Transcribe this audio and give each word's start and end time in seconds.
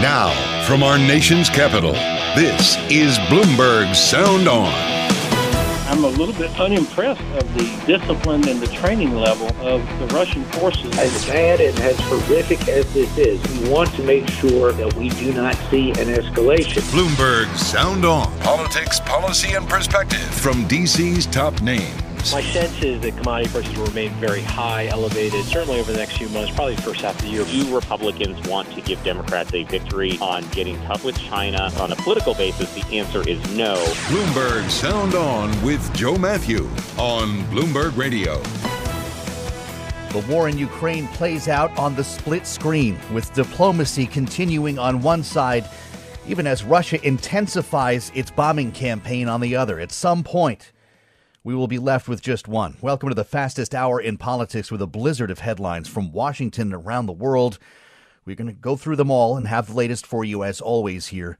Now, 0.00 0.32
from 0.66 0.82
our 0.82 0.98
nation's 0.98 1.50
capital, 1.50 1.92
this 2.36 2.76
is 2.90 3.18
Bloomberg 3.28 3.94
Sound 3.96 4.46
On. 4.46 4.72
I'm 5.88 6.04
a 6.04 6.08
little 6.08 6.34
bit 6.34 6.60
unimpressed 6.60 7.20
of 7.20 7.54
the 7.54 7.64
discipline 7.86 8.46
and 8.46 8.60
the 8.60 8.66
training 8.68 9.16
level 9.16 9.48
of 9.66 9.80
the 9.98 10.06
Russian 10.14 10.44
forces. 10.44 10.96
As 10.98 11.26
bad 11.26 11.60
and 11.60 11.76
as 11.80 11.98
horrific 12.00 12.68
as 12.68 12.92
this 12.92 13.18
is, 13.18 13.42
we 13.60 13.70
want 13.70 13.92
to 13.94 14.02
make 14.04 14.28
sure 14.28 14.70
that 14.72 14.94
we 14.94 15.08
do 15.08 15.32
not 15.32 15.56
see 15.70 15.90
an 15.90 16.08
escalation. 16.08 16.82
Bloomberg 16.92 17.52
Sound 17.56 18.04
On. 18.04 18.30
Politics, 18.40 19.00
policy, 19.00 19.54
and 19.54 19.68
perspective 19.68 20.20
from 20.20 20.68
DC's 20.68 21.26
top 21.26 21.60
names. 21.62 22.07
My 22.32 22.42
sense 22.42 22.82
is 22.82 23.00
that 23.02 23.16
commodity 23.16 23.50
prices 23.50 23.76
will 23.78 23.86
remain 23.86 24.10
very 24.14 24.42
high, 24.42 24.86
elevated, 24.88 25.44
certainly 25.46 25.80
over 25.80 25.92
the 25.92 25.98
next 25.98 26.18
few 26.18 26.28
months, 26.28 26.54
probably 26.54 26.74
the 26.74 26.82
first 26.82 27.00
half 27.00 27.14
of 27.14 27.22
the 27.22 27.28
year. 27.28 27.44
Do 27.44 27.74
Republicans 27.74 28.46
want 28.46 28.70
to 28.74 28.82
give 28.82 29.02
Democrats 29.02 29.54
a 29.54 29.62
victory 29.64 30.18
on 30.20 30.46
getting 30.50 30.78
tough 30.82 31.04
with 31.04 31.16
China? 31.18 31.70
On 31.78 31.90
a 31.90 31.96
political 31.96 32.34
basis, 32.34 32.72
the 32.74 32.98
answer 32.98 33.26
is 33.26 33.38
no. 33.56 33.76
Bloomberg 34.08 34.68
Sound 34.68 35.14
On 35.14 35.62
with 35.62 35.94
Joe 35.94 36.18
Matthew 36.18 36.64
on 36.98 37.40
Bloomberg 37.44 37.96
Radio. 37.96 38.42
The 40.10 40.24
war 40.28 40.48
in 40.48 40.58
Ukraine 40.58 41.08
plays 41.08 41.48
out 41.48 41.76
on 41.78 41.94
the 41.94 42.04
split 42.04 42.46
screen, 42.46 42.98
with 43.12 43.32
diplomacy 43.32 44.06
continuing 44.06 44.78
on 44.78 45.00
one 45.00 45.22
side, 45.22 45.68
even 46.26 46.46
as 46.46 46.62
Russia 46.62 47.04
intensifies 47.06 48.12
its 48.14 48.30
bombing 48.30 48.72
campaign 48.72 49.28
on 49.28 49.40
the 49.40 49.56
other. 49.56 49.80
At 49.80 49.92
some 49.92 50.22
point, 50.22 50.72
we 51.48 51.54
will 51.54 51.66
be 51.66 51.78
left 51.78 52.08
with 52.08 52.20
just 52.20 52.46
one. 52.46 52.76
Welcome 52.82 53.08
to 53.08 53.14
the 53.14 53.24
fastest 53.24 53.74
hour 53.74 53.98
in 53.98 54.18
politics 54.18 54.70
with 54.70 54.82
a 54.82 54.86
blizzard 54.86 55.30
of 55.30 55.38
headlines 55.38 55.88
from 55.88 56.12
Washington 56.12 56.74
and 56.74 56.86
around 56.86 57.06
the 57.06 57.12
world. 57.14 57.58
We're 58.26 58.36
going 58.36 58.48
to 58.48 58.52
go 58.52 58.76
through 58.76 58.96
them 58.96 59.10
all 59.10 59.34
and 59.34 59.48
have 59.48 59.68
the 59.68 59.72
latest 59.72 60.06
for 60.06 60.26
you, 60.26 60.44
as 60.44 60.60
always, 60.60 61.06
here 61.06 61.38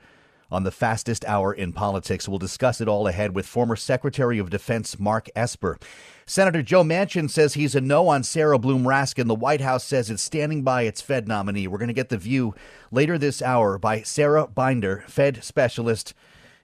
on 0.51 0.63
the 0.63 0.71
fastest 0.71 1.27
hour 1.27 1.53
in 1.53 1.75
politics. 1.75 2.27
We'll 2.27 2.39
discuss 2.39 2.81
it 2.81 2.89
all 2.89 3.07
ahead 3.07 3.35
with 3.35 3.45
former 3.45 3.77
Secretary 3.77 4.39
of 4.39 4.49
Defense 4.49 4.99
Mark 4.99 5.29
Esper. 5.37 5.79
Senator 6.25 6.63
Joe 6.63 6.85
Manchin 6.85 7.29
says 7.29 7.53
he's 7.53 7.75
a 7.75 7.81
no 7.83 8.09
on 8.09 8.23
Sarah 8.23 8.59
Bloom 8.59 8.85
Raskin. 8.85 9.27
The 9.27 9.35
White 9.35 9.61
House 9.61 9.85
says 9.85 10.09
it's 10.09 10.23
standing 10.23 10.63
by 10.63 10.85
its 10.85 11.03
Fed 11.03 11.29
nominee. 11.29 11.69
We're 11.69 11.77
going 11.77 11.89
to 11.89 11.93
get 11.93 12.09
the 12.09 12.17
view 12.17 12.55
later 12.91 13.19
this 13.19 13.43
hour 13.43 13.77
by 13.77 14.01
Sarah 14.01 14.47
Binder, 14.47 15.05
Fed 15.07 15.45
specialist 15.45 16.15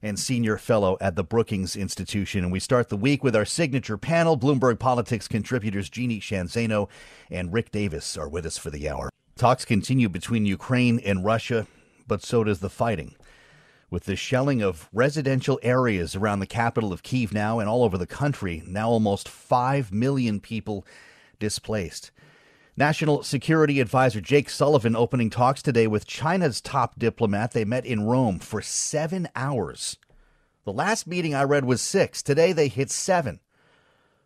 and 0.05 0.19
senior 0.19 0.59
fellow 0.59 0.99
at 1.01 1.17
the 1.17 1.25
Brookings 1.25 1.75
Institution. 1.75 2.45
And 2.45 2.53
we 2.53 2.61
start 2.61 2.91
the 2.91 2.97
week 2.97 3.25
with 3.25 3.35
our 3.35 3.47
signature 3.47 3.97
panel. 3.97 4.37
Bloomberg 4.37 4.79
Politics 4.79 5.27
contributors 5.27 5.89
Jeannie 5.89 6.21
Sheehan 6.21 6.47
Zaino 6.47 6.91
and 7.31 7.55
Rick 7.55 7.73
Davis 7.73 8.19
are 8.19 8.29
with 8.29 8.45
us 8.45 8.59
for 8.59 8.69
the 8.69 8.87
hour. 8.87 9.09
Talks 9.35 9.65
continue 9.65 10.11
between 10.11 10.45
Ukraine 10.45 11.01
and 11.01 11.25
Russia, 11.25 11.67
but 12.07 12.23
so 12.23 12.45
does 12.45 12.61
the 12.61 12.69
fighting. 12.69 13.15
With 13.89 14.05
the 14.05 14.15
shelling 14.15 14.61
of 14.61 14.91
residential 14.93 15.59
areas 15.63 16.15
around 16.15 16.41
the 16.41 16.47
capital 16.47 16.93
of 16.93 17.03
Kiev 17.03 17.33
now 17.33 17.59
and 17.59 17.69
all 17.69 17.83
over 17.83 17.97
the 17.97 18.07
country, 18.07 18.63
now 18.67 18.91
almost 18.91 19.27
5 19.27 19.91
million 19.91 20.39
people 20.39 20.85
displaced. 21.39 22.11
National 22.77 23.23
Security 23.23 23.79
Advisor 23.79 24.21
Jake 24.21 24.51
Sullivan 24.51 24.97
opening 24.97 25.31
talks 25.31 25.63
today 25.63 25.87
with 25.87 26.09
China's 26.09 26.61
top 26.61 26.99
diplomat. 26.99 27.53
They 27.53 27.65
met 27.65 27.87
in 27.87 28.05
Rome 28.05 28.41
for 28.41 28.61
seven 28.61 29.29
hours. 29.37 29.97
The 30.65 30.73
last 30.73 31.07
meeting 31.07 31.37
I 31.37 31.45
read 31.45 31.65
was 31.65 31.81
six. 31.81 32.21
Today 32.21 32.53
they 32.53 32.67
hit 32.67 32.91
seven. 32.91 33.39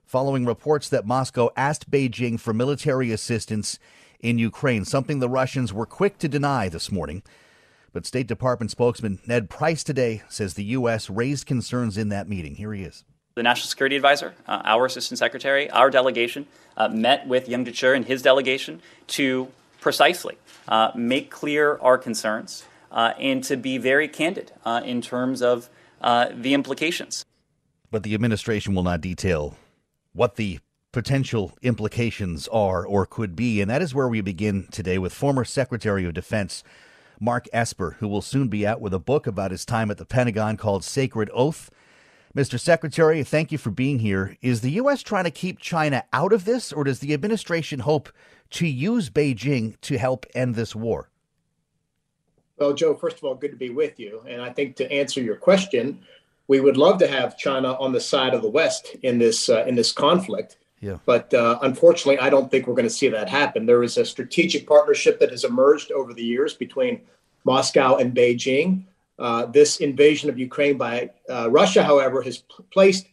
Following 0.06 0.46
reports 0.46 0.88
that 0.88 1.06
Moscow 1.06 1.50
asked 1.58 1.90
Beijing 1.90 2.40
for 2.40 2.54
military 2.54 3.12
assistance 3.12 3.78
in 4.18 4.38
Ukraine, 4.38 4.86
something 4.86 5.18
the 5.18 5.28
Russians 5.28 5.74
were 5.74 5.84
quick 5.84 6.16
to 6.16 6.28
deny 6.28 6.70
this 6.70 6.90
morning. 6.90 7.22
But 7.92 8.06
State 8.06 8.28
Department 8.28 8.70
spokesman 8.70 9.18
Ned 9.26 9.50
Price 9.50 9.84
today 9.84 10.22
says 10.30 10.54
the 10.54 10.64
U.S. 10.64 11.10
raised 11.10 11.44
concerns 11.44 11.98
in 11.98 12.08
that 12.08 12.30
meeting. 12.30 12.54
Here 12.54 12.72
he 12.72 12.84
is 12.84 13.04
the 13.38 13.42
National 13.42 13.68
Security 13.68 13.96
Advisor, 13.96 14.34
uh, 14.46 14.60
our 14.64 14.84
Assistant 14.84 15.18
Secretary, 15.18 15.70
our 15.70 15.90
delegation 15.90 16.46
uh, 16.76 16.88
met 16.88 17.26
with 17.26 17.48
Yang 17.48 17.66
Jiechi 17.66 17.96
and 17.96 18.04
his 18.04 18.20
delegation 18.20 18.82
to 19.06 19.48
precisely 19.80 20.36
uh, 20.66 20.90
make 20.94 21.30
clear 21.30 21.78
our 21.78 21.96
concerns 21.96 22.64
uh, 22.90 23.14
and 23.18 23.44
to 23.44 23.56
be 23.56 23.78
very 23.78 24.08
candid 24.08 24.52
uh, 24.64 24.82
in 24.84 25.00
terms 25.00 25.40
of 25.40 25.70
uh, 26.00 26.28
the 26.34 26.52
implications. 26.52 27.24
But 27.90 28.02
the 28.02 28.12
administration 28.14 28.74
will 28.74 28.82
not 28.82 29.00
detail 29.00 29.56
what 30.12 30.34
the 30.34 30.58
potential 30.90 31.56
implications 31.62 32.48
are 32.48 32.84
or 32.84 33.06
could 33.06 33.36
be. 33.36 33.60
And 33.60 33.70
that 33.70 33.82
is 33.82 33.94
where 33.94 34.08
we 34.08 34.20
begin 34.20 34.66
today 34.72 34.98
with 34.98 35.14
former 35.14 35.44
Secretary 35.44 36.04
of 36.04 36.12
Defense 36.12 36.64
Mark 37.20 37.46
Esper, 37.52 37.96
who 38.00 38.08
will 38.08 38.22
soon 38.22 38.48
be 38.48 38.66
out 38.66 38.80
with 38.80 38.92
a 38.92 38.98
book 38.98 39.28
about 39.28 39.52
his 39.52 39.64
time 39.64 39.92
at 39.92 39.96
the 39.96 40.04
Pentagon 40.04 40.56
called 40.56 40.82
Sacred 40.82 41.30
Oath 41.32 41.70
Mr. 42.38 42.60
Secretary, 42.60 43.24
thank 43.24 43.50
you 43.50 43.58
for 43.58 43.72
being 43.72 43.98
here. 43.98 44.36
Is 44.42 44.60
the 44.60 44.70
U.S. 44.70 45.02
trying 45.02 45.24
to 45.24 45.30
keep 45.30 45.58
China 45.58 46.04
out 46.12 46.32
of 46.32 46.44
this, 46.44 46.72
or 46.72 46.84
does 46.84 47.00
the 47.00 47.12
administration 47.12 47.80
hope 47.80 48.08
to 48.50 48.64
use 48.64 49.10
Beijing 49.10 49.74
to 49.80 49.98
help 49.98 50.24
end 50.36 50.54
this 50.54 50.72
war? 50.72 51.10
Well, 52.56 52.74
Joe, 52.74 52.94
first 52.94 53.16
of 53.16 53.24
all, 53.24 53.34
good 53.34 53.50
to 53.50 53.56
be 53.56 53.70
with 53.70 53.98
you. 53.98 54.22
And 54.28 54.40
I 54.40 54.52
think 54.52 54.76
to 54.76 54.88
answer 54.92 55.20
your 55.20 55.34
question, 55.34 55.98
we 56.46 56.60
would 56.60 56.76
love 56.76 57.00
to 57.00 57.08
have 57.08 57.36
China 57.36 57.72
on 57.74 57.90
the 57.90 58.00
side 58.00 58.34
of 58.34 58.42
the 58.42 58.48
West 58.48 58.94
in 59.02 59.18
this 59.18 59.48
uh, 59.48 59.64
in 59.66 59.74
this 59.74 59.90
conflict. 59.90 60.58
Yeah. 60.80 60.98
But 61.06 61.34
uh, 61.34 61.58
unfortunately, 61.62 62.20
I 62.20 62.30
don't 62.30 62.48
think 62.52 62.68
we're 62.68 62.74
going 62.74 62.84
to 62.84 62.90
see 62.90 63.08
that 63.08 63.28
happen. 63.28 63.66
There 63.66 63.82
is 63.82 63.96
a 63.96 64.04
strategic 64.04 64.64
partnership 64.64 65.18
that 65.18 65.32
has 65.32 65.42
emerged 65.42 65.90
over 65.90 66.14
the 66.14 66.22
years 66.24 66.54
between 66.54 67.00
Moscow 67.44 67.96
and 67.96 68.14
Beijing. 68.14 68.84
Uh, 69.18 69.46
this 69.46 69.78
invasion 69.78 70.30
of 70.30 70.38
Ukraine 70.38 70.76
by 70.76 71.10
uh, 71.28 71.50
Russia, 71.50 71.82
however, 71.82 72.22
has 72.22 72.38
p- 72.38 72.64
placed 72.70 73.08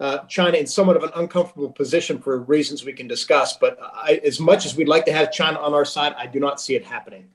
uh, 0.00 0.18
China 0.26 0.56
in 0.56 0.66
somewhat 0.66 0.96
of 0.96 1.04
an 1.04 1.10
uncomfortable 1.14 1.70
position 1.70 2.18
for 2.18 2.38
reasons 2.40 2.84
we 2.84 2.92
can 2.92 3.06
discuss. 3.06 3.56
But 3.56 3.78
I, 3.80 4.20
as 4.24 4.40
much 4.40 4.66
as 4.66 4.76
we'd 4.76 4.88
like 4.88 5.04
to 5.06 5.12
have 5.12 5.32
China 5.32 5.58
on 5.58 5.72
our 5.72 5.84
side, 5.84 6.14
I 6.18 6.26
do 6.26 6.40
not 6.40 6.60
see 6.60 6.74
it 6.74 6.84
happening. 6.84 7.28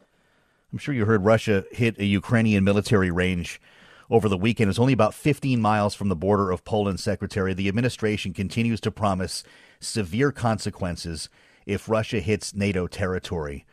I'm 0.71 0.77
sure 0.77 0.93
you 0.93 1.05
heard 1.05 1.23
Russia 1.23 1.65
hit 1.71 1.97
a 1.99 2.05
Ukrainian 2.05 2.63
military 2.63 3.11
range 3.11 3.61
over 4.09 4.29
the 4.29 4.37
weekend. 4.37 4.69
It's 4.69 4.79
only 4.79 4.93
about 4.93 5.13
15 5.13 5.61
miles 5.61 5.95
from 5.95 6.09
the 6.09 6.15
border 6.15 6.51
of 6.51 6.63
Poland, 6.63 6.99
Secretary. 6.99 7.53
The 7.53 7.67
administration 7.67 8.33
continues 8.33 8.79
to 8.81 8.91
promise 8.91 9.43
severe 9.79 10.31
consequences 10.31 11.29
if 11.65 11.89
Russia 11.89 12.19
hits 12.19 12.53
NATO 12.53 12.87
territory. 12.87 13.65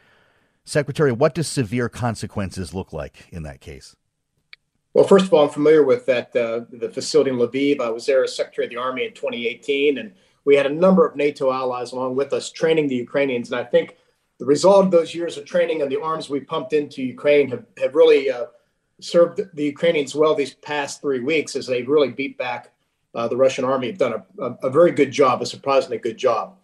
Secretary, 0.65 1.13
what 1.13 1.35
does 1.35 1.49
severe 1.49 1.89
consequences 1.89 2.75
look 2.75 2.93
like 2.93 3.29
in 3.31 3.43
that 3.43 3.61
case? 3.61 3.97
Well, 4.99 5.07
first 5.07 5.27
of 5.27 5.33
all, 5.33 5.45
I'm 5.45 5.51
familiar 5.51 5.85
with 5.85 6.07
that 6.07 6.35
uh, 6.35 6.63
the 6.73 6.91
facility 6.91 7.31
in 7.31 7.37
Lviv. 7.37 7.81
I 7.81 7.89
was 7.89 8.05
there 8.05 8.25
as 8.25 8.35
Secretary 8.35 8.67
of 8.67 8.71
the 8.71 8.79
Army 8.79 9.05
in 9.05 9.13
2018, 9.13 9.99
and 9.99 10.13
we 10.45 10.57
had 10.57 10.67
a 10.67 10.75
number 10.75 11.07
of 11.07 11.15
NATO 11.15 11.53
allies 11.53 11.93
along 11.93 12.17
with 12.17 12.33
us 12.33 12.51
training 12.51 12.89
the 12.89 12.97
Ukrainians. 12.97 13.53
And 13.53 13.61
I 13.61 13.63
think 13.63 13.97
the 14.39 14.45
result 14.45 14.85
of 14.85 14.91
those 14.91 15.15
years 15.15 15.37
of 15.37 15.45
training 15.45 15.83
and 15.83 15.93
the 15.93 16.01
arms 16.01 16.29
we 16.29 16.41
pumped 16.41 16.73
into 16.73 17.05
Ukraine 17.05 17.49
have, 17.51 17.65
have 17.81 17.95
really 17.95 18.29
uh, 18.29 18.47
served 19.01 19.41
the 19.55 19.63
Ukrainians 19.63 20.17
well 20.17 20.35
these 20.35 20.55
past 20.55 21.01
three 21.01 21.21
weeks 21.21 21.55
as 21.55 21.69
they've 21.69 21.89
really 21.89 22.11
beat 22.11 22.37
back 22.37 22.73
uh, 23.15 23.29
the 23.29 23.37
Russian 23.37 23.65
army. 23.65 23.87
Have 23.87 23.99
done 23.99 24.15
a, 24.15 24.43
a, 24.43 24.59
a, 24.65 24.71
very 24.71 24.91
good 24.91 25.13
job, 25.13 25.41
a 25.41 25.47
surprisingly 25.47 25.99
good 25.99 26.17
job. 26.17 26.57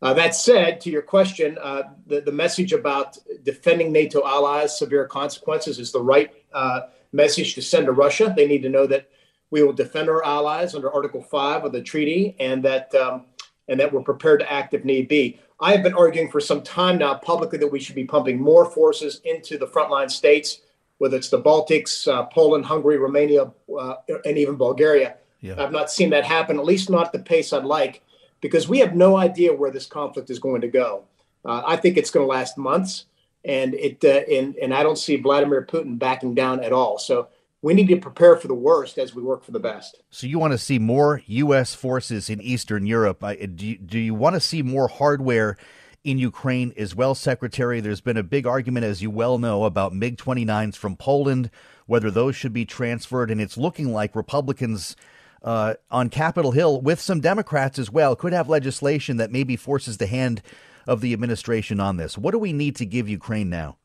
Uh, 0.00 0.14
that 0.14 0.34
said, 0.34 0.80
to 0.80 0.88
your 0.88 1.02
question, 1.02 1.58
uh, 1.60 1.82
the, 2.06 2.22
the 2.22 2.32
message 2.32 2.72
about 2.72 3.18
defending 3.42 3.92
NATO 3.92 4.26
allies, 4.26 4.78
severe 4.78 5.06
consequences, 5.06 5.78
is 5.78 5.92
the 5.92 6.00
right 6.00 6.32
uh, 6.54 6.80
message 7.14 7.54
to 7.54 7.62
send 7.62 7.86
to 7.86 7.92
Russia. 7.92 8.34
They 8.36 8.46
need 8.46 8.62
to 8.62 8.68
know 8.68 8.86
that 8.86 9.08
we 9.50 9.62
will 9.62 9.72
defend 9.72 10.08
our 10.08 10.24
allies 10.24 10.74
under 10.74 10.92
Article 10.92 11.22
5 11.22 11.64
of 11.64 11.72
the 11.72 11.80
treaty 11.80 12.34
and 12.40 12.62
that, 12.64 12.94
um, 12.94 13.26
and 13.68 13.78
that 13.78 13.92
we're 13.92 14.02
prepared 14.02 14.40
to 14.40 14.52
act 14.52 14.74
if 14.74 14.84
need 14.84 15.08
be. 15.08 15.38
I 15.60 15.72
have 15.72 15.84
been 15.84 15.94
arguing 15.94 16.30
for 16.30 16.40
some 16.40 16.62
time 16.62 16.98
now 16.98 17.14
publicly 17.14 17.58
that 17.58 17.68
we 17.68 17.78
should 17.78 17.94
be 17.94 18.04
pumping 18.04 18.40
more 18.40 18.64
forces 18.68 19.20
into 19.24 19.56
the 19.56 19.66
frontline 19.66 20.10
states, 20.10 20.60
whether 20.98 21.16
it's 21.16 21.28
the 21.28 21.40
Baltics, 21.40 22.12
uh, 22.12 22.24
Poland, 22.24 22.64
Hungary, 22.64 22.98
Romania, 22.98 23.52
uh, 23.78 23.94
and 24.24 24.36
even 24.36 24.56
Bulgaria. 24.56 25.16
Yeah. 25.40 25.62
I've 25.62 25.72
not 25.72 25.90
seen 25.90 26.10
that 26.10 26.24
happen, 26.24 26.58
at 26.58 26.64
least 26.64 26.90
not 26.90 27.06
at 27.06 27.12
the 27.12 27.18
pace 27.20 27.52
I'd 27.52 27.64
like 27.64 28.02
because 28.40 28.68
we 28.68 28.78
have 28.80 28.94
no 28.96 29.16
idea 29.16 29.54
where 29.54 29.70
this 29.70 29.86
conflict 29.86 30.30
is 30.30 30.38
going 30.38 30.62
to 30.62 30.68
go. 30.68 31.04
Uh, 31.44 31.62
I 31.66 31.76
think 31.76 31.96
it's 31.96 32.10
going 32.10 32.24
to 32.26 32.30
last 32.30 32.58
months, 32.58 33.04
and 33.44 33.74
it 33.74 34.04
uh, 34.04 34.22
and 34.32 34.56
and 34.56 34.74
I 34.74 34.82
don't 34.82 34.98
see 34.98 35.16
Vladimir 35.16 35.64
Putin 35.64 35.98
backing 35.98 36.34
down 36.34 36.62
at 36.62 36.72
all. 36.72 36.98
So 36.98 37.28
we 37.62 37.74
need 37.74 37.88
to 37.88 37.96
prepare 37.96 38.36
for 38.36 38.48
the 38.48 38.54
worst 38.54 38.98
as 38.98 39.14
we 39.14 39.22
work 39.22 39.42
for 39.42 39.52
the 39.52 39.60
best. 39.60 40.02
So 40.10 40.26
you 40.26 40.38
want 40.38 40.52
to 40.52 40.58
see 40.58 40.78
more 40.78 41.22
U.S. 41.26 41.74
forces 41.74 42.28
in 42.28 42.40
Eastern 42.42 42.86
Europe? 42.86 43.24
do 43.56 43.66
you, 43.66 43.78
do 43.78 43.98
you 43.98 44.14
want 44.14 44.34
to 44.34 44.40
see 44.40 44.62
more 44.62 44.88
hardware? 44.88 45.56
in 46.04 46.18
Ukraine 46.18 46.72
as 46.76 46.94
well, 46.94 47.14
Secretary. 47.14 47.80
There's 47.80 48.02
been 48.02 48.18
a 48.18 48.22
big 48.22 48.46
argument, 48.46 48.84
as 48.84 49.02
you 49.02 49.10
well 49.10 49.38
know, 49.38 49.64
about 49.64 49.94
MiG 49.94 50.18
29s 50.18 50.76
from 50.76 50.96
Poland, 50.96 51.50
whether 51.86 52.10
those 52.10 52.36
should 52.36 52.52
be 52.52 52.66
transferred. 52.66 53.30
And 53.30 53.40
it's 53.40 53.56
looking 53.56 53.90
like 53.90 54.14
Republicans 54.14 54.96
uh, 55.42 55.74
on 55.90 56.10
Capitol 56.10 56.52
Hill 56.52 56.80
with 56.80 57.00
some 57.00 57.20
Democrats 57.20 57.78
as 57.78 57.90
well 57.90 58.16
could 58.16 58.32
have 58.32 58.48
legislation 58.48 59.16
that 59.16 59.32
maybe 59.32 59.56
forces 59.56 59.98
the 59.98 60.06
hand 60.06 60.42
of 60.86 61.00
the 61.00 61.12
administration 61.12 61.80
on 61.80 61.96
this. 61.96 62.18
What 62.18 62.32
do 62.32 62.38
we 62.38 62.52
need 62.52 62.76
to 62.76 62.86
give 62.86 63.08
Ukraine 63.08 63.50
now? 63.50 63.78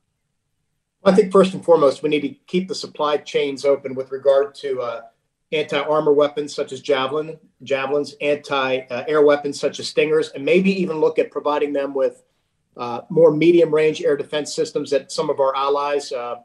I 1.04 1.13
think 1.13 1.31
first 1.31 1.54
and 1.54 1.63
foremost, 1.63 2.04
we 2.04 2.10
need 2.10 2.22
to 2.22 2.36
keep 2.48 2.68
the 2.68 2.75
supply 2.75 3.18
chains 3.18 3.63
open 3.63 3.96
with 3.96 4.12
regard 4.12 4.54
to 4.56 4.81
uh, 4.81 5.01
anti-armor 5.51 6.13
weapons 6.13 6.54
such 6.54 6.72
as 6.74 6.81
javelin, 6.81 7.40
javelins, 7.63 8.16
anti-air 8.19 9.22
weapons 9.22 9.60
such 9.60 9.80
as 9.80 9.88
stingers, 9.88 10.30
and 10.30 10.44
maybe 10.44 10.72
even 10.81 11.00
look 11.00 11.18
at 11.18 11.31
providing 11.31 11.72
them 11.72 11.94
with 11.94 12.24
uh, 12.75 13.02
more 13.10 13.31
medium-range 13.31 14.02
air 14.02 14.18
defense 14.18 14.54
systems 14.54 14.92
that 14.92 15.12
some 15.12 15.30
of 15.30 15.40
our 15.40 15.56
allies 15.56 16.12
uh, 16.12 16.36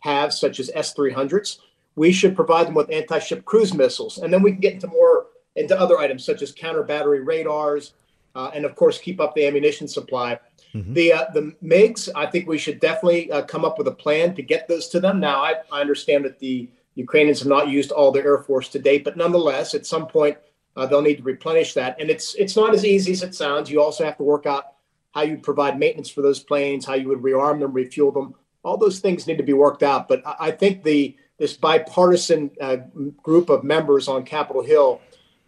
have, 0.00 0.32
such 0.32 0.60
as 0.60 0.70
S-300s 0.74 1.58
we 1.96 2.12
should 2.12 2.34
provide 2.34 2.66
them 2.66 2.74
with 2.74 2.90
anti-ship 2.90 3.44
cruise 3.44 3.74
missiles, 3.74 4.18
and 4.18 4.32
then 4.32 4.42
we 4.42 4.52
can 4.52 4.60
get 4.60 4.74
into 4.74 4.88
more 4.88 5.26
into 5.56 5.78
other 5.78 5.98
items 5.98 6.24
such 6.24 6.42
as 6.42 6.50
counter 6.50 6.82
battery 6.82 7.20
radars, 7.20 7.92
uh, 8.34 8.50
and 8.54 8.64
of 8.64 8.74
course 8.74 8.98
keep 8.98 9.20
up 9.20 9.34
the 9.34 9.46
ammunition 9.46 9.88
supply. 9.88 10.38
Mm-hmm. 10.74 10.92
The 10.92 11.12
uh, 11.12 11.24
the 11.32 11.54
MIGs, 11.62 12.08
I 12.14 12.26
think 12.26 12.48
we 12.48 12.58
should 12.58 12.80
definitely 12.80 13.30
uh, 13.30 13.42
come 13.42 13.64
up 13.64 13.78
with 13.78 13.86
a 13.88 13.92
plan 13.92 14.34
to 14.34 14.42
get 14.42 14.66
those 14.66 14.88
to 14.88 15.00
them. 15.00 15.20
Now, 15.20 15.42
I, 15.42 15.54
I, 15.70 15.80
understand 15.80 16.24
that 16.24 16.40
the 16.40 16.68
Ukrainians 16.96 17.38
have 17.40 17.48
not 17.48 17.68
used 17.68 17.92
all 17.92 18.10
their 18.10 18.26
air 18.26 18.38
force 18.38 18.68
to 18.70 18.80
date, 18.80 19.04
but 19.04 19.16
nonetheless, 19.16 19.74
at 19.74 19.86
some 19.86 20.08
point 20.08 20.36
uh, 20.74 20.86
they'll 20.86 21.02
need 21.02 21.18
to 21.18 21.22
replenish 21.22 21.74
that, 21.74 22.00
and 22.00 22.10
it's 22.10 22.34
it's 22.34 22.56
not 22.56 22.74
as 22.74 22.84
easy 22.84 23.12
as 23.12 23.22
it 23.22 23.34
sounds. 23.34 23.70
You 23.70 23.80
also 23.80 24.04
have 24.04 24.16
to 24.16 24.24
work 24.24 24.46
out 24.46 24.74
how 25.12 25.22
you 25.22 25.38
provide 25.38 25.78
maintenance 25.78 26.10
for 26.10 26.22
those 26.22 26.40
planes, 26.40 26.84
how 26.84 26.94
you 26.94 27.08
would 27.08 27.22
rearm 27.22 27.60
them, 27.60 27.72
refuel 27.72 28.10
them. 28.10 28.34
All 28.64 28.76
those 28.76 28.98
things 28.98 29.28
need 29.28 29.36
to 29.36 29.44
be 29.44 29.52
worked 29.52 29.84
out. 29.84 30.08
But 30.08 30.26
I, 30.26 30.48
I 30.48 30.50
think 30.50 30.82
the 30.82 31.16
this 31.38 31.56
bipartisan 31.56 32.50
uh, 32.60 32.76
group 33.22 33.48
of 33.48 33.64
members 33.64 34.08
on 34.08 34.24
Capitol 34.24 34.62
Hill 34.62 35.00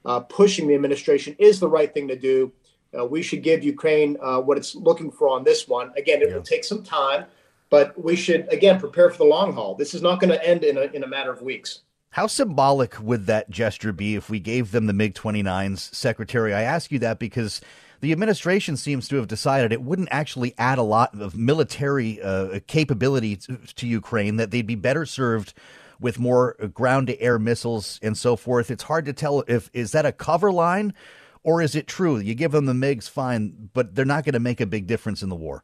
uh, 0.05 0.21
pushing 0.21 0.69
the 0.69 0.75
administration 0.75 1.35
is 1.39 1.59
the 1.59 1.69
right 1.69 1.93
thing 1.93 2.09
to 2.09 2.17
do. 2.17 2.53
Uh, 2.97 3.05
we 3.05 3.23
should 3.23 3.43
give 3.43 3.65
Ukraine 3.65 4.17
uh, 4.23 4.41
what 4.41 4.57
it's 4.57 4.75
looking 4.75 5.11
for 5.11 5.29
on 5.29 5.45
this 5.45 5.69
one. 5.69 5.93
Again, 5.97 6.23
it 6.23 6.29
yeah. 6.29 6.37
will 6.37 6.43
take 6.43 6.65
some 6.65 6.83
time, 6.83 7.27
but 7.71 8.03
we 8.03 8.17
should, 8.17 8.51
again, 8.53 8.79
prepare 8.79 9.11
for 9.11 9.19
the 9.19 9.25
long 9.25 9.53
haul. 9.53 9.75
This 9.75 9.95
is 9.95 10.03
not 10.03 10.21
going 10.21 10.31
to 10.31 10.47
end 10.47 10.65
in 10.65 10.79
a, 10.79 10.83
in 10.83 11.05
a 11.05 11.07
matter 11.07 11.33
of 11.33 11.43
weeks. 11.43 11.81
How 12.11 12.27
symbolic 12.27 12.99
would 13.03 13.27
that 13.27 13.51
gesture 13.51 13.93
be 13.93 14.15
if 14.15 14.31
we 14.31 14.41
gave 14.41 14.73
them 14.73 14.87
the 14.87 14.95
MiG 14.95 15.15
29s, 15.15 15.95
Secretary? 15.95 16.55
I 16.55 16.63
ask 16.63 16.91
you 16.91 16.99
that 17.01 17.19
because 17.19 17.61
the 18.01 18.13
administration 18.13 18.77
seems 18.77 19.09
to 19.09 19.17
have 19.17 19.29
decided 19.29 19.73
it 19.73 19.83
wouldn't 19.83 20.09
actually 20.11 20.55
add 20.59 20.79
a 20.79 20.83
lot 20.83 21.19
of 21.21 21.37
military 21.37 22.21
uh, 22.23 22.61
capability 22.67 23.37
to, 23.37 23.59
to, 23.75 23.87
Ukraine, 23.87 24.37
that 24.37 24.51
they'd 24.51 24.67
be 24.67 24.75
better 24.75 25.05
served 25.05 25.55
with 26.01 26.19
more 26.19 26.55
ground 26.73 27.07
to 27.09 27.21
air 27.21 27.39
missiles 27.39 27.99
and 28.03 28.17
so 28.17 28.37
forth. 28.37 28.71
It's 28.71 28.85
hard 28.85 29.07
to 29.07 29.13
tell 29.13 29.45
if 29.49 29.71
is 29.73 29.93
that 29.93 30.07
a 30.07 30.13
cover 30.13 30.53
line 30.53 30.95
or 31.47 31.63
is 31.63 31.77
it 31.77 31.87
true? 31.87 32.19
You 32.19 32.35
give 32.35 32.51
them 32.51 32.67
the 32.67 32.73
MiGs, 32.73 33.09
fine, 33.09 33.71
but 33.73 33.95
they're 33.95 34.05
not 34.05 34.25
going 34.25 34.33
to 34.33 34.41
make 34.41 34.61
a 34.61 34.67
big 34.67 34.89
difference 34.89 35.23
in 35.23 35.29
the 35.29 35.37
war. 35.37 35.63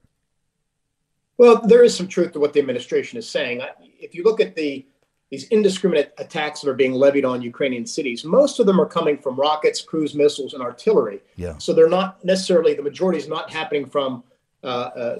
Well, 1.38 1.60
there 1.60 1.82
is 1.82 1.92
some 1.94 2.06
truth 2.06 2.32
to 2.32 2.38
what 2.38 2.52
the 2.52 2.60
administration 2.60 3.18
is 3.18 3.28
saying. 3.28 3.62
If 3.98 4.14
you 4.14 4.22
look 4.22 4.40
at 4.40 4.54
the 4.54 4.86
these 5.30 5.48
indiscriminate 5.48 6.12
attacks 6.18 6.60
that 6.60 6.68
are 6.68 6.74
being 6.74 6.92
levied 6.92 7.24
on 7.24 7.40
Ukrainian 7.40 7.86
cities, 7.86 8.22
most 8.22 8.60
of 8.60 8.66
them 8.66 8.78
are 8.78 8.86
coming 8.86 9.16
from 9.16 9.34
rockets, 9.34 9.80
cruise 9.80 10.14
missiles, 10.14 10.52
and 10.52 10.62
artillery. 10.62 11.20
Yeah. 11.36 11.56
So 11.56 11.72
they're 11.72 11.88
not 11.88 12.22
necessarily 12.22 12.74
the 12.74 12.82
majority 12.82 13.18
is 13.18 13.28
not 13.28 13.50
happening 13.50 13.86
from 13.86 14.22
uh, 14.62 14.66
uh, 14.66 15.18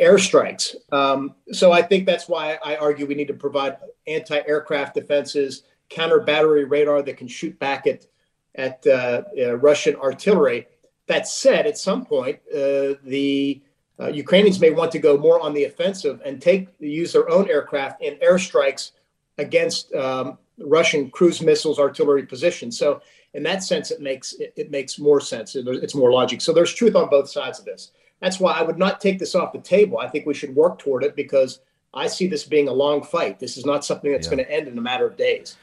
airstrikes. 0.00 0.76
Um, 0.92 1.34
so 1.50 1.72
I 1.72 1.80
think 1.80 2.04
that's 2.06 2.28
why 2.28 2.58
I 2.62 2.76
argue 2.76 3.06
we 3.06 3.14
need 3.14 3.28
to 3.28 3.34
provide 3.34 3.78
anti-aircraft 4.06 4.94
defenses, 4.94 5.62
counter 5.88 6.20
battery 6.20 6.64
radar 6.64 7.02
that 7.02 7.16
can 7.16 7.26
shoot 7.26 7.58
back 7.58 7.86
at 7.86 8.06
at 8.54 8.86
uh, 8.86 9.22
uh 9.38 9.56
Russian 9.56 9.96
artillery. 9.96 10.66
That 11.06 11.28
said, 11.28 11.66
at 11.66 11.76
some 11.76 12.06
point 12.06 12.40
uh, 12.52 12.94
the 13.04 13.62
uh, 14.00 14.08
Ukrainians 14.08 14.60
may 14.60 14.70
want 14.70 14.90
to 14.92 14.98
go 14.98 15.16
more 15.16 15.40
on 15.40 15.54
the 15.54 15.64
offensive 15.64 16.20
and 16.24 16.40
take 16.40 16.68
use 16.80 17.12
their 17.12 17.28
own 17.28 17.48
aircraft 17.48 18.02
in 18.02 18.16
airstrikes 18.16 18.92
against 19.38 19.92
um, 19.94 20.38
Russian 20.58 21.10
cruise 21.10 21.40
missiles 21.40 21.78
artillery 21.78 22.24
positions. 22.26 22.78
So 22.78 23.02
in 23.34 23.42
that 23.44 23.62
sense, 23.62 23.90
it 23.90 24.00
makes 24.00 24.32
it, 24.34 24.52
it 24.56 24.70
makes 24.70 24.98
more 24.98 25.20
sense. 25.20 25.56
It, 25.56 25.66
it's 25.66 25.94
more 25.94 26.12
logic. 26.12 26.40
So 26.40 26.52
there's 26.52 26.72
truth 26.72 26.96
on 26.96 27.08
both 27.08 27.28
sides 27.28 27.58
of 27.58 27.64
this. 27.64 27.90
That's 28.20 28.40
why 28.40 28.52
I 28.52 28.62
would 28.62 28.78
not 28.78 29.00
take 29.00 29.18
this 29.18 29.34
off 29.34 29.52
the 29.52 29.58
table. 29.58 29.98
I 29.98 30.08
think 30.08 30.26
we 30.26 30.34
should 30.34 30.54
work 30.54 30.78
toward 30.78 31.04
it 31.04 31.14
because 31.14 31.60
I 31.92 32.06
see 32.06 32.26
this 32.26 32.44
being 32.44 32.68
a 32.68 32.72
long 32.72 33.02
fight. 33.02 33.38
This 33.38 33.56
is 33.56 33.66
not 33.66 33.84
something 33.84 34.10
that's 34.10 34.26
yeah. 34.26 34.34
going 34.34 34.44
to 34.44 34.50
end 34.50 34.68
in 34.68 34.78
a 34.78 34.80
matter 34.80 35.06
of 35.06 35.16
days. 35.16 35.56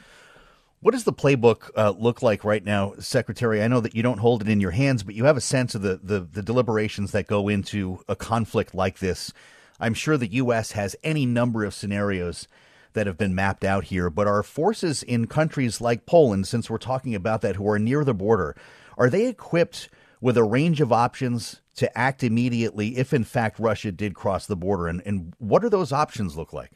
What 0.82 0.94
does 0.94 1.04
the 1.04 1.12
playbook 1.12 1.70
uh, 1.76 1.94
look 1.96 2.22
like 2.22 2.42
right 2.42 2.64
now, 2.64 2.94
Secretary? 2.98 3.62
I 3.62 3.68
know 3.68 3.78
that 3.78 3.94
you 3.94 4.02
don't 4.02 4.18
hold 4.18 4.42
it 4.42 4.48
in 4.48 4.60
your 4.60 4.72
hands, 4.72 5.04
but 5.04 5.14
you 5.14 5.26
have 5.26 5.36
a 5.36 5.40
sense 5.40 5.76
of 5.76 5.82
the, 5.82 6.00
the, 6.02 6.18
the 6.18 6.42
deliberations 6.42 7.12
that 7.12 7.28
go 7.28 7.48
into 7.48 8.00
a 8.08 8.16
conflict 8.16 8.74
like 8.74 8.98
this. 8.98 9.32
I'm 9.78 9.94
sure 9.94 10.16
the 10.16 10.32
U.S. 10.32 10.72
has 10.72 10.96
any 11.04 11.24
number 11.24 11.64
of 11.64 11.72
scenarios 11.72 12.48
that 12.94 13.06
have 13.06 13.16
been 13.16 13.32
mapped 13.32 13.62
out 13.62 13.84
here, 13.84 14.10
but 14.10 14.26
are 14.26 14.42
forces 14.42 15.04
in 15.04 15.28
countries 15.28 15.80
like 15.80 16.04
Poland, 16.04 16.48
since 16.48 16.68
we're 16.68 16.78
talking 16.78 17.14
about 17.14 17.42
that, 17.42 17.54
who 17.54 17.68
are 17.68 17.78
near 17.78 18.02
the 18.02 18.12
border, 18.12 18.56
are 18.98 19.08
they 19.08 19.28
equipped 19.28 19.88
with 20.20 20.36
a 20.36 20.42
range 20.42 20.80
of 20.80 20.92
options 20.92 21.60
to 21.76 21.96
act 21.96 22.24
immediately 22.24 22.96
if, 22.96 23.12
in 23.12 23.22
fact, 23.22 23.60
Russia 23.60 23.92
did 23.92 24.16
cross 24.16 24.46
the 24.46 24.56
border? 24.56 24.88
And, 24.88 25.00
and 25.06 25.32
what 25.38 25.62
do 25.62 25.68
those 25.68 25.92
options 25.92 26.36
look 26.36 26.52
like? 26.52 26.72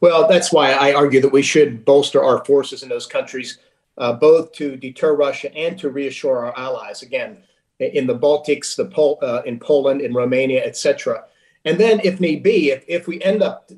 Well, 0.00 0.28
that's 0.28 0.52
why 0.52 0.72
I 0.72 0.92
argue 0.92 1.20
that 1.20 1.32
we 1.32 1.42
should 1.42 1.84
bolster 1.84 2.22
our 2.22 2.44
forces 2.44 2.82
in 2.82 2.88
those 2.88 3.06
countries, 3.06 3.58
uh, 3.98 4.12
both 4.12 4.52
to 4.52 4.76
deter 4.76 5.14
Russia 5.14 5.54
and 5.54 5.78
to 5.78 5.90
reassure 5.90 6.46
our 6.46 6.58
allies. 6.58 7.02
Again, 7.02 7.42
in 7.78 8.06
the 8.06 8.18
Baltics, 8.18 8.76
the 8.76 8.86
Pol- 8.86 9.18
uh, 9.22 9.42
in 9.46 9.58
Poland, 9.58 10.00
in 10.00 10.14
Romania, 10.14 10.64
etc. 10.64 11.24
And 11.64 11.78
then, 11.78 12.00
if 12.04 12.20
need 12.20 12.42
be, 12.42 12.70
if, 12.70 12.84
if 12.86 13.06
we 13.06 13.22
end 13.22 13.42
up 13.42 13.70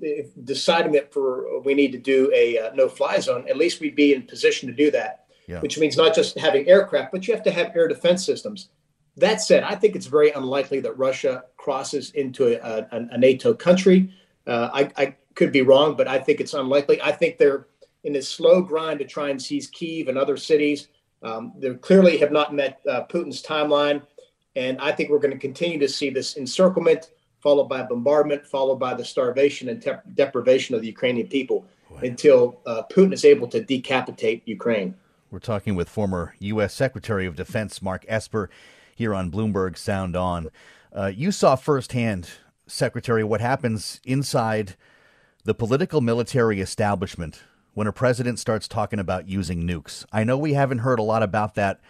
deciding 0.44 0.92
that 0.92 1.12
for 1.12 1.60
we 1.60 1.74
need 1.74 1.92
to 1.92 1.98
do 1.98 2.30
a 2.34 2.58
uh, 2.58 2.74
no-fly 2.74 3.20
zone, 3.20 3.46
at 3.48 3.56
least 3.56 3.80
we'd 3.80 3.94
be 3.94 4.12
in 4.12 4.22
position 4.22 4.68
to 4.68 4.74
do 4.74 4.90
that. 4.90 5.26
Yeah. 5.46 5.60
Which 5.60 5.78
means 5.78 5.96
not 5.96 6.12
just 6.12 6.36
having 6.36 6.68
aircraft, 6.68 7.12
but 7.12 7.28
you 7.28 7.34
have 7.34 7.44
to 7.44 7.52
have 7.52 7.70
air 7.76 7.86
defense 7.86 8.26
systems. 8.26 8.68
That 9.16 9.40
said, 9.40 9.62
I 9.62 9.76
think 9.76 9.94
it's 9.94 10.06
very 10.06 10.30
unlikely 10.32 10.80
that 10.80 10.98
Russia 10.98 11.44
crosses 11.56 12.10
into 12.10 12.60
a, 12.60 12.80
a, 12.90 13.08
a 13.12 13.18
NATO 13.18 13.54
country. 13.54 14.12
Uh, 14.46 14.70
I, 14.74 14.90
I, 14.96 15.14
could 15.36 15.52
be 15.52 15.62
wrong, 15.62 15.96
but 15.96 16.08
I 16.08 16.18
think 16.18 16.40
it's 16.40 16.54
unlikely. 16.54 17.00
I 17.00 17.12
think 17.12 17.38
they're 17.38 17.68
in 18.02 18.12
this 18.12 18.28
slow 18.28 18.60
grind 18.62 18.98
to 18.98 19.04
try 19.04 19.30
and 19.30 19.40
seize 19.40 19.68
Kiev 19.68 20.08
and 20.08 20.18
other 20.18 20.36
cities. 20.36 20.88
Um, 21.22 21.52
they 21.58 21.72
clearly 21.74 22.18
have 22.18 22.32
not 22.32 22.54
met 22.54 22.80
uh, 22.88 23.04
Putin's 23.04 23.42
timeline. 23.42 24.02
And 24.54 24.80
I 24.80 24.92
think 24.92 25.10
we're 25.10 25.18
going 25.18 25.34
to 25.34 25.38
continue 25.38 25.78
to 25.78 25.88
see 25.88 26.10
this 26.10 26.36
encirclement 26.36 27.10
followed 27.40 27.68
by 27.68 27.82
bombardment, 27.82 28.46
followed 28.46 28.76
by 28.76 28.94
the 28.94 29.04
starvation 29.04 29.68
and 29.68 29.80
te- 29.80 29.92
deprivation 30.14 30.74
of 30.74 30.80
the 30.80 30.86
Ukrainian 30.88 31.28
people 31.28 31.64
until 32.02 32.60
uh, 32.66 32.82
Putin 32.90 33.12
is 33.12 33.24
able 33.24 33.46
to 33.48 33.62
decapitate 33.62 34.42
Ukraine. 34.46 34.94
We're 35.30 35.38
talking 35.38 35.74
with 35.74 35.88
former 35.88 36.34
U.S. 36.40 36.74
Secretary 36.74 37.26
of 37.26 37.36
Defense 37.36 37.82
Mark 37.82 38.04
Esper 38.08 38.50
here 38.94 39.14
on 39.14 39.30
Bloomberg 39.30 39.76
Sound 39.76 40.16
On. 40.16 40.48
Uh, 40.92 41.12
you 41.14 41.30
saw 41.30 41.56
firsthand, 41.56 42.30
Secretary, 42.66 43.22
what 43.22 43.40
happens 43.40 44.00
inside 44.04 44.76
the 45.46 45.54
political 45.54 46.00
military 46.00 46.60
establishment 46.60 47.44
when 47.72 47.86
a 47.86 47.92
president 47.92 48.40
starts 48.40 48.66
talking 48.66 48.98
about 48.98 49.28
using 49.28 49.62
nukes. 49.62 50.04
I 50.12 50.24
know 50.24 50.36
we 50.36 50.54
haven't 50.54 50.78
heard 50.78 50.98
a 50.98 51.04
lot 51.04 51.22
about 51.22 51.54
that 51.54 51.80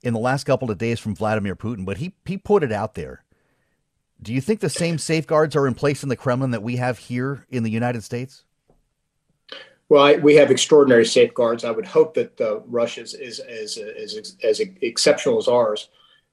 in 0.00 0.14
the 0.14 0.18
last 0.18 0.44
couple 0.44 0.70
of 0.70 0.78
days 0.78 0.98
from 0.98 1.14
Vladimir 1.14 1.54
Putin, 1.54 1.84
but 1.84 1.98
he 1.98 2.14
he 2.24 2.38
put 2.38 2.64
it 2.64 2.72
out 2.72 2.94
there. 2.94 3.22
Do 4.22 4.32
you 4.32 4.40
think 4.40 4.60
the 4.60 4.70
same 4.70 4.96
safeguards 4.96 5.54
are 5.54 5.66
in 5.66 5.74
place 5.74 6.02
in 6.02 6.08
the 6.08 6.16
Kremlin 6.16 6.52
that 6.52 6.62
we 6.62 6.76
have 6.76 6.96
here 6.96 7.44
in 7.50 7.64
the 7.64 7.70
United 7.70 8.02
States? 8.02 8.44
Well, 9.90 10.04
I, 10.04 10.14
we 10.14 10.36
have 10.36 10.50
extraordinary 10.50 11.04
safeguards. 11.04 11.64
I 11.64 11.70
would 11.70 11.84
hope 11.84 12.14
that 12.14 12.40
uh, 12.40 12.60
Russia's 12.60 13.12
is 13.12 13.40
as, 13.40 13.76
as, 13.76 14.36
as 14.42 14.60
exceptional 14.80 15.36
as 15.36 15.48
ours. 15.48 15.90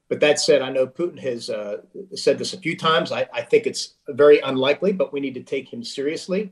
But 0.08 0.20
that 0.20 0.40
said, 0.40 0.62
I 0.62 0.70
know 0.70 0.86
Putin 0.86 1.18
has 1.18 1.50
uh, 1.50 1.82
said 2.14 2.38
this 2.38 2.54
a 2.54 2.58
few 2.58 2.76
times. 2.76 3.12
I, 3.12 3.28
I, 3.34 3.42
think 3.42 3.66
it's 3.66 3.94
very 4.08 4.40
unlikely, 4.40 4.92
but 4.92 5.12
we 5.12 5.20
need 5.20 5.34
to 5.34 5.42
take 5.42 5.72
him 5.72 5.84
seriously, 5.84 6.50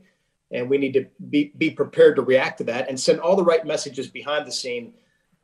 and 0.51 0.69
we 0.69 0.77
need 0.77 0.93
to 0.93 1.05
be, 1.29 1.51
be 1.57 1.69
prepared 1.69 2.15
to 2.15 2.21
react 2.21 2.57
to 2.59 2.63
that 2.65 2.89
and 2.89 2.99
send 2.99 3.19
all 3.19 3.35
the 3.35 3.43
right 3.43 3.65
messages 3.65 4.07
behind 4.07 4.47
the 4.47 4.51
scene 4.51 4.93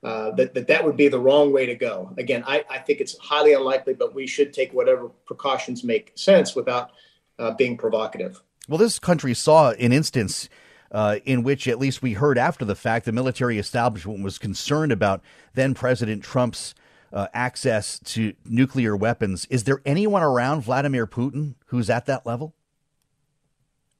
uh, 0.03 0.31
that, 0.31 0.53
that 0.53 0.67
that 0.67 0.83
would 0.83 0.97
be 0.97 1.07
the 1.07 1.19
wrong 1.19 1.51
way 1.51 1.65
to 1.65 1.75
go. 1.75 2.13
Again, 2.17 2.43
I, 2.45 2.63
I 2.69 2.79
think 2.79 2.99
it's 2.99 3.17
highly 3.17 3.53
unlikely, 3.53 3.93
but 3.93 4.13
we 4.13 4.27
should 4.27 4.53
take 4.53 4.71
whatever 4.73 5.09
precautions 5.25 5.83
make 5.83 6.11
sense 6.15 6.55
without 6.55 6.91
uh, 7.39 7.51
being 7.51 7.77
provocative. 7.77 8.41
Well, 8.67 8.77
this 8.77 8.99
country 8.99 9.33
saw 9.33 9.71
an 9.71 9.91
instance 9.91 10.49
uh, 10.91 11.19
in 11.25 11.43
which, 11.43 11.67
at 11.67 11.79
least 11.79 12.01
we 12.01 12.13
heard 12.13 12.37
after 12.37 12.63
the 12.63 12.75
fact, 12.75 13.05
the 13.05 13.11
military 13.11 13.57
establishment 13.57 14.23
was 14.23 14.37
concerned 14.37 14.91
about 14.91 15.21
then 15.53 15.73
President 15.73 16.23
Trump's 16.23 16.75
uh, 17.11 17.27
access 17.33 17.99
to 17.99 18.33
nuclear 18.45 18.95
weapons. 18.95 19.45
Is 19.49 19.63
there 19.63 19.81
anyone 19.85 20.21
around 20.21 20.61
Vladimir 20.61 21.07
Putin 21.07 21.55
who's 21.67 21.89
at 21.89 22.05
that 22.05 22.25
level? 22.25 22.55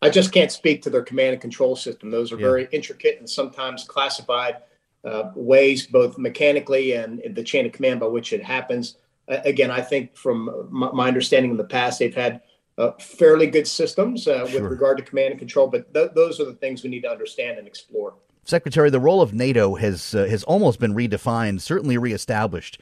I 0.02 0.10
just 0.10 0.32
can't 0.32 0.52
speak 0.52 0.82
to 0.84 0.90
their 0.90 1.02
command 1.02 1.34
and 1.34 1.42
control 1.42 1.76
system. 1.76 2.12
Those 2.12 2.32
are 2.32 2.38
yeah. 2.38 2.46
very 2.46 2.68
intricate 2.72 3.18
and 3.20 3.30
sometimes 3.30 3.84
classified 3.86 4.58
uh, 5.04 5.32
ways, 5.36 5.88
both 5.88 6.18
mechanically 6.18 6.94
and 6.94 7.22
the 7.36 7.44
chain 7.44 7.66
of 7.66 7.72
command 7.72 8.00
by 8.00 8.08
which 8.08 8.34
it 8.34 8.44
happens. 8.44 8.98
Uh, 9.28 9.38
again, 9.46 9.72
I 9.72 9.82
think 9.82 10.16
from 10.16 10.68
my, 10.70 10.92
my, 10.92 11.08
understanding 11.08 11.52
in 11.52 11.58
the 11.58 11.64
past, 11.64 12.00
they've 12.00 12.14
had 12.14 12.42
uh, 12.78 12.92
fairly 13.00 13.48
good 13.48 13.68
systems 13.68 14.28
uh, 14.28 14.48
with 14.54 14.64
regard 14.64 14.98
to 14.98 15.04
command 15.04 15.32
and 15.32 15.40
control, 15.40 15.68
but 15.68 15.94
th- 15.94 16.12
those 16.14 16.40
are 16.40 16.46
the 16.46 16.54
things 16.54 16.84
we 16.84 16.90
need 16.90 17.02
to 17.02 17.10
understand 17.10 17.58
and 17.58 17.68
explore. 17.68 18.16
Secretary, 18.44 18.90
the 18.90 19.00
role 19.00 19.22
of 19.22 19.34
NATO 19.34 19.76
has 19.76 20.14
uh, 20.14 20.26
has 20.26 20.44
almost 20.44 20.80
been 20.80 20.94
redefined, 20.94 21.62
certainly 21.62 21.98
reestablished 21.98 22.80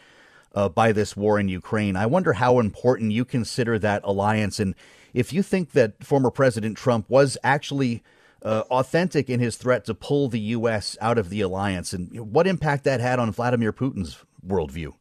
uh, 0.53 0.69
by 0.69 0.91
this 0.91 1.15
war 1.15 1.39
in 1.39 1.48
Ukraine. 1.48 1.95
I 1.95 2.05
wonder 2.05 2.33
how 2.33 2.60
important 2.60 3.12
you 3.12 3.25
consider 3.25 3.79
that 3.79 4.01
alliance, 4.03 4.60
and 4.60 4.75
if 5.13 5.31
you 5.31 5.43
think 5.43 5.72
that 5.72 6.03
former 6.03 6.31
President 6.31 6.77
Trump 6.77 7.10
was 7.10 7.38
actually 7.43 8.03
uh, 8.41 8.63
authentic 8.69 9.29
in 9.29 9.39
his 9.39 9.55
threat 9.55 9.86
to 9.86 9.93
pull 9.93 10.27
the 10.27 10.39
U.S. 10.39 10.98
out 11.00 11.17
of 11.17 11.29
the 11.29 11.41
alliance, 11.41 11.93
and 11.93 12.33
what 12.33 12.48
impact 12.48 12.83
that 12.83 13.00
had 13.00 13.19
on 13.19 13.31
Vladimir 13.31 13.72
Putin's 13.72 14.17
worldview. 14.45 14.93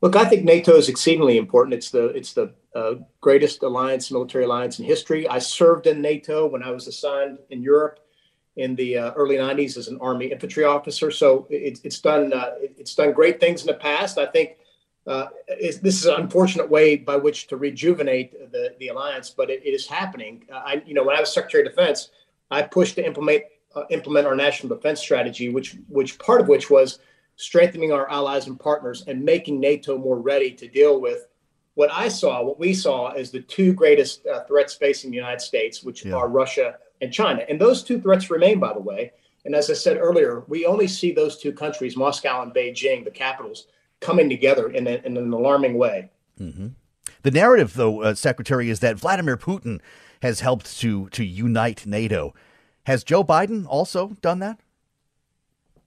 Look, 0.00 0.16
I 0.16 0.24
think 0.24 0.44
NATO 0.44 0.76
is 0.76 0.88
exceedingly 0.88 1.38
important. 1.38 1.74
It's 1.74 1.90
the 1.90 2.06
it's 2.06 2.32
the 2.32 2.54
uh, 2.74 2.94
greatest 3.20 3.62
alliance, 3.62 4.10
military 4.10 4.44
alliance 4.44 4.78
in 4.78 4.84
history. 4.84 5.28
I 5.28 5.38
served 5.38 5.86
in 5.86 6.00
NATO 6.00 6.46
when 6.46 6.62
I 6.62 6.70
was 6.70 6.86
assigned 6.86 7.38
in 7.50 7.62
Europe 7.62 8.00
in 8.56 8.74
the 8.74 8.98
uh, 8.98 9.12
early 9.12 9.36
90s 9.36 9.76
as 9.76 9.88
an 9.88 9.98
Army 10.00 10.26
infantry 10.26 10.64
officer. 10.64 11.10
So 11.10 11.46
it, 11.50 11.80
it's 11.84 12.00
done 12.00 12.32
uh, 12.32 12.52
it's 12.60 12.94
done 12.94 13.12
great 13.12 13.40
things 13.40 13.62
in 13.62 13.66
the 13.66 13.74
past. 13.74 14.18
I 14.18 14.26
think 14.26 14.58
uh, 15.06 15.26
this 15.58 15.82
is 15.82 16.06
an 16.06 16.20
unfortunate 16.20 16.70
way 16.70 16.96
by 16.96 17.16
which 17.16 17.48
to 17.48 17.56
rejuvenate 17.56 18.52
the, 18.52 18.74
the 18.78 18.88
alliance, 18.88 19.30
but 19.30 19.50
it, 19.50 19.60
it 19.64 19.70
is 19.70 19.86
happening. 19.86 20.44
Uh, 20.52 20.62
I, 20.64 20.82
you 20.86 20.94
know, 20.94 21.02
when 21.02 21.16
I 21.16 21.20
was 21.20 21.32
Secretary 21.32 21.66
of 21.66 21.70
Defense, 21.70 22.10
I 22.50 22.62
pushed 22.62 22.94
to 22.96 23.04
implement 23.04 23.44
uh, 23.74 23.84
implement 23.90 24.26
our 24.26 24.36
national 24.36 24.74
defense 24.76 25.00
strategy, 25.00 25.48
which 25.48 25.76
which 25.88 26.18
part 26.18 26.40
of 26.40 26.48
which 26.48 26.70
was 26.70 26.98
strengthening 27.36 27.92
our 27.92 28.08
allies 28.10 28.46
and 28.46 28.60
partners 28.60 29.04
and 29.06 29.24
making 29.24 29.58
NATO 29.58 29.96
more 29.96 30.18
ready 30.18 30.52
to 30.52 30.68
deal 30.68 31.00
with 31.00 31.26
what 31.74 31.90
I 31.90 32.08
saw, 32.08 32.42
what 32.42 32.60
we 32.60 32.74
saw, 32.74 33.08
as 33.12 33.30
the 33.30 33.40
two 33.40 33.72
greatest 33.72 34.26
uh, 34.26 34.44
threats 34.44 34.74
facing 34.74 35.10
the 35.10 35.16
United 35.16 35.40
States, 35.40 35.82
which 35.82 36.04
yeah. 36.04 36.14
are 36.14 36.28
Russia 36.28 36.76
and 37.02 37.12
China. 37.12 37.44
And 37.48 37.60
those 37.60 37.82
two 37.82 38.00
threats 38.00 38.30
remain, 38.30 38.58
by 38.58 38.72
the 38.72 38.80
way. 38.80 39.12
And 39.44 39.54
as 39.54 39.68
I 39.68 39.74
said 39.74 39.98
earlier, 39.98 40.44
we 40.46 40.64
only 40.64 40.86
see 40.86 41.12
those 41.12 41.36
two 41.36 41.52
countries, 41.52 41.96
Moscow 41.96 42.42
and 42.42 42.54
Beijing, 42.54 43.04
the 43.04 43.10
capitals, 43.10 43.66
coming 44.00 44.30
together 44.30 44.70
in, 44.70 44.86
a, 44.86 45.02
in 45.04 45.16
an 45.16 45.32
alarming 45.32 45.76
way. 45.76 46.10
Mm-hmm. 46.40 46.68
The 47.22 47.30
narrative, 47.30 47.74
though, 47.74 48.02
uh, 48.02 48.14
Secretary, 48.14 48.70
is 48.70 48.80
that 48.80 48.96
Vladimir 48.96 49.36
Putin 49.36 49.80
has 50.22 50.40
helped 50.40 50.78
to 50.78 51.08
to 51.10 51.24
unite 51.24 51.84
NATO. 51.84 52.32
Has 52.86 53.02
Joe 53.04 53.24
Biden 53.24 53.66
also 53.66 54.16
done 54.20 54.38
that? 54.38 54.60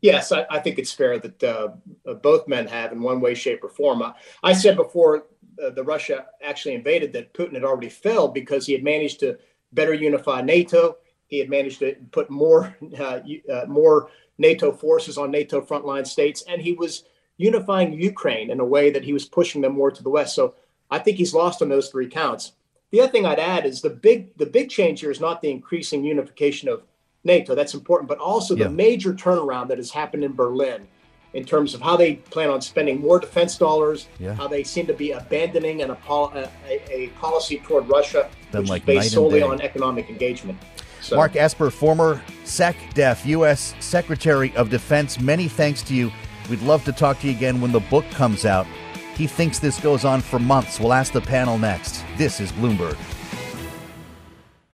Yes, 0.02 0.32
I, 0.32 0.46
I 0.50 0.60
think 0.60 0.78
it's 0.78 0.94
fair 0.94 1.18
that 1.20 1.44
uh, 1.44 1.70
both 2.16 2.48
men 2.48 2.68
have 2.68 2.92
in 2.92 3.02
one 3.02 3.22
way, 3.22 3.34
shape, 3.34 3.64
or 3.64 3.70
form. 3.70 4.04
I, 4.04 4.14
I 4.44 4.54
said 4.54 4.76
before 4.76 5.26
uh, 5.64 5.70
the 5.72 5.84
Russia 5.84 6.28
actually 6.44 6.76
invaded 6.76 7.14
that 7.14 7.34
Putin 7.34 7.54
had 7.54 7.64
already 7.64 7.90
failed 7.90 8.34
because 8.34 8.66
he 8.66 8.74
had 8.74 8.84
managed 8.84 9.22
to 9.22 9.38
better 9.72 9.94
unify 9.94 10.42
NATO. 10.42 10.98
He 11.28 11.40
had 11.40 11.50
managed 11.50 11.80
to 11.80 11.96
put 12.12 12.30
more 12.30 12.76
uh, 13.00 13.20
uh 13.52 13.66
more 13.68 14.10
NATO 14.38 14.72
forces 14.72 15.18
on 15.18 15.32
NATO 15.32 15.62
frontline 15.62 16.06
states, 16.06 16.44
and 16.48 16.62
he 16.62 16.74
was 16.74 17.06
unifying 17.38 17.94
Ukraine 17.94 18.50
in 18.50 18.60
a 18.60 18.66
way 18.66 18.90
that 18.90 19.04
he 19.04 19.14
was 19.14 19.26
pushing 19.26 19.62
them 19.62 19.74
more 19.74 19.92
to 19.92 20.04
the 20.04 20.10
west. 20.10 20.36
So 20.36 20.56
I 20.90 21.00
think 21.00 21.18
he's 21.18 21.34
lost 21.34 21.62
on 21.62 21.70
those 21.70 21.90
three 21.90 22.08
counts. 22.08 22.54
The 22.92 23.02
other 23.02 23.12
thing 23.12 23.26
I'd 23.26 23.40
add 23.40 23.66
is 23.66 23.82
the 23.82 23.90
big 23.90 24.38
the 24.38 24.46
big 24.46 24.70
change 24.70 25.02
here 25.02 25.12
is 25.12 25.20
not 25.20 25.42
the 25.42 25.52
increasing 25.52 26.04
unification 26.04 26.70
of 26.70 26.84
NATO. 27.24 27.56
That's 27.56 27.74
important, 27.74 28.08
but 28.08 28.20
also 28.20 28.56
yeah. 28.56 28.66
the 28.66 28.70
major 28.70 29.14
turnaround 29.14 29.68
that 29.70 29.78
has 29.78 29.92
happened 29.92 30.24
in 30.24 30.34
Berlin 30.34 30.88
in 31.34 31.44
terms 31.44 31.74
of 31.74 31.82
how 31.82 31.98
they 31.98 32.16
plan 32.16 32.50
on 32.50 32.62
spending 32.62 33.02
more 33.02 33.20
defense 33.20 33.58
dollars, 33.58 34.08
yeah. 34.20 34.34
how 34.34 34.48
they 34.48 34.64
seem 34.64 34.88
to 34.88 34.94
be 34.94 35.12
abandoning 35.12 35.82
an, 35.82 35.92
a, 35.92 35.96
a, 35.96 36.50
a 36.90 37.08
policy 37.20 37.58
toward 37.58 37.90
Russia, 37.90 38.30
Been 38.52 38.62
which 38.62 38.70
like 38.70 38.82
is 38.84 38.86
based 38.86 39.12
solely 39.12 39.42
on 39.42 39.60
economic 39.60 40.10
engagement. 40.10 40.58
So. 41.06 41.16
Mark 41.16 41.36
Esper, 41.36 41.70
former 41.70 42.22
SecDef, 42.44 43.26
U.S. 43.28 43.76
Secretary 43.80 44.56
of 44.56 44.70
Defense, 44.70 45.20
many 45.20 45.48
thanks 45.48 45.84
to 45.84 45.94
you 45.94 46.12
We'd 46.50 46.62
love 46.62 46.84
to 46.86 46.92
talk 46.92 47.20
to 47.20 47.28
you 47.28 47.36
again 47.36 47.60
when 47.60 47.72
the 47.72 47.80
book 47.80 48.06
comes 48.12 48.46
out. 48.46 48.68
He 49.16 49.28
thinks 49.28 49.60
this 49.60 49.80
goes 49.80 50.06
on 50.06 50.22
for 50.22 50.40
months. 50.40 50.80
We'll 50.80 50.94
ask 50.94 51.14
the 51.14 51.22
panel 51.22 51.58
next. 51.58 52.04
This 52.18 52.40
is 52.40 52.52
Bloomberg. 52.52 52.98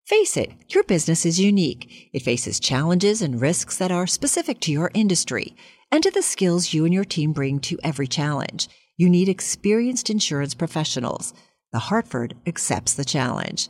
Face 0.05 0.35
it, 0.35 0.51
your 0.67 0.83
business 0.83 1.25
is 1.25 1.39
unique. 1.39 2.09
It 2.11 2.23
faces 2.23 2.59
challenges 2.59 3.21
and 3.21 3.39
risks 3.39 3.77
that 3.77 3.91
are 3.91 4.07
specific 4.07 4.59
to 4.61 4.71
your 4.71 4.91
industry 4.93 5.55
and 5.89 6.03
to 6.03 6.11
the 6.11 6.21
skills 6.21 6.73
you 6.73 6.83
and 6.83 6.93
your 6.93 7.05
team 7.05 7.31
bring 7.31 7.59
to 7.61 7.79
every 7.83 8.07
challenge. 8.07 8.67
You 8.97 9.09
need 9.09 9.29
experienced 9.29 10.09
insurance 10.09 10.53
professionals. 10.53 11.33
The 11.71 11.79
Hartford 11.79 12.35
accepts 12.45 12.93
the 12.93 13.05
challenge. 13.05 13.69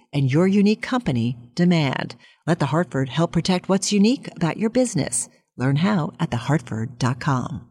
and 0.13 0.31
your 0.31 0.47
unique 0.47 0.81
company 0.81 1.37
demand. 1.55 2.15
Let 2.45 2.59
the 2.59 2.67
Hartford 2.67 3.09
help 3.09 3.31
protect 3.31 3.69
what's 3.69 3.91
unique 3.91 4.29
about 4.35 4.57
your 4.57 4.69
business. 4.69 5.29
Learn 5.57 5.77
how 5.77 6.13
at 6.19 6.29
thehartford.com. 6.31 7.70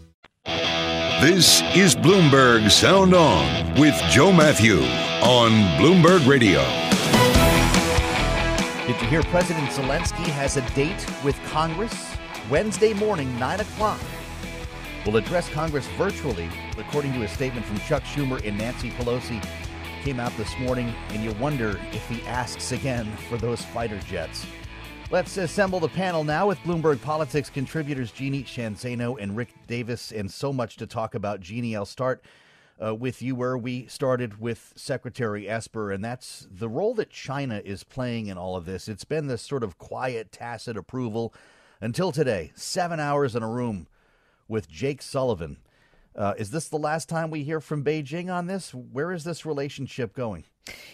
This 1.21 1.61
is 1.75 1.95
Bloomberg 1.95 2.71
Sound 2.71 3.13
On 3.13 3.79
with 3.79 3.93
Joe 4.09 4.31
Matthew 4.31 4.79
on 5.21 5.51
Bloomberg 5.77 6.25
Radio. 6.25 6.61
Did 8.87 8.99
you 8.99 9.07
hear 9.07 9.21
President 9.25 9.69
Zelensky 9.69 10.25
has 10.31 10.57
a 10.57 10.67
date 10.71 11.05
with 11.23 11.39
Congress 11.51 11.93
Wednesday 12.49 12.95
morning, 12.95 13.37
9 13.37 13.59
o'clock? 13.59 14.01
will 15.05 15.15
address 15.17 15.47
Congress 15.49 15.85
virtually, 15.89 16.49
according 16.79 17.13
to 17.13 17.21
a 17.21 17.27
statement 17.27 17.67
from 17.67 17.77
Chuck 17.81 18.01
Schumer 18.01 18.43
and 18.43 18.57
Nancy 18.57 18.89
Pelosi. 18.89 19.47
Came 20.01 20.19
out 20.19 20.35
this 20.37 20.57
morning, 20.57 20.91
and 21.09 21.23
you 21.23 21.33
wonder 21.33 21.79
if 21.91 22.09
he 22.09 22.23
asks 22.23 22.71
again 22.71 23.05
for 23.29 23.37
those 23.37 23.61
fighter 23.61 23.99
jets. 23.99 24.47
Let's 25.11 25.35
assemble 25.35 25.81
the 25.81 25.89
panel 25.89 26.23
now 26.23 26.47
with 26.47 26.57
Bloomberg 26.59 27.01
Politics 27.01 27.49
contributors 27.49 28.13
Jeannie 28.13 28.45
Sheehan 28.45 28.75
Zaino 28.75 29.17
and 29.19 29.35
Rick 29.35 29.53
Davis, 29.67 30.13
and 30.13 30.31
so 30.31 30.53
much 30.53 30.77
to 30.77 30.87
talk 30.87 31.15
about. 31.15 31.41
Jeannie, 31.41 31.75
I'll 31.75 31.85
start 31.85 32.23
uh, 32.81 32.95
with 32.95 33.21
you 33.21 33.35
where 33.35 33.57
we 33.57 33.87
started 33.87 34.39
with 34.39 34.71
Secretary 34.77 35.49
Esper, 35.49 35.91
and 35.91 36.01
that's 36.01 36.47
the 36.49 36.69
role 36.69 36.93
that 36.93 37.09
China 37.09 37.61
is 37.65 37.83
playing 37.83 38.27
in 38.27 38.37
all 38.37 38.55
of 38.55 38.63
this. 38.63 38.87
It's 38.87 39.03
been 39.03 39.27
this 39.27 39.41
sort 39.41 39.65
of 39.65 39.77
quiet, 39.77 40.31
tacit 40.31 40.77
approval 40.77 41.33
until 41.81 42.13
today. 42.13 42.53
Seven 42.55 43.01
hours 43.01 43.35
in 43.35 43.43
a 43.43 43.49
room 43.49 43.87
with 44.47 44.69
Jake 44.69 45.01
Sullivan. 45.01 45.57
Uh, 46.15 46.33
is 46.37 46.51
this 46.51 46.67
the 46.67 46.77
last 46.77 47.07
time 47.07 47.29
we 47.31 47.43
hear 47.43 47.61
from 47.61 47.83
Beijing 47.83 48.33
on 48.33 48.47
this? 48.47 48.73
Where 48.73 49.11
is 49.11 49.23
this 49.23 49.45
relationship 49.45 50.13
going? 50.13 50.45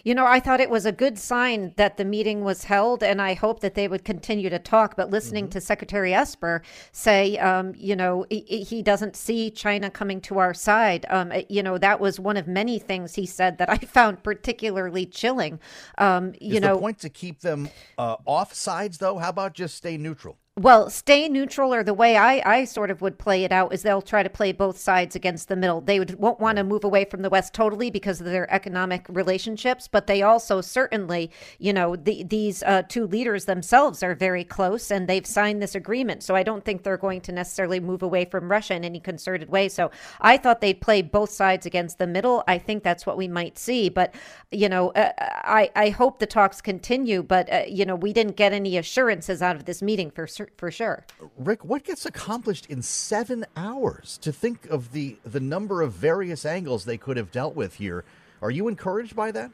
You 0.04 0.16
know, 0.16 0.26
I 0.26 0.40
thought 0.40 0.62
it 0.62 0.70
was 0.70 0.86
a 0.86 0.92
good 0.92 1.18
sign 1.18 1.74
that 1.76 1.98
the 1.98 2.06
meeting 2.06 2.44
was 2.44 2.64
held, 2.64 3.04
and 3.04 3.22
I 3.22 3.34
hope 3.34 3.60
that 3.60 3.76
they 3.76 3.88
would 3.88 4.06
continue 4.06 4.50
to 4.50 4.60
talk. 4.60 4.96
But 4.96 5.10
listening 5.10 5.46
mm-hmm. 5.46 5.52
to 5.52 5.62
Secretary 5.62 6.14
Esper 6.14 6.62
say, 6.92 7.38
um, 7.38 7.74
you 7.76 7.96
know, 7.96 8.26
he, 8.30 8.64
he, 8.64 8.82
doesn't 8.82 9.18
see 9.18 9.52
China 9.52 9.90
coming 9.90 10.22
to 10.22 10.38
our 10.40 10.54
side, 10.54 11.06
um, 11.10 11.34
you 11.50 11.62
know, 11.62 11.78
that 11.78 12.00
was 12.00 12.20
one 12.20 12.38
of 12.38 12.48
many 12.48 12.80
things 12.80 13.16
he 13.16 13.26
said 13.26 13.58
that 13.58 13.70
I 13.70 13.78
found 13.78 14.24
particularly 14.24 15.06
chilling. 15.06 15.60
Um, 15.98 16.34
you 16.40 16.56
Is 16.56 16.62
know, 16.62 16.76
the 16.76 16.82
point 16.82 17.00
to 17.00 17.10
keep 17.10 17.42
them 17.42 17.70
uh, 17.98 18.16
off 18.26 18.54
sides, 18.54 19.00
though? 19.00 19.18
How 19.18 19.30
about 19.30 19.54
just 19.54 19.76
stay 19.76 19.98
neutral? 19.98 20.38
Well, 20.60 20.90
stay 20.90 21.30
neutral, 21.30 21.72
or 21.72 21.84
the 21.84 21.94
way 21.94 22.18
I, 22.18 22.42
I 22.44 22.66
sort 22.66 22.90
of 22.90 23.00
would 23.04 23.20
play 23.20 23.44
it 23.44 23.52
out 23.52 23.76
is 23.76 23.84
they'll 23.84 24.02
try 24.02 24.24
to 24.24 24.30
play 24.30 24.52
both 24.52 24.80
sides 24.80 25.16
against 25.16 25.50
the 25.50 25.56
middle. 25.56 25.82
They 25.82 26.00
would, 26.00 26.18
won't 26.18 26.40
want 26.40 26.58
to 26.58 26.64
move 26.64 26.84
away 26.84 27.06
from 27.06 27.22
the 27.22 27.30
West 27.30 27.54
totally 27.54 27.92
because 27.92 28.20
of 28.20 28.26
their 28.26 28.52
economic 28.52 29.06
relationships, 29.08 29.88
but 29.88 30.08
they 30.08 30.24
also 30.24 30.62
certainly, 30.62 31.30
you 31.60 31.74
know, 31.74 31.96
the, 31.96 32.24
these 32.24 32.64
uh, 32.64 32.82
two 32.90 33.06
leaders 33.06 33.46
themselves 33.46 34.02
are 34.02 34.16
very 34.16 34.44
close 34.44 34.90
and 34.90 35.08
they've 35.08 35.28
signed 35.28 35.62
this 35.62 35.76
agreement. 35.76 36.24
So 36.24 36.36
I 36.36 36.42
don't 36.42 36.66
think 36.66 36.82
they're 36.82 36.98
going 36.98 37.22
to 37.22 37.32
necessarily 37.32 37.80
move 37.80 38.02
away 38.02 38.26
from 38.26 38.50
Russia 38.50 38.74
in 38.74 38.84
any 38.84 39.00
concerted 39.00 39.50
way. 39.50 39.70
So 39.70 39.92
I 40.22 40.38
thought 40.38 40.62
they'd 40.62 40.82
play 40.82 41.04
both 41.04 41.30
sides 41.30 41.68
against 41.68 42.00
the 42.00 42.08
middle. 42.08 42.44
I 42.48 42.58
think 42.58 42.82
that's 42.82 43.06
what 43.06 43.16
we 43.16 43.28
might 43.28 43.60
see. 43.60 43.90
But, 43.90 44.16
you 44.50 44.70
know, 44.70 44.90
uh, 44.94 45.12
I, 45.20 45.70
I 45.76 45.90
hope 45.90 46.18
the 46.18 46.26
talks 46.26 46.62
continue, 46.62 47.22
but, 47.22 47.54
uh, 47.54 47.62
you 47.68 47.86
know, 47.86 47.96
we 47.96 48.12
didn't 48.12 48.38
get 48.38 48.54
any 48.54 48.76
assurances 48.76 49.44
out 49.44 49.56
of 49.56 49.66
this 49.66 49.84
meeting 49.84 50.10
for 50.10 50.26
certain 50.26 50.47
for 50.56 50.72
sure. 50.72 51.06
Rick, 51.38 51.66
what 51.66 51.84
gets 51.84 52.06
accomplished 52.06 52.66
in 52.68 52.82
seven 52.82 53.46
hours? 53.56 54.18
To 54.20 54.32
think 54.32 54.66
of 54.68 54.92
the 54.92 55.18
the 55.26 55.40
number 55.40 55.82
of 55.82 55.94
various 55.94 56.46
angles 56.46 56.86
they 56.86 56.98
could 56.98 57.18
have 57.18 57.32
dealt 57.32 57.56
with 57.56 57.76
here, 57.76 58.06
are 58.42 58.52
you 58.52 58.68
encouraged 58.68 59.16
by 59.16 59.32
that? 59.32 59.52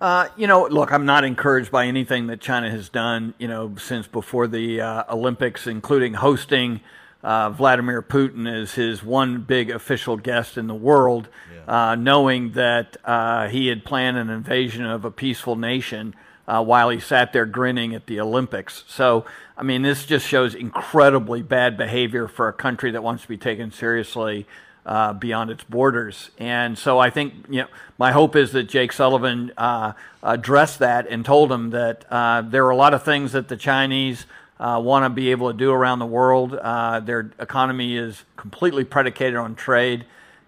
Uh, 0.00 0.28
you 0.36 0.46
know, 0.46 0.66
look, 0.66 0.92
I'm 0.92 1.06
not 1.06 1.24
encouraged 1.24 1.70
by 1.70 1.86
anything 1.86 2.26
that 2.26 2.40
China 2.40 2.70
has 2.70 2.88
done, 2.88 3.32
you 3.38 3.48
know, 3.48 3.74
since 3.78 4.06
before 4.06 4.46
the 4.46 4.80
uh, 4.80 5.04
Olympics, 5.08 5.66
including 5.66 6.14
hosting 6.14 6.80
uh, 7.22 7.50
Vladimir 7.50 8.02
Putin 8.02 8.46
as 8.46 8.74
his 8.74 9.02
one 9.02 9.40
big 9.40 9.70
official 9.70 10.16
guest 10.16 10.58
in 10.58 10.66
the 10.66 10.74
world, 10.74 11.28
yeah. 11.54 11.92
Uh, 11.92 11.94
knowing 11.94 12.52
that 12.52 12.98
uh, 13.04 13.48
he 13.48 13.68
had 13.68 13.84
planned 13.84 14.18
an 14.18 14.28
invasion 14.28 14.84
of 14.84 15.04
a 15.06 15.10
peaceful 15.10 15.56
nation 15.56 16.14
uh, 16.46 16.62
while 16.62 16.90
he 16.90 17.00
sat 17.00 17.32
there 17.32 17.46
grinning 17.46 17.94
at 17.94 18.06
the 18.06 18.20
Olympics. 18.20 18.84
So, 18.86 19.24
I 19.56 19.62
mean, 19.62 19.82
this 19.82 20.04
just 20.04 20.26
shows 20.26 20.54
incredibly 20.54 21.42
bad 21.42 21.76
behavior 21.76 22.28
for 22.28 22.48
a 22.48 22.52
country 22.52 22.90
that 22.92 23.02
wants 23.02 23.22
to 23.22 23.28
be 23.28 23.36
taken 23.36 23.70
seriously 23.70 24.46
uh, 24.86 25.12
beyond 25.14 25.50
its 25.50 25.64
borders. 25.64 26.30
And 26.38 26.76
so 26.76 26.98
I 26.98 27.10
think, 27.10 27.34
you 27.48 27.62
know, 27.62 27.68
my 27.98 28.12
hope 28.12 28.36
is 28.36 28.52
that 28.52 28.64
Jake 28.64 28.92
Sullivan 28.92 29.52
uh, 29.56 29.94
addressed 30.22 30.80
that 30.80 31.06
and 31.08 31.24
told 31.24 31.50
him 31.50 31.70
that 31.70 32.04
uh, 32.10 32.42
there 32.42 32.66
are 32.66 32.70
a 32.70 32.76
lot 32.76 32.92
of 32.94 33.02
things 33.02 33.32
that 33.32 33.48
the 33.48 33.56
Chinese 33.56 34.26
uh, 34.60 34.80
want 34.82 35.04
to 35.04 35.10
be 35.10 35.30
able 35.30 35.50
to 35.50 35.56
do 35.56 35.72
around 35.72 35.98
the 35.98 36.06
world. 36.06 36.54
Uh, 36.54 37.00
their 37.00 37.30
economy 37.38 37.96
is 37.96 38.24
completely 38.36 38.84
predicated 38.84 39.36
on 39.36 39.54
trade. 39.54 40.04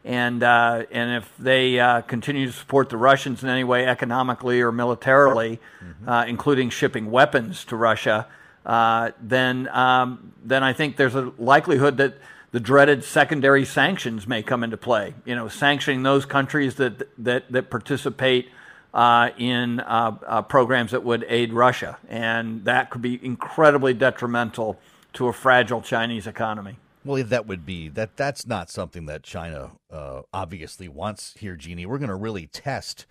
And, 0.07 0.45
uh, 0.45 0.85
and 0.93 1.17
if 1.17 1.37
they 1.37 1.81
uh, 1.81 2.03
continue 2.03 2.47
to 2.47 2.53
support 2.53 2.91
the 2.91 2.97
Russians 2.97 3.43
in 3.43 3.49
any 3.49 3.65
way, 3.65 3.87
economically 3.87 4.61
or 4.61 4.71
militarily, 4.71 5.59
mm-hmm. 5.83 6.09
uh, 6.09 6.25
including 6.27 6.71
shipping 6.71 7.11
weapons 7.11 7.65
to 7.67 7.77
Russia, 7.77 8.29
uh, 8.65 9.11
then, 9.21 9.69
um, 9.69 10.33
then 10.45 10.63
I 10.63 10.75
think 10.75 10.97
there's 10.97 11.17
a 11.17 11.33
likelihood 11.39 11.97
that 11.97 12.19
the 12.53 12.61
dreaded 12.61 13.03
secondary 13.03 13.65
sanctions 13.65 14.29
may 14.29 14.45
come 14.45 14.63
into 14.63 14.77
play. 14.77 15.15
You 15.25 15.35
know, 15.35 15.49
sanctioning 15.49 16.05
those 16.05 16.25
countries 16.25 16.77
that, 16.77 17.09
that, 17.25 17.51
that 17.51 17.69
participate 17.69 18.49
uh, 18.95 19.31
in 19.39 19.81
uh, 19.81 20.43
programs 20.43 20.93
that 20.93 21.03
would 21.03 21.27
aid 21.29 21.53
Russia. 21.53 21.99
And 22.09 22.65
that 22.65 22.91
could 22.91 23.03
be 23.03 23.19
incredibly 23.25 23.93
detrimental 23.93 24.79
to 25.15 25.27
a 25.27 25.33
fragile 25.33 25.83
Chinese 25.83 26.29
economy. 26.29 26.79
Well, 27.07 27.23
that 27.23 27.47
would 27.47 27.65
be 27.65 27.89
that. 27.91 28.17
That's 28.17 28.49
not 28.49 28.69
something 28.69 29.07
that 29.07 29.23
China 29.23 29.71
uh, 29.93 30.23
obviously 30.35 30.89
wants 30.89 31.35
here, 31.39 31.55
Jeannie. 31.55 31.87
We're 31.87 31.99
going 31.99 32.09
to 32.09 32.17
really 32.17 32.49
test 32.49 33.07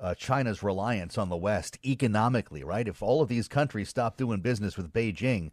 uh, 0.00 0.16
China's 0.16 0.64
reliance 0.64 1.16
on 1.16 1.28
the 1.28 1.36
West 1.36 1.78
economically, 1.84 2.64
right? 2.64 2.88
If 2.88 3.04
all 3.04 3.22
of 3.22 3.28
these 3.28 3.46
countries 3.46 3.88
stop 3.88 4.16
doing 4.16 4.40
business 4.40 4.76
with 4.76 4.92
Beijing, 4.92 5.52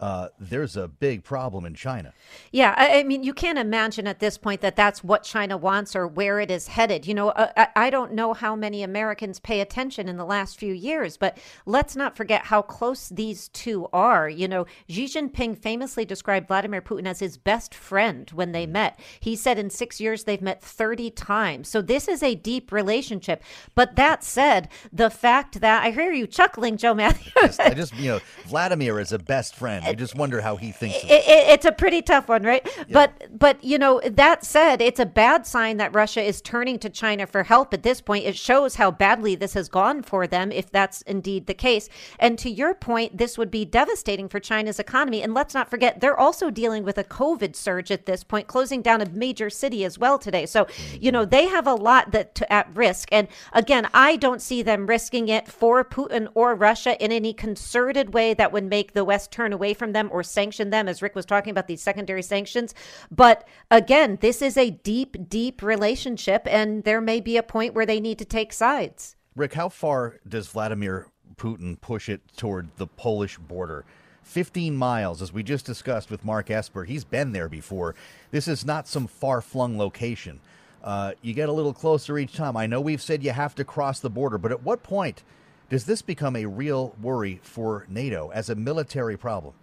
uh, 0.00 0.28
there's 0.38 0.76
a 0.76 0.86
big 0.86 1.24
problem 1.24 1.64
in 1.64 1.74
China. 1.74 2.12
Yeah, 2.52 2.72
I, 2.76 3.00
I, 3.00 3.02
mean, 3.02 3.24
you 3.24 3.34
can't 3.34 3.58
imagine 3.58 4.06
at 4.06 4.20
this 4.20 4.38
point 4.38 4.60
that 4.60 4.76
that's 4.76 5.02
what 5.02 5.24
China 5.24 5.56
wants 5.56 5.96
or 5.96 6.06
where 6.06 6.38
it 6.38 6.52
is 6.52 6.68
headed. 6.68 7.04
You 7.04 7.14
know, 7.14 7.32
I, 7.34 7.68
I, 7.74 7.90
don't 7.90 8.12
know 8.12 8.32
how 8.32 8.54
many 8.54 8.84
Americans 8.84 9.40
pay 9.40 9.60
attention 9.60 10.08
in 10.08 10.16
the 10.16 10.24
last 10.24 10.56
few 10.56 10.72
years, 10.72 11.16
but 11.16 11.36
let's 11.66 11.96
not 11.96 12.16
forget 12.16 12.44
how 12.44 12.62
close 12.62 13.08
these 13.08 13.48
two 13.48 13.88
are. 13.92 14.28
You 14.28 14.46
know, 14.46 14.66
Xi 14.88 15.06
Jinping 15.06 15.58
famously 15.58 16.04
described 16.04 16.46
Vladimir 16.46 16.80
Putin 16.80 17.08
as 17.08 17.18
his 17.18 17.36
best 17.36 17.74
friend 17.74 18.30
when 18.30 18.52
they 18.52 18.68
mm. 18.68 18.70
met. 18.70 19.00
He 19.18 19.34
said 19.34 19.58
in 19.58 19.68
six 19.68 20.00
years 20.00 20.22
they've 20.22 20.40
met 20.40 20.62
30 20.62 21.10
times. 21.10 21.68
So 21.68 21.82
this 21.82 22.06
is 22.06 22.22
a 22.22 22.36
deep 22.36 22.70
relationship. 22.70 23.42
But 23.74 23.96
that 23.96 24.22
said, 24.22 24.68
the 24.92 25.10
fact 25.10 25.60
that 25.60 25.82
I 25.82 25.90
hear 25.90 26.12
you 26.12 26.28
chuckling, 26.28 26.76
Joe 26.76 26.94
Matthews. 26.98 27.58
I 27.58 27.74
just, 27.74 27.96
you 27.96 28.12
know, 28.12 28.20
Vladimir 28.46 29.00
is 29.00 29.10
a 29.10 29.18
best 29.18 29.56
friend. 29.56 29.87
I 29.88 29.94
just 29.94 30.14
wonder 30.14 30.40
how 30.40 30.56
he 30.56 30.72
thinks. 30.72 30.96
It, 31.04 31.10
it, 31.10 31.48
it's 31.48 31.64
a 31.64 31.72
pretty 31.72 32.02
tough 32.02 32.28
one, 32.28 32.42
right? 32.42 32.66
Yeah. 32.76 32.84
But 32.90 33.38
but 33.38 33.62
you 33.62 33.78
know 33.78 34.00
that 34.04 34.44
said, 34.44 34.80
it's 34.80 35.00
a 35.00 35.06
bad 35.06 35.46
sign 35.46 35.76
that 35.78 35.94
Russia 35.94 36.22
is 36.22 36.40
turning 36.40 36.78
to 36.80 36.90
China 36.90 37.26
for 37.26 37.42
help 37.42 37.74
at 37.74 37.82
this 37.82 38.00
point. 38.00 38.24
It 38.24 38.36
shows 38.36 38.76
how 38.76 38.90
badly 38.90 39.34
this 39.34 39.54
has 39.54 39.68
gone 39.68 40.02
for 40.02 40.26
them, 40.26 40.52
if 40.52 40.70
that's 40.70 41.02
indeed 41.02 41.46
the 41.46 41.54
case. 41.54 41.88
And 42.18 42.38
to 42.38 42.50
your 42.50 42.74
point, 42.74 43.18
this 43.18 43.38
would 43.38 43.50
be 43.50 43.64
devastating 43.64 44.28
for 44.28 44.40
China's 44.40 44.78
economy. 44.78 45.22
And 45.22 45.34
let's 45.34 45.54
not 45.54 45.70
forget, 45.70 46.00
they're 46.00 46.18
also 46.18 46.50
dealing 46.50 46.84
with 46.84 46.98
a 46.98 47.04
COVID 47.04 47.56
surge 47.56 47.90
at 47.90 48.06
this 48.06 48.24
point, 48.24 48.46
closing 48.46 48.82
down 48.82 49.00
a 49.00 49.08
major 49.08 49.50
city 49.50 49.84
as 49.84 49.98
well 49.98 50.18
today. 50.18 50.46
So 50.46 50.66
you 51.00 51.12
know 51.12 51.24
they 51.24 51.46
have 51.46 51.66
a 51.66 51.74
lot 51.74 52.12
that 52.12 52.34
to, 52.36 52.52
at 52.52 52.74
risk. 52.74 53.08
And 53.12 53.28
again, 53.52 53.88
I 53.94 54.16
don't 54.16 54.42
see 54.42 54.62
them 54.62 54.86
risking 54.86 55.28
it 55.28 55.48
for 55.48 55.84
Putin 55.84 56.28
or 56.34 56.54
Russia 56.54 57.02
in 57.02 57.12
any 57.12 57.32
concerted 57.32 58.14
way 58.14 58.34
that 58.34 58.52
would 58.52 58.64
make 58.64 58.92
the 58.92 59.04
West 59.04 59.30
turn 59.30 59.52
away 59.52 59.74
from 59.78 59.92
them 59.92 60.08
or 60.12 60.22
sanction 60.22 60.70
them, 60.70 60.88
as 60.88 61.00
Rick 61.02 61.14
was 61.14 61.24
talking 61.24 61.50
about 61.50 61.68
these 61.68 61.82
secondary 61.82 62.22
sanctions. 62.22 62.74
But 63.10 63.46
again, 63.70 64.18
this 64.20 64.42
is 64.42 64.56
a 64.56 64.70
deep, 64.70 65.28
deep 65.28 65.62
relationship, 65.62 66.46
and 66.50 66.84
there 66.84 67.00
may 67.00 67.20
be 67.20 67.36
a 67.36 67.42
point 67.42 67.74
where 67.74 67.86
they 67.86 68.00
need 68.00 68.18
to 68.18 68.24
take 68.24 68.52
sides. 68.52 69.16
Rick, 69.36 69.54
how 69.54 69.68
far 69.68 70.18
does 70.28 70.48
Vladimir 70.48 71.06
Putin 71.36 71.80
push 71.80 72.08
it 72.08 72.20
toward 72.36 72.68
the 72.76 72.86
Polish 72.86 73.38
border? 73.38 73.84
15 74.28 74.76
miles, 74.76 75.22
as 75.22 75.32
we 75.32 75.42
just 75.42 75.64
discussed 75.64 76.10
with 76.10 76.24
Mark 76.24 76.50
Esper. 76.50 76.84
He's 76.84 77.04
been 77.04 77.32
there 77.32 77.48
before. 77.48 77.94
This 78.30 78.46
is 78.46 78.66
not 78.66 78.86
some 78.86 79.06
far 79.06 79.40
flung 79.40 79.78
location. 79.78 80.40
Uh, 80.84 81.12
you 81.22 81.32
get 81.32 81.48
a 81.48 81.52
little 81.52 81.72
closer 81.72 82.18
each 82.18 82.34
time. 82.34 82.56
I 82.56 82.66
know 82.66 82.80
we've 82.80 83.00
said 83.00 83.24
you 83.24 83.30
have 83.30 83.54
to 83.54 83.64
cross 83.64 84.00
the 84.00 84.10
border, 84.10 84.36
but 84.36 84.52
at 84.52 84.62
what 84.62 84.82
point 84.82 85.22
does 85.70 85.84
this 85.86 86.02
become 86.02 86.36
a 86.36 86.46
real 86.46 86.94
worry 87.00 87.40
for 87.42 87.86
NATO 87.88 88.30
as 88.32 88.50
a 88.50 88.54
military 88.54 89.16
problem? 89.16 89.54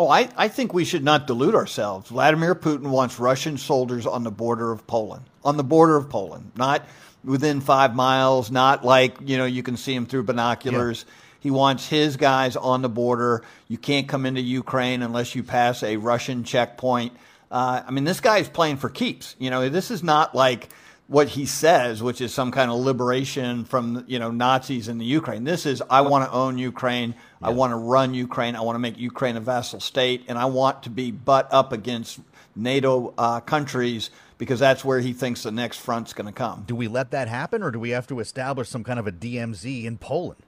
Oh, 0.00 0.08
I, 0.08 0.30
I 0.34 0.48
think 0.48 0.72
we 0.72 0.86
should 0.86 1.04
not 1.04 1.26
delude 1.26 1.54
ourselves. 1.54 2.08
Vladimir 2.08 2.54
Putin 2.54 2.86
wants 2.86 3.18
Russian 3.18 3.58
soldiers 3.58 4.06
on 4.06 4.24
the 4.24 4.30
border 4.30 4.72
of 4.72 4.86
Poland, 4.86 5.26
on 5.44 5.58
the 5.58 5.62
border 5.62 5.94
of 5.94 6.08
Poland, 6.08 6.52
not 6.56 6.86
within 7.22 7.60
five 7.60 7.94
miles, 7.94 8.50
not 8.50 8.82
like, 8.82 9.18
you 9.22 9.36
know, 9.36 9.44
you 9.44 9.62
can 9.62 9.76
see 9.76 9.94
him 9.94 10.06
through 10.06 10.22
binoculars. 10.22 11.04
Yeah. 11.06 11.14
He 11.40 11.50
wants 11.50 11.86
his 11.86 12.16
guys 12.16 12.56
on 12.56 12.80
the 12.80 12.88
border. 12.88 13.42
You 13.68 13.76
can't 13.76 14.08
come 14.08 14.24
into 14.24 14.40
Ukraine 14.40 15.02
unless 15.02 15.34
you 15.34 15.42
pass 15.42 15.82
a 15.82 15.98
Russian 15.98 16.44
checkpoint. 16.44 17.12
Uh, 17.50 17.82
I 17.86 17.90
mean, 17.90 18.04
this 18.04 18.20
guy 18.20 18.38
is 18.38 18.48
playing 18.48 18.78
for 18.78 18.88
keeps. 18.88 19.36
You 19.38 19.50
know, 19.50 19.68
this 19.68 19.90
is 19.90 20.02
not 20.02 20.34
like 20.34 20.70
what 21.10 21.26
he 21.26 21.44
says, 21.44 22.00
which 22.00 22.20
is 22.20 22.32
some 22.32 22.52
kind 22.52 22.70
of 22.70 22.78
liberation 22.78 23.64
from 23.64 24.04
you 24.06 24.20
know 24.20 24.30
Nazis 24.30 24.86
in 24.86 24.98
the 24.98 25.04
Ukraine. 25.04 25.42
This 25.42 25.66
is 25.66 25.82
I 25.90 26.02
want 26.02 26.24
to 26.24 26.30
own 26.30 26.56
Ukraine. 26.56 27.16
Yeah. 27.42 27.48
I 27.48 27.50
want 27.50 27.72
to 27.72 27.76
run 27.76 28.14
Ukraine. 28.14 28.54
I 28.54 28.60
want 28.60 28.76
to 28.76 28.78
make 28.78 28.96
Ukraine 28.96 29.36
a 29.36 29.40
vassal 29.40 29.80
state, 29.80 30.22
and 30.28 30.38
I 30.38 30.44
want 30.44 30.84
to 30.84 30.90
be 30.90 31.10
butt 31.10 31.48
up 31.52 31.72
against 31.72 32.20
NATO 32.54 33.12
uh, 33.18 33.40
countries 33.40 34.10
because 34.38 34.60
that's 34.60 34.84
where 34.84 35.00
he 35.00 35.12
thinks 35.12 35.42
the 35.42 35.50
next 35.50 35.78
front's 35.78 36.12
going 36.12 36.28
to 36.28 36.32
come. 36.32 36.62
Do 36.68 36.76
we 36.76 36.86
let 36.86 37.10
that 37.10 37.26
happen, 37.26 37.64
or 37.64 37.72
do 37.72 37.80
we 37.80 37.90
have 37.90 38.06
to 38.06 38.20
establish 38.20 38.68
some 38.68 38.84
kind 38.84 39.00
of 39.00 39.08
a 39.08 39.12
DMZ 39.12 39.84
in 39.84 39.98
Poland? 39.98 40.40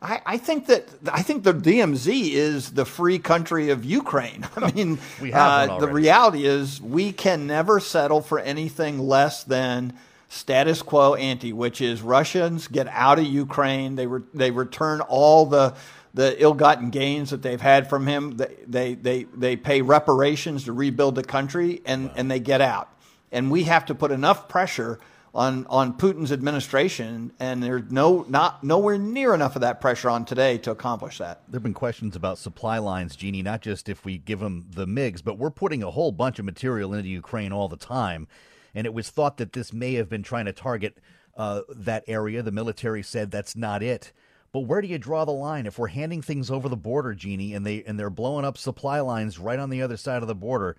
I, 0.00 0.20
I, 0.24 0.36
think 0.38 0.66
that 0.66 0.88
I 1.10 1.22
think 1.22 1.42
the 1.42 1.52
DMZ 1.52 2.30
is 2.30 2.70
the 2.70 2.84
free 2.84 3.18
country 3.18 3.70
of 3.70 3.84
Ukraine. 3.84 4.46
I 4.56 4.70
mean, 4.74 4.98
uh, 5.32 5.78
the 5.78 5.88
reality 5.88 6.46
is 6.46 6.80
we 6.80 7.12
can 7.12 7.46
never 7.46 7.80
settle 7.80 8.20
for 8.20 8.38
anything 8.38 8.98
less 8.98 9.44
than 9.44 9.94
status 10.28 10.82
quo 10.82 11.14
ante, 11.14 11.52
which 11.52 11.80
is 11.80 12.02
Russians 12.02 12.68
get 12.68 12.86
out 12.88 13.18
of 13.18 13.24
Ukraine. 13.24 13.96
They 13.96 14.06
re- 14.06 14.22
they 14.34 14.50
return 14.50 15.00
all 15.00 15.46
the 15.46 15.74
the 16.14 16.40
ill-gotten 16.42 16.90
gains 16.90 17.30
that 17.30 17.42
they've 17.42 17.60
had 17.60 17.88
from 17.88 18.06
him. 18.06 18.36
They 18.36 18.56
they 18.66 18.94
they, 18.94 19.24
they 19.24 19.56
pay 19.56 19.82
reparations 19.82 20.64
to 20.64 20.72
rebuild 20.72 21.14
the 21.14 21.24
country, 21.24 21.82
and, 21.84 22.06
wow. 22.06 22.12
and 22.16 22.30
they 22.30 22.40
get 22.40 22.60
out. 22.60 22.88
And 23.30 23.50
we 23.50 23.64
have 23.64 23.86
to 23.86 23.94
put 23.94 24.10
enough 24.10 24.48
pressure 24.48 24.98
on 25.38 25.66
on 25.70 25.96
Putin's 25.96 26.32
administration, 26.32 27.32
and 27.38 27.62
there's 27.62 27.92
no 27.92 28.26
not 28.28 28.64
nowhere 28.64 28.98
near 28.98 29.34
enough 29.34 29.54
of 29.54 29.62
that 29.62 29.80
pressure 29.80 30.10
on 30.10 30.24
today 30.24 30.58
to 30.58 30.72
accomplish 30.72 31.18
that. 31.18 31.42
There've 31.48 31.62
been 31.62 31.74
questions 31.74 32.16
about 32.16 32.38
supply 32.38 32.78
lines, 32.78 33.14
Jeannie, 33.14 33.42
not 33.42 33.62
just 33.62 33.88
if 33.88 34.04
we 34.04 34.18
give 34.18 34.40
them 34.40 34.66
the 34.68 34.84
MiGs, 34.84 35.22
but 35.22 35.38
we're 35.38 35.50
putting 35.50 35.84
a 35.84 35.92
whole 35.92 36.10
bunch 36.10 36.40
of 36.40 36.44
material 36.44 36.92
into 36.92 37.08
Ukraine 37.08 37.52
all 37.52 37.68
the 37.68 37.76
time, 37.76 38.26
and 38.74 38.84
it 38.84 38.92
was 38.92 39.10
thought 39.10 39.36
that 39.36 39.52
this 39.52 39.72
may 39.72 39.94
have 39.94 40.08
been 40.08 40.24
trying 40.24 40.46
to 40.46 40.52
target 40.52 40.98
uh, 41.36 41.60
that 41.68 42.02
area. 42.08 42.42
The 42.42 42.50
military 42.50 43.04
said 43.04 43.30
that's 43.30 43.54
not 43.54 43.80
it. 43.80 44.12
But 44.50 44.60
where 44.60 44.80
do 44.80 44.88
you 44.88 44.98
draw 44.98 45.24
the 45.24 45.30
line 45.30 45.66
if 45.66 45.78
we're 45.78 45.86
handing 45.86 46.20
things 46.20 46.50
over 46.50 46.68
the 46.68 46.76
border, 46.76 47.14
Jeannie, 47.14 47.54
and 47.54 47.64
they 47.64 47.84
and 47.84 47.96
they're 47.96 48.10
blowing 48.10 48.44
up 48.44 48.58
supply 48.58 48.98
lines 48.98 49.38
right 49.38 49.58
on 49.60 49.70
the 49.70 49.82
other 49.82 49.96
side 49.96 50.22
of 50.22 50.28
the 50.28 50.34
border? 50.34 50.76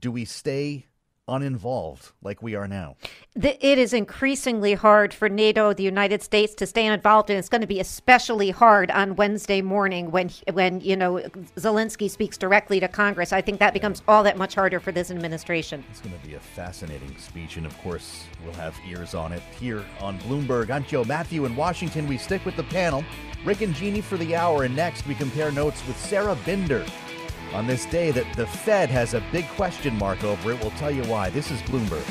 Do 0.00 0.12
we 0.12 0.24
stay 0.24 0.86
uninvolved 1.28 2.12
like 2.22 2.42
we 2.42 2.54
are 2.54 2.66
now? 2.66 2.96
It 3.36 3.78
is 3.78 3.92
increasingly 3.92 4.74
hard 4.74 5.14
for 5.14 5.28
NATO, 5.28 5.72
the 5.72 5.82
United 5.82 6.22
States, 6.22 6.54
to 6.56 6.66
stay 6.66 6.86
involved, 6.86 7.30
and 7.30 7.38
it's 7.38 7.48
going 7.48 7.60
to 7.60 7.66
be 7.66 7.78
especially 7.78 8.50
hard 8.50 8.90
on 8.90 9.14
Wednesday 9.16 9.62
morning 9.62 10.10
when 10.10 10.30
when 10.52 10.80
you 10.80 10.96
know 10.96 11.18
Zelensky 11.56 12.10
speaks 12.10 12.36
directly 12.36 12.80
to 12.80 12.88
Congress. 12.88 13.32
I 13.32 13.40
think 13.40 13.60
that 13.60 13.72
becomes 13.72 14.02
all 14.08 14.24
that 14.24 14.36
much 14.36 14.54
harder 14.54 14.80
for 14.80 14.90
this 14.90 15.10
administration. 15.10 15.84
It's 15.90 16.00
going 16.00 16.18
to 16.18 16.26
be 16.26 16.34
a 16.34 16.40
fascinating 16.40 17.16
speech, 17.18 17.56
and 17.56 17.66
of 17.66 17.76
course, 17.78 18.24
we'll 18.44 18.54
have 18.54 18.74
ears 18.88 19.14
on 19.14 19.32
it 19.32 19.42
here 19.60 19.84
on 20.00 20.18
Bloomberg. 20.20 20.70
I'm 20.70 20.84
Joe 20.84 21.04
Matthew 21.04 21.44
in 21.44 21.54
Washington. 21.54 22.08
We 22.08 22.18
stick 22.18 22.44
with 22.44 22.56
the 22.56 22.64
panel. 22.64 23.04
Rick 23.44 23.60
and 23.60 23.74
Jeannie 23.74 24.00
for 24.00 24.16
the 24.16 24.34
hour, 24.34 24.64
and 24.64 24.74
next 24.74 25.06
we 25.06 25.14
compare 25.14 25.52
notes 25.52 25.86
with 25.86 25.96
Sarah 25.98 26.36
Binder 26.44 26.84
on 27.54 27.66
this 27.66 27.86
day 27.86 28.10
that 28.10 28.30
the 28.34 28.46
Fed 28.46 28.90
has 28.90 29.14
a 29.14 29.22
big 29.32 29.46
question 29.48 29.96
mark 29.98 30.24
over 30.24 30.52
it. 30.52 30.60
We'll 30.60 30.70
tell 30.72 30.90
you 30.90 31.04
why. 31.04 31.30
This 31.30 31.50
is 31.50 31.60
Bloomberg. 31.62 32.04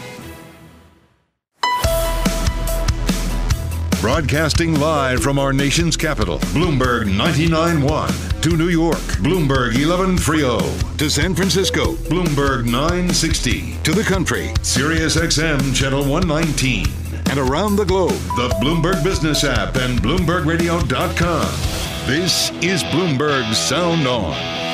Broadcasting 4.01 4.79
live 4.79 5.21
from 5.21 5.39
our 5.39 5.51
nation's 5.51 5.97
capital, 5.97 6.37
Bloomberg 6.53 7.05
99.1. 7.05 8.41
To 8.43 8.55
New 8.55 8.69
York, 8.69 8.97
Bloomberg 9.19 9.73
11.30. 9.73 10.97
To 10.97 11.09
San 11.09 11.33
Francisco, 11.33 11.93
Bloomberg 11.93 12.65
960. 12.65 13.77
To 13.83 13.91
the 13.91 14.03
country, 14.03 14.53
Sirius 14.61 15.17
XM 15.17 15.75
Channel 15.75 16.05
119. 16.05 16.85
And 17.29 17.39
around 17.39 17.75
the 17.75 17.85
globe, 17.85 18.11
the 18.37 18.49
Bloomberg 18.61 19.03
Business 19.03 19.43
app 19.43 19.75
and 19.75 19.99
BloombergRadio.com. 19.99 22.07
This 22.07 22.51
is 22.63 22.83
Bloomberg 22.83 23.53
Sound 23.53 24.07
On. 24.07 24.66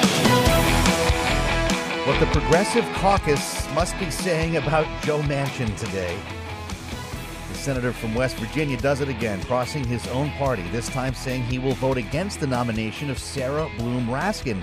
What 2.05 2.19
the 2.19 2.25
Progressive 2.37 2.83
Caucus 2.95 3.65
must 3.73 3.97
be 3.97 4.11
saying 4.11 4.57
about 4.57 4.85
Joe 5.03 5.21
Manchin 5.21 5.73
today. 5.77 6.19
The 7.47 7.53
senator 7.53 7.93
from 7.93 8.13
West 8.13 8.35
Virginia 8.35 8.75
does 8.75 8.99
it 8.99 9.07
again, 9.07 9.41
crossing 9.43 9.85
his 9.85 10.05
own 10.09 10.29
party, 10.31 10.63
this 10.63 10.89
time 10.89 11.13
saying 11.13 11.43
he 11.43 11.59
will 11.59 11.75
vote 11.75 11.95
against 11.95 12.41
the 12.41 12.47
nomination 12.47 13.09
of 13.09 13.17
Sarah 13.17 13.69
Bloom 13.77 14.07
Raskin. 14.07 14.61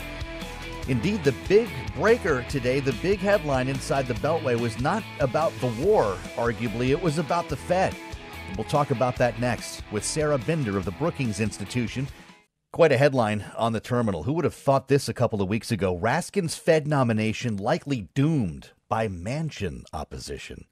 Indeed, 0.86 1.24
the 1.24 1.34
big 1.48 1.70
breaker 1.94 2.44
today, 2.50 2.78
the 2.78 2.92
big 3.00 3.20
headline 3.20 3.68
inside 3.68 4.06
the 4.06 4.12
Beltway 4.12 4.60
was 4.60 4.78
not 4.78 5.02
about 5.18 5.58
the 5.60 5.68
war, 5.82 6.18
arguably, 6.36 6.90
it 6.90 7.00
was 7.00 7.16
about 7.16 7.48
the 7.48 7.56
Fed. 7.56 7.96
We'll 8.58 8.64
talk 8.64 8.90
about 8.90 9.16
that 9.16 9.40
next 9.40 9.82
with 9.90 10.04
Sarah 10.04 10.36
Binder 10.36 10.76
of 10.76 10.84
the 10.84 10.90
Brookings 10.90 11.40
Institution 11.40 12.06
Quite 12.72 12.92
a 12.92 12.98
headline 12.98 13.46
on 13.56 13.72
the 13.72 13.80
terminal. 13.80 14.22
Who 14.22 14.32
would 14.34 14.44
have 14.44 14.54
thought 14.54 14.86
this 14.86 15.08
a 15.08 15.14
couple 15.14 15.42
of 15.42 15.48
weeks 15.48 15.72
ago? 15.72 15.98
Raskin's 15.98 16.54
Fed 16.54 16.86
nomination 16.86 17.56
likely 17.56 18.08
doomed 18.14 18.70
by 18.88 19.08
Manchin 19.08 19.82
opposition. 19.92 20.66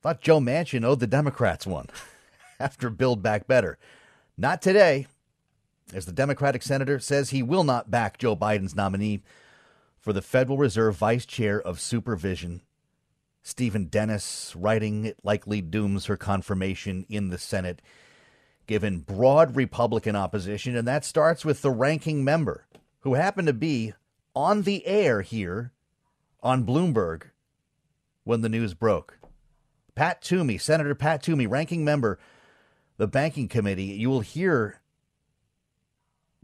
Thought 0.00 0.20
Joe 0.20 0.38
Manchin 0.38 0.84
owed 0.84 1.00
the 1.00 1.08
Democrats 1.08 1.66
one 1.66 1.88
after 2.60 2.88
Build 2.88 3.20
Back 3.20 3.48
Better. 3.48 3.78
Not 4.36 4.62
today, 4.62 5.08
as 5.92 6.06
the 6.06 6.12
Democratic 6.12 6.62
senator 6.62 7.00
says 7.00 7.30
he 7.30 7.42
will 7.42 7.64
not 7.64 7.90
back 7.90 8.18
Joe 8.18 8.36
Biden's 8.36 8.76
nominee 8.76 9.22
for 9.98 10.12
the 10.12 10.22
Federal 10.22 10.56
Reserve 10.56 10.94
Vice 10.94 11.26
Chair 11.26 11.60
of 11.60 11.80
Supervision. 11.80 12.62
Steven 13.42 13.86
Dennis 13.86 14.54
writing 14.56 15.04
it 15.04 15.18
likely 15.24 15.60
dooms 15.60 16.06
her 16.06 16.16
confirmation 16.16 17.04
in 17.08 17.30
the 17.30 17.38
Senate 17.38 17.82
given 18.68 19.00
broad 19.00 19.56
Republican 19.56 20.14
opposition, 20.14 20.76
and 20.76 20.86
that 20.86 21.04
starts 21.04 21.44
with 21.44 21.62
the 21.62 21.70
ranking 21.70 22.22
member, 22.22 22.66
who 23.00 23.14
happened 23.14 23.48
to 23.48 23.52
be 23.52 23.92
on 24.36 24.62
the 24.62 24.86
air 24.86 25.22
here 25.22 25.72
on 26.40 26.64
Bloomberg 26.64 27.22
when 28.22 28.42
the 28.42 28.48
news 28.48 28.74
broke. 28.74 29.18
Pat 29.96 30.22
Toomey, 30.22 30.58
Senator 30.58 30.94
Pat 30.94 31.22
Toomey, 31.22 31.48
ranking 31.48 31.84
member, 31.84 32.20
the 32.98 33.08
Banking 33.08 33.48
Committee. 33.48 33.84
You 33.84 34.10
will 34.10 34.20
hear 34.20 34.80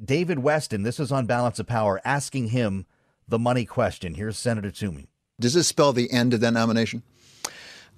David 0.03 0.39
Westin, 0.39 0.83
this 0.83 0.99
is 0.99 1.13
on 1.13 1.27
Balance 1.27 1.61
of 1.61 1.67
Power, 1.67 2.01
asking 2.05 2.49
him 2.49 2.87
the 3.29 3.39
money 3.39 3.65
question. 3.65 4.15
Here's 4.15 4.39
Senator 4.39 4.71
Toomey. 4.71 5.09
Does 5.39 5.55
this 5.55 5.69
spell 5.69 5.93
the 5.93 6.11
end 6.11 6.35
of 6.35 6.41
that 6.41 6.53
nomination? 6.53 7.03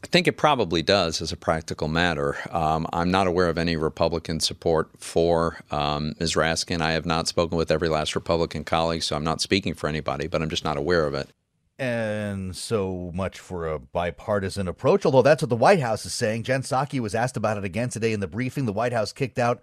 I 0.04 0.09
think 0.09 0.28
it 0.28 0.37
probably 0.37 0.82
does 0.82 1.22
as 1.22 1.32
a 1.32 1.37
practical 1.37 1.88
matter. 1.88 2.37
Um, 2.50 2.87
I'm 2.92 3.11
not 3.11 3.26
aware 3.26 3.48
of 3.48 3.59
any 3.59 3.76
Republican 3.76 4.40
support 4.40 4.90
for 4.98 5.59
um, 5.70 6.14
Ms. 6.20 6.35
Raskin. 6.35 6.80
I 6.80 6.92
have 6.92 7.06
not 7.06 7.28
spoken 7.28 7.56
with 7.56 7.70
every 7.70 7.88
last 7.88 8.14
Republican 8.14 8.62
colleague, 8.62 9.02
so 9.02 9.16
I'm 9.16 9.24
not 9.24 9.40
speaking 9.40 9.74
for 9.74 9.88
anybody, 9.88 10.26
but 10.26 10.42
I'm 10.42 10.50
just 10.50 10.64
not 10.64 10.76
aware 10.76 11.06
of 11.06 11.14
it. 11.14 11.30
And 11.78 12.56
so 12.56 13.11
much 13.14 13.38
for 13.38 13.66
a 13.66 13.78
bipartisan 13.78 14.68
approach, 14.68 15.04
although 15.04 15.22
that's 15.22 15.42
what 15.42 15.50
the 15.50 15.56
White 15.56 15.80
House 15.80 16.06
is 16.06 16.14
saying. 16.14 16.44
Jen 16.44 16.62
Psaki 16.62 17.00
was 17.00 17.14
asked 17.14 17.37
about 17.37 17.59
it 17.59 17.64
again 17.64 17.88
today 17.88 18.12
in 18.12 18.20
the 18.20 18.26
briefing. 18.26 18.64
The 18.64 18.72
White 18.72 18.92
House 18.92 19.12
kicked 19.12 19.38
out 19.38 19.62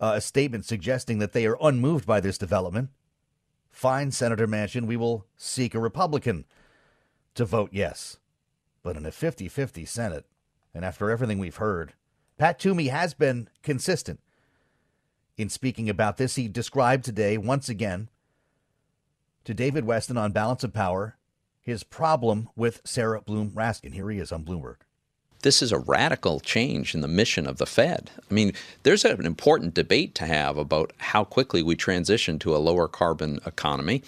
uh, 0.00 0.12
a 0.16 0.20
statement 0.20 0.64
suggesting 0.64 1.18
that 1.18 1.32
they 1.32 1.46
are 1.46 1.56
unmoved 1.60 2.06
by 2.06 2.20
this 2.20 2.36
development. 2.38 2.90
Fine, 3.70 4.10
Senator 4.10 4.46
Manchin, 4.46 4.86
we 4.86 4.96
will 4.96 5.26
seek 5.36 5.74
a 5.74 5.80
Republican 5.80 6.44
to 7.34 7.44
vote 7.44 7.70
yes. 7.72 8.18
But 8.86 8.96
in 8.96 9.04
a 9.04 9.10
50 9.10 9.48
50 9.48 9.84
Senate, 9.84 10.26
and 10.72 10.84
after 10.84 11.10
everything 11.10 11.40
we've 11.40 11.56
heard, 11.56 11.94
Pat 12.38 12.60
Toomey 12.60 12.86
has 12.86 13.14
been 13.14 13.48
consistent 13.64 14.20
in 15.36 15.48
speaking 15.48 15.90
about 15.90 16.18
this. 16.18 16.36
He 16.36 16.46
described 16.46 17.04
today, 17.04 17.36
once 17.36 17.68
again, 17.68 18.10
to 19.42 19.52
David 19.52 19.86
Westin 19.86 20.16
on 20.16 20.30
Balance 20.30 20.62
of 20.62 20.72
Power, 20.72 21.16
his 21.60 21.82
problem 21.82 22.48
with 22.54 22.80
Sarah 22.84 23.20
Bloom 23.20 23.50
Raskin. 23.50 23.92
Here 23.92 24.08
he 24.08 24.20
is 24.20 24.30
on 24.30 24.44
Bloomberg. 24.44 24.76
This 25.42 25.62
is 25.62 25.72
a 25.72 25.80
radical 25.80 26.38
change 26.38 26.94
in 26.94 27.00
the 27.00 27.08
mission 27.08 27.48
of 27.48 27.58
the 27.58 27.66
Fed. 27.66 28.12
I 28.30 28.32
mean, 28.32 28.52
there's 28.84 29.04
an 29.04 29.26
important 29.26 29.74
debate 29.74 30.14
to 30.14 30.26
have 30.26 30.56
about 30.56 30.92
how 30.98 31.24
quickly 31.24 31.60
we 31.60 31.74
transition 31.74 32.38
to 32.38 32.54
a 32.54 32.58
lower 32.58 32.86
carbon 32.86 33.40
economy. 33.44 34.04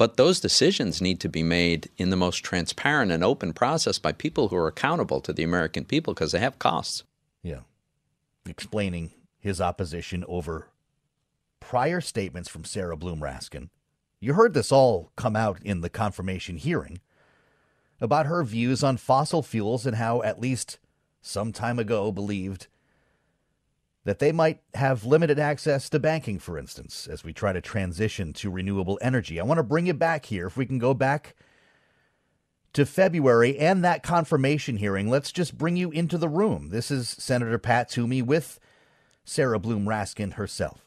But 0.00 0.16
those 0.16 0.40
decisions 0.40 1.02
need 1.02 1.20
to 1.20 1.28
be 1.28 1.42
made 1.42 1.90
in 1.98 2.08
the 2.08 2.16
most 2.16 2.38
transparent 2.38 3.12
and 3.12 3.22
open 3.22 3.52
process 3.52 3.98
by 3.98 4.12
people 4.12 4.48
who 4.48 4.56
are 4.56 4.66
accountable 4.66 5.20
to 5.20 5.30
the 5.30 5.42
American 5.42 5.84
people 5.84 6.14
because 6.14 6.32
they 6.32 6.38
have 6.38 6.58
costs. 6.58 7.02
Yeah. 7.42 7.60
Explaining 8.46 9.10
his 9.40 9.60
opposition 9.60 10.24
over 10.26 10.68
prior 11.60 12.00
statements 12.00 12.48
from 12.48 12.64
Sarah 12.64 12.96
Bloom 12.96 13.20
Raskin. 13.20 13.68
You 14.20 14.32
heard 14.32 14.54
this 14.54 14.72
all 14.72 15.12
come 15.16 15.36
out 15.36 15.60
in 15.62 15.82
the 15.82 15.90
confirmation 15.90 16.56
hearing 16.56 17.00
about 18.00 18.24
her 18.24 18.42
views 18.42 18.82
on 18.82 18.96
fossil 18.96 19.42
fuels 19.42 19.84
and 19.84 19.96
how, 19.96 20.22
at 20.22 20.40
least 20.40 20.78
some 21.20 21.52
time 21.52 21.78
ago, 21.78 22.10
believed 22.10 22.68
that 24.04 24.18
they 24.18 24.32
might 24.32 24.60
have 24.74 25.04
limited 25.04 25.38
access 25.38 25.90
to 25.90 25.98
banking, 25.98 26.38
for 26.38 26.56
instance, 26.58 27.06
as 27.10 27.22
we 27.22 27.32
try 27.32 27.52
to 27.52 27.60
transition 27.60 28.32
to 28.32 28.50
renewable 28.50 28.98
energy. 29.02 29.38
I 29.38 29.44
want 29.44 29.58
to 29.58 29.64
bring 29.64 29.86
you 29.86 29.94
back 29.94 30.26
here. 30.26 30.46
If 30.46 30.56
we 30.56 30.66
can 30.66 30.78
go 30.78 30.94
back 30.94 31.34
to 32.72 32.86
February 32.86 33.58
and 33.58 33.84
that 33.84 34.02
confirmation 34.02 34.78
hearing, 34.78 35.10
let's 35.10 35.32
just 35.32 35.58
bring 35.58 35.76
you 35.76 35.90
into 35.90 36.16
the 36.16 36.28
room. 36.28 36.70
This 36.70 36.90
is 36.90 37.08
Senator 37.08 37.58
Pat 37.58 37.90
Toomey 37.90 38.22
with 38.22 38.58
Sarah 39.24 39.58
Bloom 39.58 39.84
Raskin 39.84 40.34
herself. 40.34 40.86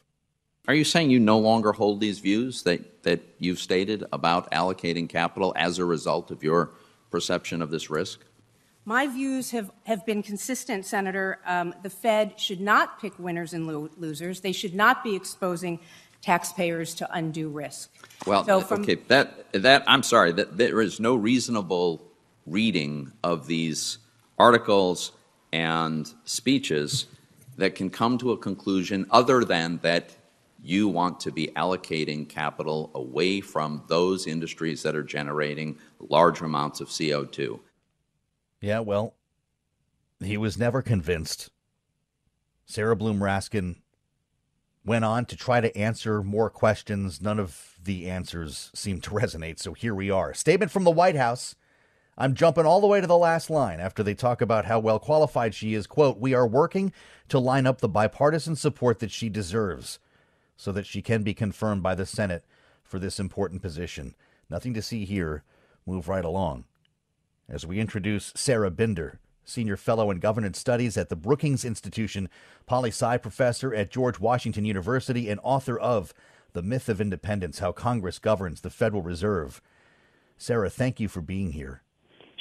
Are 0.66 0.74
you 0.74 0.84
saying 0.84 1.10
you 1.10 1.20
no 1.20 1.38
longer 1.38 1.72
hold 1.72 2.00
these 2.00 2.20
views 2.20 2.62
that, 2.62 3.02
that 3.02 3.20
you've 3.38 3.58
stated 3.58 4.02
about 4.12 4.50
allocating 4.50 5.08
capital 5.08 5.52
as 5.56 5.78
a 5.78 5.84
result 5.84 6.30
of 6.30 6.42
your 6.42 6.70
perception 7.10 7.60
of 7.60 7.70
this 7.70 7.90
risk? 7.90 8.20
My 8.86 9.06
views 9.06 9.50
have, 9.52 9.70
have 9.84 10.04
been 10.04 10.22
consistent, 10.22 10.84
Senator. 10.84 11.38
Um, 11.46 11.74
the 11.82 11.90
Fed 11.90 12.38
should 12.38 12.60
not 12.60 13.00
pick 13.00 13.18
winners 13.18 13.54
and 13.54 13.66
lo- 13.66 13.90
losers. 13.96 14.40
They 14.40 14.52
should 14.52 14.74
not 14.74 15.02
be 15.02 15.16
exposing 15.16 15.80
taxpayers 16.20 16.94
to 16.96 17.14
undue 17.14 17.48
risk. 17.48 17.90
Well, 18.26 18.44
So 18.44 18.60
from- 18.60 18.82
okay, 18.82 18.96
that 19.08 19.52
that 19.52 19.84
I'm 19.86 20.02
sorry 20.02 20.32
that 20.32 20.56
there 20.56 20.80
is 20.80 20.98
no 21.00 21.14
reasonable 21.14 22.02
reading 22.46 23.12
of 23.22 23.46
these 23.46 23.98
articles 24.38 25.12
and 25.52 26.12
speeches 26.24 27.06
that 27.56 27.74
can 27.74 27.88
come 27.88 28.18
to 28.18 28.32
a 28.32 28.36
conclusion 28.36 29.06
other 29.10 29.44
than 29.44 29.78
that 29.82 30.16
you 30.62 30.88
want 30.88 31.20
to 31.20 31.30
be 31.30 31.48
allocating 31.48 32.26
capital 32.28 32.90
away 32.94 33.40
from 33.40 33.82
those 33.88 34.26
industries 34.26 34.82
that 34.82 34.96
are 34.96 35.02
generating 35.02 35.78
large 36.00 36.40
amounts 36.40 36.80
of 36.80 36.88
CO2. 36.88 37.60
Yeah, 38.64 38.80
well, 38.80 39.12
he 40.20 40.38
was 40.38 40.56
never 40.56 40.80
convinced. 40.80 41.50
Sarah 42.64 42.96
Bloom 42.96 43.20
Raskin 43.20 43.76
went 44.86 45.04
on 45.04 45.26
to 45.26 45.36
try 45.36 45.60
to 45.60 45.76
answer 45.76 46.22
more 46.22 46.48
questions. 46.48 47.20
None 47.20 47.38
of 47.38 47.74
the 47.82 48.08
answers 48.08 48.70
seemed 48.74 49.02
to 49.02 49.10
resonate, 49.14 49.58
so 49.58 49.74
here 49.74 49.94
we 49.94 50.10
are. 50.10 50.32
Statement 50.32 50.72
from 50.72 50.84
the 50.84 50.90
White 50.90 51.14
House. 51.14 51.54
I'm 52.16 52.32
jumping 52.32 52.64
all 52.64 52.80
the 52.80 52.86
way 52.86 53.02
to 53.02 53.06
the 53.06 53.18
last 53.18 53.50
line 53.50 53.80
after 53.80 54.02
they 54.02 54.14
talk 54.14 54.40
about 54.40 54.64
how 54.64 54.78
well 54.78 54.98
qualified 54.98 55.54
she 55.54 55.74
is. 55.74 55.86
Quote, 55.86 56.18
We 56.18 56.32
are 56.32 56.46
working 56.46 56.90
to 57.28 57.38
line 57.38 57.66
up 57.66 57.82
the 57.82 57.88
bipartisan 57.88 58.56
support 58.56 58.98
that 59.00 59.10
she 59.10 59.28
deserves 59.28 59.98
so 60.56 60.72
that 60.72 60.86
she 60.86 61.02
can 61.02 61.22
be 61.22 61.34
confirmed 61.34 61.82
by 61.82 61.94
the 61.94 62.06
Senate 62.06 62.46
for 62.82 62.98
this 62.98 63.20
important 63.20 63.60
position. 63.60 64.14
Nothing 64.48 64.72
to 64.72 64.80
see 64.80 65.04
here. 65.04 65.42
Move 65.84 66.08
right 66.08 66.24
along. 66.24 66.64
As 67.48 67.66
we 67.66 67.78
introduce 67.78 68.32
Sarah 68.34 68.70
Binder, 68.70 69.20
Senior 69.44 69.76
Fellow 69.76 70.10
in 70.10 70.18
Governance 70.18 70.58
Studies 70.58 70.96
at 70.96 71.10
the 71.10 71.16
Brookings 71.16 71.64
Institution, 71.64 72.30
poli 72.64 72.88
sci 72.88 73.18
professor 73.18 73.74
at 73.74 73.90
George 73.90 74.18
Washington 74.18 74.64
University, 74.64 75.28
and 75.28 75.38
author 75.42 75.78
of 75.78 76.14
The 76.54 76.62
Myth 76.62 76.88
of 76.88 77.02
Independence 77.02 77.58
How 77.58 77.70
Congress 77.70 78.18
Governs 78.18 78.62
the 78.62 78.70
Federal 78.70 79.02
Reserve. 79.02 79.60
Sarah, 80.38 80.70
thank 80.70 80.98
you 81.00 81.08
for 81.08 81.20
being 81.20 81.52
here. 81.52 81.82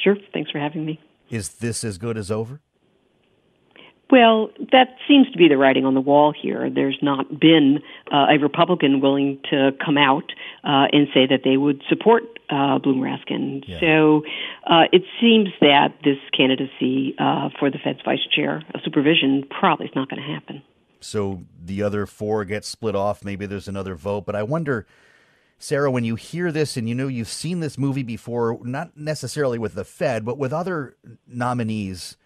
Sure. 0.02 0.16
Thanks 0.34 0.52
for 0.52 0.60
having 0.60 0.86
me. 0.86 1.02
Is 1.30 1.50
this 1.50 1.84
as 1.84 1.98
good 1.98 2.18
as 2.18 2.32
over? 2.32 2.62
Well, 4.10 4.50
that 4.72 4.96
seems 5.08 5.30
to 5.32 5.38
be 5.38 5.48
the 5.48 5.58
writing 5.58 5.86
on 5.86 5.96
the 5.96 6.02
wall 6.02 6.34
here. 6.40 6.70
There's 6.70 7.00
not 7.02 7.40
been 7.40 7.80
uh, 8.12 8.28
a 8.30 8.38
Republican 8.38 9.02
willing 9.02 9.40
to 9.50 9.72
come 9.84 9.98
out 9.98 10.32
uh, 10.64 10.88
and 10.92 11.08
say 11.14 11.26
that 11.26 11.42
they 11.44 11.58
would 11.58 11.82
support 11.90 12.33
uh, 12.50 12.80
Bloom 12.80 13.00
Raskin. 13.00 13.64
Yeah. 13.68 13.80
So 13.80 14.24
uh, 14.66 14.84
it 14.92 15.04
seems 15.22 15.50
that 15.62 15.96
this 16.04 16.18
candidacy 16.36 17.16
uh, 17.20 17.50
for 17.60 17.70
the 17.70 17.78
Fed's 17.84 18.00
vice 18.04 18.26
chair 18.36 18.62
of 18.74 18.82
supervision 18.84 19.46
probably 19.50 19.88
is 19.88 19.96
not 19.96 20.10
going 20.10 20.22
to 20.22 20.28
happen. 20.28 20.62
So 21.00 21.44
the 21.64 21.84
other 21.84 22.06
four 22.06 22.46
get 22.46 22.64
split 22.64 22.96
off. 22.96 23.24
Maybe 23.26 23.46
there's 23.46 23.68
another 23.68 23.96
vote. 23.96 24.26
But 24.26 24.36
I 24.36 24.44
wonder, 24.44 24.86
Sarah, 25.60 25.92
when 25.92 26.06
you 26.06 26.16
hear 26.16 26.52
this 26.52 26.78
and 26.78 26.88
you 26.88 26.96
know 26.96 27.08
you've 27.08 27.28
seen 27.28 27.60
this 27.60 27.78
movie 27.78 28.04
before, 28.04 28.60
not 28.64 28.96
necessarily 28.96 29.60
with 29.60 29.76
the 29.76 29.84
Fed, 29.84 30.24
but 30.26 30.38
with 30.38 30.54
other 30.54 30.96
nominees, 31.28 32.18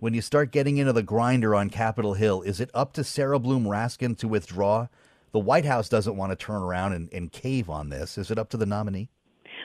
when 0.00 0.14
you 0.14 0.20
start 0.20 0.50
getting 0.50 0.78
into 0.78 0.92
the 0.92 1.02
grinder 1.02 1.54
on 1.54 1.70
Capitol 1.70 2.14
Hill, 2.14 2.42
is 2.42 2.58
it 2.58 2.70
up 2.74 2.92
to 2.94 3.04
Sarah 3.04 3.38
Bloom 3.38 3.64
Raskin 3.66 4.16
to 4.18 4.28
withdraw? 4.28 4.88
The 5.32 5.38
White 5.38 5.64
House 5.64 5.88
doesn't 5.88 6.16
want 6.16 6.32
to 6.32 6.36
turn 6.36 6.60
around 6.62 6.92
and, 6.92 7.12
and 7.12 7.30
cave 7.30 7.70
on 7.70 7.88
this. 7.88 8.18
Is 8.18 8.30
it 8.30 8.38
up 8.38 8.50
to 8.50 8.56
the 8.56 8.66
nominee? 8.66 9.10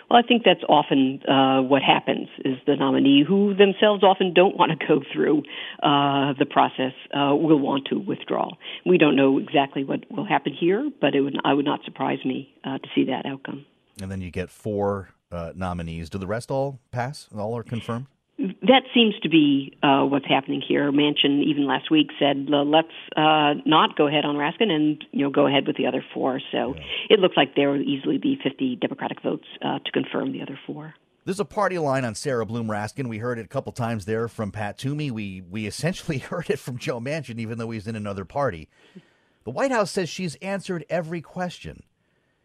Well, 0.10 0.20
I 0.24 0.26
think 0.26 0.44
that's 0.46 0.64
often 0.70 1.22
uh, 1.28 1.62
what 1.62 1.82
happens 1.82 2.30
is 2.46 2.56
the 2.66 2.78
nominee, 2.78 3.26
who 3.28 3.54
themselves 3.54 4.04
often 4.04 4.34
don't 4.34 4.56
want 4.56 4.72
to 4.78 4.88
go 4.88 5.02
through 5.14 5.40
uh, 5.84 6.34
the 6.40 6.46
process, 6.50 6.94
uh, 7.14 7.36
will 7.36 7.60
want 7.60 7.88
to 7.90 8.00
withdraw. 8.00 8.52
We 8.86 8.98
don't 8.98 9.18
know 9.18 9.38
exactly 9.38 9.84
what 9.84 10.10
will 10.10 10.26
happen 10.26 10.54
here, 10.54 10.90
but 11.02 11.14
it 11.14 11.22
would 11.22 11.36
I 11.44 11.54
would 11.54 11.66
not 11.66 11.84
surprise 11.84 12.20
me 12.24 12.54
uh, 12.64 12.78
to 12.78 12.88
see 12.96 13.06
that 13.06 13.26
outcome. 13.26 13.66
And 14.02 14.10
then 14.10 14.22
you 14.22 14.32
get 14.32 14.50
four 14.50 15.10
uh, 15.32 15.52
nominees. 15.56 16.10
Do 16.10 16.18
the 16.18 16.28
rest 16.28 16.52
all 16.52 16.80
pass? 16.92 17.28
All 17.36 17.58
are 17.58 17.64
confirmed? 17.64 18.08
That 18.40 18.84
seems 18.94 19.16
to 19.24 19.30
be 19.30 19.76
uh, 19.82 20.04
what's 20.04 20.28
happening 20.28 20.62
here. 20.62 20.92
Manchin 20.92 21.44
even 21.44 21.66
last 21.66 21.90
week 21.90 22.10
said, 22.20 22.48
"Uh, 22.52 22.64
"Let's 22.64 22.94
uh, 23.16 23.56
not 23.66 23.96
go 23.96 24.08
ahead 24.08 24.26
on 24.26 24.36
Raskin 24.36 24.70
and 24.70 25.04
you 25.12 25.24
know 25.24 25.32
go 25.32 25.48
ahead 25.48 25.66
with 25.66 25.76
the 25.76 25.88
other 25.88 26.06
four. 26.14 26.40
So 26.52 26.76
it 27.10 27.20
looks 27.20 27.36
like 27.36 27.56
there 27.56 27.72
will 27.72 27.82
easily 27.82 28.20
be 28.20 28.38
50 28.44 28.76
Democratic 28.76 29.24
votes 29.24 29.46
uh, 29.64 29.80
to 29.80 29.92
confirm 29.92 30.34
the 30.34 30.44
other 30.44 30.60
four. 30.68 30.94
There's 31.26 31.40
a 31.40 31.46
party 31.46 31.80
line 31.80 32.06
on 32.06 32.14
Sarah 32.14 32.46
Bloom 32.46 32.68
Raskin. 32.68 33.10
We 33.10 33.18
heard 33.18 33.40
it 33.40 33.46
a 33.46 33.50
couple 33.50 33.74
times 33.74 34.06
there 34.06 34.28
from 34.28 34.52
Pat 34.52 34.78
Toomey. 34.78 35.10
We 35.10 35.42
we 35.42 35.66
essentially 35.66 36.18
heard 36.30 36.52
it 36.52 36.60
from 36.60 36.78
Joe 36.78 37.00
Manchin, 37.00 37.40
even 37.40 37.58
though 37.58 37.72
he's 37.72 37.88
in 37.88 37.96
another 37.96 38.24
party. 38.24 38.70
The 39.46 39.52
White 39.52 39.72
House 39.72 39.90
says 39.90 40.10
she's 40.10 40.36
answered 40.36 40.86
every 40.90 41.22
question. 41.22 41.84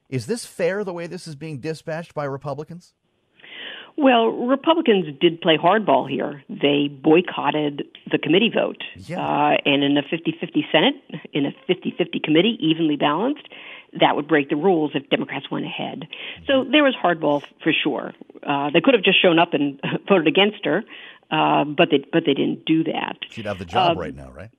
Is 0.09 0.27
this 0.27 0.47
fair 0.47 0.85
the 0.85 0.93
way 0.93 1.07
this 1.07 1.27
is 1.27 1.37
being 1.37 1.59
dispatched 1.59 2.15
by 2.15 2.25
Republicans? 2.25 2.95
Well, 3.97 4.29
Republicans 4.29 5.07
did 5.21 5.41
play 5.41 5.57
hardball 5.57 6.09
here. 6.09 6.43
They 6.49 6.89
boycotted 6.89 7.85
the 8.11 8.19
committee 8.19 8.51
vote. 8.53 8.83
Uh, 9.21 9.57
and 9.65 9.85
in 9.85 9.97
a 9.97 10.03
50 10.03 10.37
50 10.41 10.67
Senate, 10.73 10.95
in 11.33 11.47
a 11.47 11.53
50 11.67 11.95
50 11.97 12.21
committee, 12.21 12.57
evenly 12.61 12.97
balanced, 12.97 13.49
that 14.01 14.17
would 14.17 14.27
break 14.27 14.49
the 14.49 14.57
rules 14.57 14.93
if 14.95 15.09
Democrats 15.11 15.51
went 15.51 15.67
ahead. 15.67 16.09
So 16.47 16.65
there 16.65 16.83
was 16.83 16.95
hardball 16.95 17.43
for 17.63 17.73
sure. 17.73 18.13
Uh, 18.43 18.71
they 18.71 18.81
could 18.81 18.95
have 18.95 19.05
just 19.05 19.21
shown 19.21 19.39
up 19.39 19.53
and 19.53 19.79
voted 20.09 20.27
against 20.27 20.65
her, 20.65 20.83
uh, 21.31 21.65
but, 21.65 21.91
they, 21.91 21.99
but 22.11 22.25
they 22.25 22.35
didn't 22.35 22.65
do 22.65 22.85
that. 22.85 23.19
She'd 23.29 23.45
have 23.47 23.59
the 23.59 23.67
job 23.67 23.93
Um, 23.93 23.99
right 23.99 24.15
now, 24.15 24.31
right? 24.31 24.51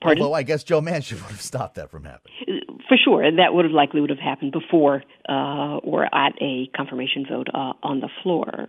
Pardon? 0.00 0.22
Although 0.22 0.34
I 0.34 0.42
guess 0.42 0.62
Joe 0.64 0.80
Manchin 0.80 1.14
would 1.22 1.30
have 1.30 1.42
stopped 1.42 1.74
that 1.76 1.90
from 1.90 2.04
happening. 2.04 2.62
For 2.88 2.96
sure, 3.02 3.22
that 3.30 3.54
would 3.54 3.64
have 3.64 3.72
likely 3.72 4.00
would 4.00 4.10
have 4.10 4.18
happened 4.18 4.52
before 4.52 5.02
uh, 5.28 5.78
or 5.78 6.04
at 6.04 6.34
a 6.40 6.68
confirmation 6.76 7.24
vote 7.28 7.48
uh, 7.52 7.72
on 7.82 8.00
the 8.00 8.08
floor. 8.22 8.68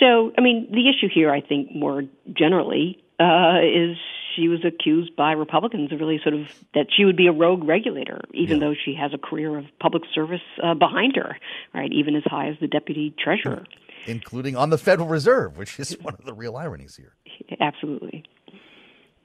So, 0.00 0.32
I 0.36 0.40
mean, 0.40 0.68
the 0.70 0.88
issue 0.88 1.08
here, 1.12 1.30
I 1.30 1.40
think, 1.40 1.74
more 1.74 2.02
generally, 2.32 3.04
uh, 3.20 3.60
is 3.62 3.96
she 4.34 4.48
was 4.48 4.64
accused 4.64 5.14
by 5.16 5.32
Republicans 5.32 5.92
of 5.92 6.00
really 6.00 6.20
sort 6.22 6.34
of 6.34 6.46
that 6.74 6.86
she 6.94 7.04
would 7.04 7.16
be 7.16 7.26
a 7.26 7.32
rogue 7.32 7.64
regulator, 7.64 8.20
even 8.32 8.58
though 8.58 8.74
she 8.74 8.94
has 8.94 9.12
a 9.14 9.18
career 9.18 9.56
of 9.56 9.64
public 9.80 10.02
service 10.12 10.40
uh, 10.62 10.74
behind 10.74 11.16
her, 11.16 11.36
right? 11.72 11.92
Even 11.92 12.16
as 12.16 12.22
high 12.24 12.48
as 12.48 12.56
the 12.60 12.66
deputy 12.66 13.14
treasurer. 13.22 13.64
Including 14.06 14.56
on 14.56 14.70
the 14.70 14.78
Federal 14.78 15.08
Reserve, 15.08 15.56
which 15.56 15.78
is 15.78 15.96
one 16.02 16.14
of 16.18 16.24
the 16.24 16.34
real 16.34 16.56
ironies 16.56 16.96
here. 16.96 17.14
Absolutely. 17.60 18.24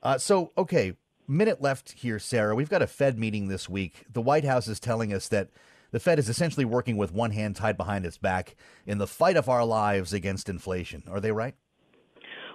Uh, 0.03 0.17
so, 0.17 0.51
okay, 0.58 0.93
minute 1.29 1.61
left 1.61 1.91
here, 1.91 2.19
Sarah. 2.19 2.55
We've 2.55 2.69
got 2.69 2.81
a 2.81 2.87
Fed 2.87 3.17
meeting 3.17 3.47
this 3.47 3.69
week. 3.69 4.05
The 4.11 4.21
White 4.21 4.43
House 4.43 4.67
is 4.67 4.79
telling 4.79 5.13
us 5.13 5.27
that 5.29 5.49
the 5.91 5.99
Fed 5.99 6.19
is 6.19 6.29
essentially 6.29 6.65
working 6.65 6.97
with 6.97 7.13
one 7.13 7.31
hand 7.31 7.55
tied 7.55 7.77
behind 7.77 8.05
its 8.05 8.17
back 8.17 8.55
in 8.85 8.97
the 8.97 9.07
fight 9.07 9.37
of 9.37 9.49
our 9.49 9.65
lives 9.65 10.13
against 10.13 10.49
inflation. 10.49 11.03
Are 11.09 11.19
they 11.19 11.31
right? 11.31 11.55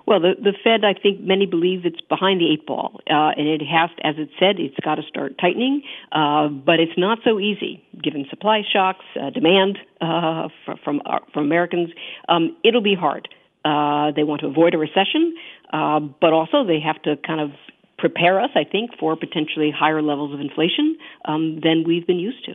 Well, 0.07 0.21
the 0.21 0.35
the 0.39 0.53
Fed, 0.63 0.85
I 0.85 0.93
think 0.93 1.21
many 1.21 1.47
believe 1.47 1.87
it's 1.87 2.01
behind 2.03 2.41
the 2.41 2.53
eight 2.53 2.67
ball, 2.67 3.01
uh, 3.09 3.33
and 3.37 3.49
it 3.49 3.63
has, 3.63 3.89
as 4.03 4.17
it 4.19 4.29
said, 4.39 4.61
it's 4.61 4.77
got 4.85 4.97
to 4.97 5.03
start 5.03 5.39
tightening. 5.41 5.83
Uh, 6.13 6.49
but 6.49 6.79
it's 6.79 6.93
not 6.99 7.19
so 7.25 7.41
easy, 7.41 7.83
given 8.03 8.27
supply 8.29 8.63
shocks, 8.71 9.05
uh, 9.19 9.31
demand 9.31 9.79
uh, 10.03 10.49
from 10.67 10.79
from, 10.85 11.03
uh, 11.07 11.21
from 11.33 11.45
Americans. 11.45 11.89
Um, 12.29 12.55
it'll 12.63 12.83
be 12.83 12.95
hard. 12.95 13.29
Uh, 13.65 14.13
they 14.15 14.25
want 14.25 14.43
to 14.43 14.47
avoid 14.47 14.75
a 14.75 14.79
recession, 14.79 15.37
uh, 15.73 16.01
but 16.01 16.35
also 16.35 16.65
they 16.67 16.81
have 16.81 17.01
to 17.03 17.17
kind 17.27 17.41
of 17.41 17.53
prepare 17.99 18.41
us, 18.41 18.51
I 18.55 18.65
think, 18.65 18.91
for 18.99 19.17
potentially 19.17 19.71
higher 19.71 20.03
levels 20.03 20.35
of 20.35 20.41
inflation 20.41 20.97
um, 21.25 21.61
than 21.63 21.85
we've 21.87 22.07
been 22.07 22.19
used 22.19 22.45
to. 22.47 22.55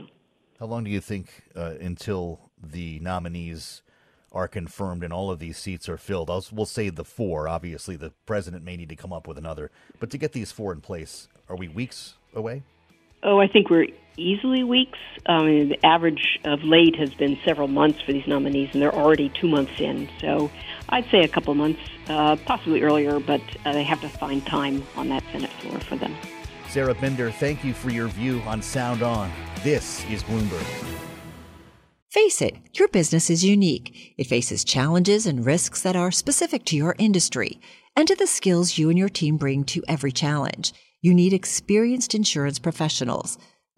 How 0.59 0.65
long 0.65 0.83
do 0.83 0.89
you 0.89 0.99
think 0.99 1.43
uh, 1.55 1.75
until 1.79 2.39
the 2.61 2.99
nominees 2.99 3.81
are 4.31 4.47
confirmed 4.47 5.03
and 5.03 5.13
all 5.13 5.31
of 5.31 5.39
these 5.39 5.57
seats 5.57 5.87
are 5.87 5.97
filled? 5.97 6.29
I'll, 6.29 6.45
we'll 6.51 6.65
say 6.65 6.89
the 6.89 7.05
four. 7.05 7.47
Obviously, 7.47 7.95
the 7.95 8.11
president 8.25 8.63
may 8.63 8.75
need 8.75 8.89
to 8.89 8.95
come 8.95 9.13
up 9.13 9.27
with 9.27 9.37
another. 9.37 9.71
But 9.99 10.09
to 10.11 10.17
get 10.17 10.33
these 10.33 10.51
four 10.51 10.73
in 10.73 10.81
place, 10.81 11.27
are 11.47 11.55
we 11.55 11.67
weeks 11.67 12.15
away? 12.33 12.63
Oh, 13.23 13.39
I 13.39 13.47
think 13.47 13.69
we're 13.69 13.87
easily 14.19 14.63
weeks. 14.63 14.99
I 15.25 15.43
mean, 15.43 15.69
the 15.69 15.85
average 15.85 16.39
of 16.43 16.63
late 16.63 16.95
has 16.97 17.13
been 17.13 17.37
several 17.45 17.67
months 17.67 18.01
for 18.01 18.13
these 18.13 18.27
nominees, 18.27 18.69
and 18.73 18.81
they're 18.81 18.93
already 18.93 19.29
two 19.29 19.47
months 19.47 19.79
in. 19.79 20.09
So 20.19 20.51
I'd 20.89 21.09
say 21.09 21.21
a 21.23 21.27
couple 21.27 21.53
months, 21.55 21.81
uh, 22.07 22.35
possibly 22.45 22.81
earlier, 22.81 23.19
but 23.19 23.41
uh, 23.65 23.73
they 23.73 23.83
have 23.83 24.01
to 24.01 24.09
find 24.09 24.45
time 24.45 24.83
on 24.95 25.09
that 25.09 25.23
Senate 25.31 25.51
floor 25.51 25.79
for 25.79 25.95
them. 25.95 26.15
Sarah 26.67 26.93
Binder, 26.93 27.31
thank 27.31 27.63
you 27.63 27.73
for 27.73 27.89
your 27.89 28.07
view 28.09 28.41
on 28.41 28.61
Sound 28.61 29.01
On. 29.01 29.31
This 29.63 30.05
is 30.09 30.23
Bloomberg. 30.23 30.65
Face 32.09 32.41
it, 32.41 32.55
your 32.73 32.87
business 32.87 33.29
is 33.29 33.43
unique. 33.43 34.15
It 34.17 34.25
faces 34.25 34.63
challenges 34.63 35.27
and 35.27 35.45
risks 35.45 35.83
that 35.83 35.95
are 35.95 36.11
specific 36.11 36.65
to 36.65 36.75
your 36.75 36.95
industry 36.97 37.59
and 37.95 38.07
to 38.07 38.15
the 38.15 38.25
skills 38.25 38.77
you 38.77 38.89
and 38.89 38.97
your 38.97 39.09
team 39.09 39.37
bring 39.37 39.63
to 39.65 39.83
every 39.87 40.11
challenge. 40.11 40.73
You 41.01 41.13
need 41.13 41.33
experienced 41.33 42.15
insurance 42.15 42.57
professionals. 42.57 43.37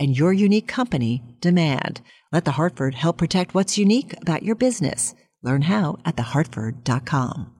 and 0.00 0.18
your 0.18 0.32
unique 0.32 0.66
company 0.66 1.22
demand. 1.40 2.00
Let 2.32 2.44
the 2.44 2.52
Hartford 2.52 2.96
help 2.96 3.18
protect 3.18 3.54
what's 3.54 3.78
unique 3.78 4.14
about 4.20 4.42
your 4.42 4.56
business. 4.56 5.14
Learn 5.42 5.62
how 5.62 5.98
at 6.04 6.16
thehartford.com. 6.16 7.59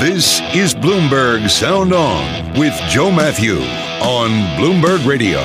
This 0.00 0.40
is 0.54 0.74
Bloomberg 0.74 1.50
Sound 1.50 1.92
On 1.92 2.58
with 2.58 2.72
Joe 2.88 3.10
Mathieu 3.10 3.58
on 4.00 4.30
Bloomberg 4.56 5.04
Radio. 5.04 5.42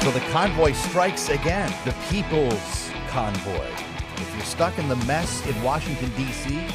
So 0.00 0.10
the 0.10 0.24
convoy 0.30 0.72
strikes 0.72 1.28
again, 1.28 1.70
the 1.84 1.94
people's 2.08 2.90
convoy. 3.08 3.66
If 4.16 4.34
you're 4.34 4.46
stuck 4.46 4.78
in 4.78 4.88
the 4.88 4.96
mess 5.04 5.46
in 5.46 5.62
Washington, 5.62 6.10
D.C., 6.16 6.66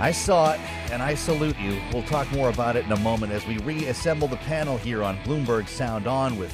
I 0.00 0.10
saw 0.10 0.54
it 0.54 0.60
and 0.90 1.00
I 1.04 1.14
salute 1.14 1.56
you. 1.60 1.80
We'll 1.92 2.02
talk 2.02 2.28
more 2.32 2.48
about 2.48 2.74
it 2.74 2.84
in 2.84 2.90
a 2.90 2.98
moment 2.98 3.30
as 3.30 3.46
we 3.46 3.58
reassemble 3.58 4.26
the 4.26 4.38
panel 4.38 4.76
here 4.76 5.04
on 5.04 5.18
Bloomberg 5.18 5.68
Sound 5.68 6.08
On 6.08 6.36
with 6.36 6.52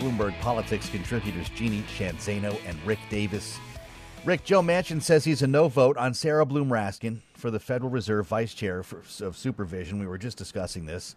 Bloomberg 0.00 0.36
Politics 0.40 0.88
contributors 0.88 1.48
Jeannie 1.50 1.84
Sheehan 1.96 2.16
Zaino 2.16 2.58
and 2.66 2.76
Rick 2.84 2.98
Davis. 3.08 3.56
Rick, 4.24 4.42
Joe 4.42 4.62
Manchin 4.62 5.00
says 5.00 5.24
he's 5.24 5.42
a 5.42 5.46
no 5.46 5.68
vote 5.68 5.96
on 5.96 6.12
Sarah 6.12 6.44
Bloom 6.44 6.68
Raskin 6.68 7.20
for 7.42 7.50
the 7.50 7.58
Federal 7.58 7.90
Reserve 7.90 8.28
Vice 8.28 8.54
Chair 8.54 8.84
for, 8.84 9.02
of 9.26 9.36
Supervision. 9.36 9.98
We 9.98 10.06
were 10.06 10.16
just 10.16 10.38
discussing 10.38 10.86
this. 10.86 11.16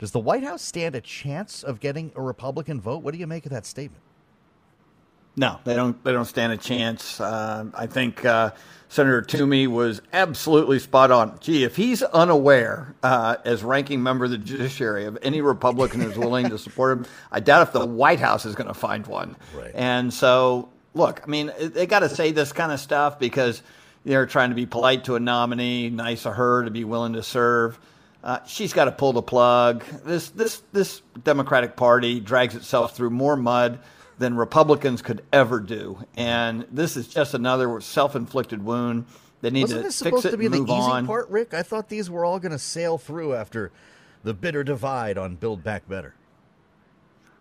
Does 0.00 0.10
the 0.10 0.18
White 0.18 0.42
House 0.42 0.60
stand 0.60 0.96
a 0.96 1.00
chance 1.00 1.62
of 1.62 1.78
getting 1.78 2.10
a 2.16 2.20
Republican 2.20 2.80
vote? 2.80 3.04
What 3.04 3.14
do 3.14 3.20
you 3.20 3.28
make 3.28 3.46
of 3.46 3.52
that 3.52 3.64
statement? 3.64 4.02
No, 5.36 5.60
they 5.64 5.76
don't. 5.76 6.02
They 6.02 6.12
don't 6.12 6.24
stand 6.24 6.52
a 6.52 6.56
chance. 6.56 7.20
Uh, 7.20 7.66
I 7.74 7.86
think 7.86 8.24
uh, 8.24 8.52
Senator 8.88 9.22
Toomey 9.22 9.66
was 9.66 10.00
absolutely 10.12 10.78
spot 10.78 11.10
on. 11.10 11.38
Gee, 11.40 11.62
if 11.62 11.76
he's 11.76 12.02
unaware, 12.02 12.96
uh, 13.02 13.36
as 13.44 13.62
ranking 13.62 14.02
member 14.02 14.24
of 14.24 14.32
the 14.32 14.38
judiciary, 14.38 15.04
of 15.04 15.16
any 15.22 15.42
Republican 15.42 16.00
who's 16.00 16.18
willing 16.18 16.48
to 16.48 16.58
support 16.58 16.98
him, 16.98 17.06
I 17.30 17.40
doubt 17.40 17.68
if 17.68 17.72
the 17.72 17.86
White 17.86 18.18
House 18.18 18.46
is 18.46 18.54
going 18.54 18.68
to 18.68 18.74
find 18.74 19.06
one. 19.06 19.36
Right. 19.54 19.72
And 19.74 20.12
so, 20.12 20.70
look, 20.94 21.20
I 21.22 21.26
mean, 21.26 21.52
they 21.60 21.86
got 21.86 22.00
to 22.00 22.08
say 22.08 22.32
this 22.32 22.52
kind 22.52 22.72
of 22.72 22.80
stuff 22.80 23.18
because 23.18 23.62
they're 24.06 24.26
trying 24.26 24.50
to 24.50 24.54
be 24.54 24.66
polite 24.66 25.04
to 25.04 25.16
a 25.16 25.20
nominee, 25.20 25.90
nice 25.90 26.26
of 26.26 26.34
her 26.34 26.64
to 26.64 26.70
be 26.70 26.84
willing 26.84 27.14
to 27.14 27.22
serve. 27.22 27.78
Uh, 28.22 28.38
she's 28.46 28.72
got 28.72 28.86
to 28.86 28.92
pull 28.92 29.12
the 29.12 29.22
plug. 29.22 29.84
This 30.04 30.30
this 30.30 30.62
this 30.72 31.02
Democratic 31.22 31.76
Party 31.76 32.20
drags 32.20 32.54
itself 32.54 32.96
through 32.96 33.10
more 33.10 33.36
mud 33.36 33.80
than 34.18 34.36
Republicans 34.36 35.02
could 35.02 35.22
ever 35.32 35.60
do, 35.60 35.98
and 36.16 36.66
this 36.70 36.96
is 36.96 37.08
just 37.08 37.34
another 37.34 37.80
self-inflicted 37.80 38.64
wound. 38.64 39.06
They 39.42 39.50
need 39.50 39.62
Wasn't 39.62 39.80
to 39.80 39.86
this 39.88 39.96
supposed 39.96 40.26
it 40.26 40.30
to 40.30 40.38
be 40.38 40.48
the 40.48 40.62
easy 40.62 40.72
on. 40.72 41.06
part, 41.06 41.28
Rick? 41.28 41.52
I 41.52 41.62
thought 41.62 41.88
these 41.88 42.08
were 42.08 42.24
all 42.24 42.38
going 42.38 42.52
to 42.52 42.58
sail 42.58 42.96
through 42.98 43.34
after 43.34 43.70
the 44.24 44.32
bitter 44.32 44.64
divide 44.64 45.18
on 45.18 45.36
Build 45.36 45.62
Back 45.62 45.88
Better. 45.88 46.14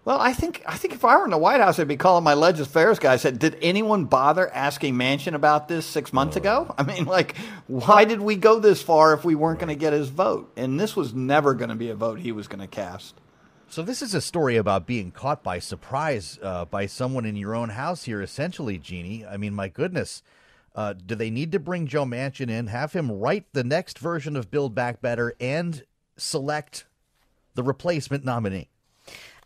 Well, 0.05 0.19
I 0.19 0.33
think 0.33 0.61
I 0.67 0.77
think 0.77 0.93
if 0.93 1.03
I 1.03 1.17
were 1.17 1.25
in 1.25 1.31
the 1.31 1.37
White 1.37 1.61
House, 1.61 1.79
I'd 1.79 1.87
be 1.87 1.97
calling 1.97 2.23
my 2.23 2.35
Legis 2.35 2.67
Affairs 2.67 2.99
guy. 2.99 3.13
I 3.13 3.17
said, 3.17 3.39
"Did 3.39 3.57
anyone 3.59 4.05
bother 4.05 4.53
asking 4.53 4.93
Manchin 4.93 5.33
about 5.33 5.67
this 5.67 5.83
six 5.83 6.13
months 6.13 6.35
ago? 6.35 6.73
I 6.77 6.83
mean, 6.83 7.05
like, 7.05 7.35
why 7.65 8.05
did 8.05 8.21
we 8.21 8.35
go 8.35 8.59
this 8.59 8.83
far 8.83 9.13
if 9.13 9.25
we 9.25 9.33
weren't 9.33 9.57
going 9.57 9.69
to 9.69 9.75
get 9.75 9.93
his 9.93 10.09
vote? 10.09 10.53
And 10.55 10.79
this 10.79 10.95
was 10.95 11.15
never 11.15 11.55
going 11.55 11.69
to 11.69 11.75
be 11.75 11.89
a 11.89 11.95
vote 11.95 12.19
he 12.19 12.31
was 12.31 12.47
going 12.47 12.59
to 12.59 12.67
cast." 12.67 13.15
So 13.67 13.81
this 13.81 14.03
is 14.03 14.13
a 14.13 14.21
story 14.21 14.57
about 14.57 14.85
being 14.85 15.09
caught 15.09 15.41
by 15.41 15.57
surprise 15.57 16.37
uh, 16.39 16.65
by 16.65 16.85
someone 16.85 17.25
in 17.25 17.35
your 17.35 17.55
own 17.55 17.69
house 17.69 18.03
here, 18.03 18.21
essentially, 18.21 18.77
Jeannie. 18.77 19.25
I 19.25 19.37
mean, 19.37 19.55
my 19.55 19.69
goodness. 19.69 20.21
Uh, 20.75 20.93
do 20.93 21.15
they 21.15 21.31
need 21.31 21.51
to 21.53 21.59
bring 21.59 21.87
Joe 21.87 22.05
Manchin 22.05 22.49
in, 22.49 22.67
have 22.67 22.93
him 22.93 23.11
write 23.11 23.45
the 23.53 23.63
next 23.63 23.97
version 23.97 24.35
of 24.35 24.51
Build 24.51 24.75
Back 24.75 25.01
Better, 25.01 25.33
and 25.39 25.83
select 26.15 26.85
the 27.55 27.63
replacement 27.63 28.23
nominee? 28.23 28.69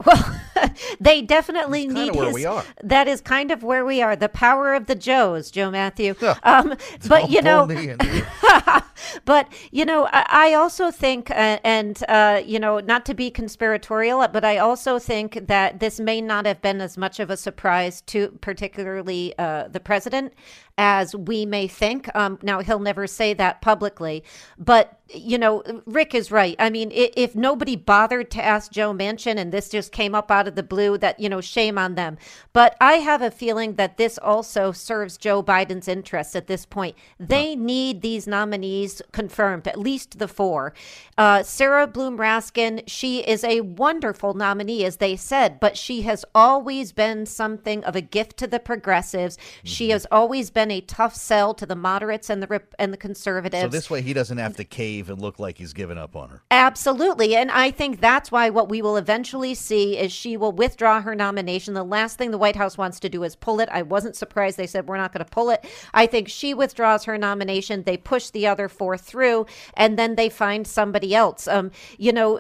Well, 0.06 0.42
they 1.00 1.22
definitely 1.22 1.88
That's 1.88 2.16
need 2.16 2.16
his. 2.16 2.64
That 2.84 3.08
is 3.08 3.22
kind 3.22 3.52
of 3.52 3.64
where 3.64 3.86
we 3.86 4.02
are. 4.02 4.16
The 4.16 4.30
power 4.30 4.74
of 4.74 4.88
the 4.88 4.96
Joes, 4.96 5.52
Joe 5.52 5.72
Mathieu. 5.72 6.16
Um, 6.44 6.76
but 7.08 7.30
you 7.30 7.42
know, 7.42 7.68
but 9.26 9.48
you 9.72 9.86
know, 9.86 10.08
I, 10.12 10.26
I 10.30 10.54
also 10.54 10.92
think, 10.92 11.32
uh, 11.32 11.60
and 11.64 12.02
uh, 12.08 12.42
you 12.46 12.60
know, 12.60 12.80
not 12.80 13.06
to 13.08 13.14
be 13.14 13.30
conspiratorial, 13.30 14.28
but 14.30 14.44
I 14.44 14.58
also 14.58 15.00
think 15.00 15.48
that 15.48 15.80
this 15.80 16.00
may 16.00 16.22
not 16.22 16.46
have 16.46 16.62
been 16.62 16.82
as 16.82 16.98
much 16.98 17.20
of 17.20 17.30
a 17.30 17.38
surprise 17.38 18.02
to, 18.02 18.30
particularly 18.42 19.34
uh, 19.38 19.68
the 19.68 19.80
president, 19.80 20.34
as 20.80 21.14
we 21.14 21.46
may 21.46 21.68
think. 21.68 22.10
Um, 22.16 22.40
now 22.42 22.62
he'll 22.62 22.80
never 22.80 23.06
say 23.06 23.34
that 23.34 23.62
publicly, 23.62 24.24
but 24.58 25.00
you 25.14 25.38
know, 25.38 25.64
Rick 25.86 26.14
is 26.14 26.32
right. 26.32 26.56
I 26.60 26.70
mean, 26.70 26.92
if 26.94 27.36
nobody 27.36 27.76
bothered 27.76 28.30
to 28.32 28.44
ask 28.44 28.72
Joe 28.72 28.94
Manchin, 28.94 29.38
and 29.38 29.52
this 29.52 29.70
just 29.70 29.92
came 29.92 30.14
up 30.14 30.30
out 30.30 30.48
of 30.48 30.56
the 30.56 30.64
blue, 30.64 30.98
that 31.00 31.20
you 31.20 31.30
know, 31.30 31.42
shame 31.42 31.78
on 31.78 31.96
them. 31.96 32.18
But 32.54 32.78
I 32.80 32.94
have 32.94 33.22
a 33.22 33.32
feeling 33.32 33.76
that 33.76 33.98
this 33.98 34.18
also 34.20 34.72
serves 34.72 35.18
Joe 35.18 35.42
Biden's 35.42 35.88
interests 35.88 36.36
at 36.36 36.48
this 36.48 36.66
point. 36.66 36.96
They 37.20 37.56
need 37.56 38.02
these 38.02 38.28
nominees 38.28 39.02
confirmed, 39.12 39.68
at 39.68 39.80
least 39.80 40.20
the 40.20 40.28
four. 40.28 40.74
Uh, 41.18 41.44
Sarah 41.44 41.88
Bloom 41.88 42.18
Raskin, 42.18 42.84
she 42.86 43.20
is 43.20 43.44
a 43.44 43.62
wonderful 43.62 44.34
nominee, 44.34 44.86
as 44.86 44.98
they 44.98 45.16
said, 45.16 45.60
but 45.60 45.76
she 45.76 46.04
has 46.04 46.24
always 46.36 46.92
been 46.92 47.26
something 47.26 47.84
of 47.84 47.96
a 47.96 48.02
gift 48.02 48.38
to 48.38 48.48
the 48.48 48.60
progressives. 48.60 49.38
She 49.64 49.90
has 49.90 50.06
always 50.12 50.52
been 50.52 50.69
a 50.72 50.82
tough 50.82 51.16
sell 51.16 51.54
to 51.54 51.66
the 51.66 51.76
moderates 51.76 52.30
and 52.30 52.42
the 52.42 52.62
and 52.78 52.94
the 52.94 52.98
conservatives. 52.98 53.64
so 53.64 53.68
this 53.68 53.90
way 53.90 54.02
he 54.02 54.14
doesn't 54.14 54.38
have 54.38 54.56
to 54.58 54.64
cave 54.64 55.10
and 55.10 55.22
look 55.22 55.40
like 55.40 55.58
he's 55.58 55.74
given 55.74 55.98
up 55.98 56.16
on 56.16 56.30
her. 56.30 56.42
Absolutely. 56.52 57.36
And 57.36 57.52
I 57.52 57.72
think 57.72 58.00
that's 58.00 58.32
why 58.32 58.50
what 58.50 58.70
we 58.70 58.82
will 58.82 58.98
eventually 58.98 59.54
see 59.54 59.98
is 59.98 60.12
she 60.12 60.38
will 60.38 60.52
withdraw 60.52 61.02
her 61.02 61.16
nomination. 61.16 61.74
The 61.74 61.84
last 61.84 62.18
thing 62.18 62.32
the 62.32 62.38
White 62.38 62.56
House 62.56 62.78
wants 62.78 63.00
to 63.02 63.10
do 63.10 63.24
is 63.24 63.36
pull 63.36 63.60
it. 63.60 63.70
I 63.72 63.82
wasn't 63.82 64.16
surprised 64.16 64.58
they 64.58 64.68
said 64.68 64.88
we're 64.88 64.98
not 64.98 65.14
going 65.14 65.26
to 65.26 65.32
pull 65.32 65.50
it. 65.50 65.66
I 65.94 66.06
think 66.06 66.30
she 66.30 66.54
withdraws 66.54 67.06
her 67.06 67.18
nomination. 67.18 67.84
They 67.84 67.98
push 67.98 68.30
the 68.30 68.48
other 68.48 68.70
four 68.70 68.98
through 68.98 69.46
and 69.76 69.98
then 69.98 70.16
they 70.16 70.30
find 70.30 70.68
somebody 70.68 71.16
else. 71.16 71.48
Um, 71.48 71.72
you 71.98 72.12
know, 72.12 72.40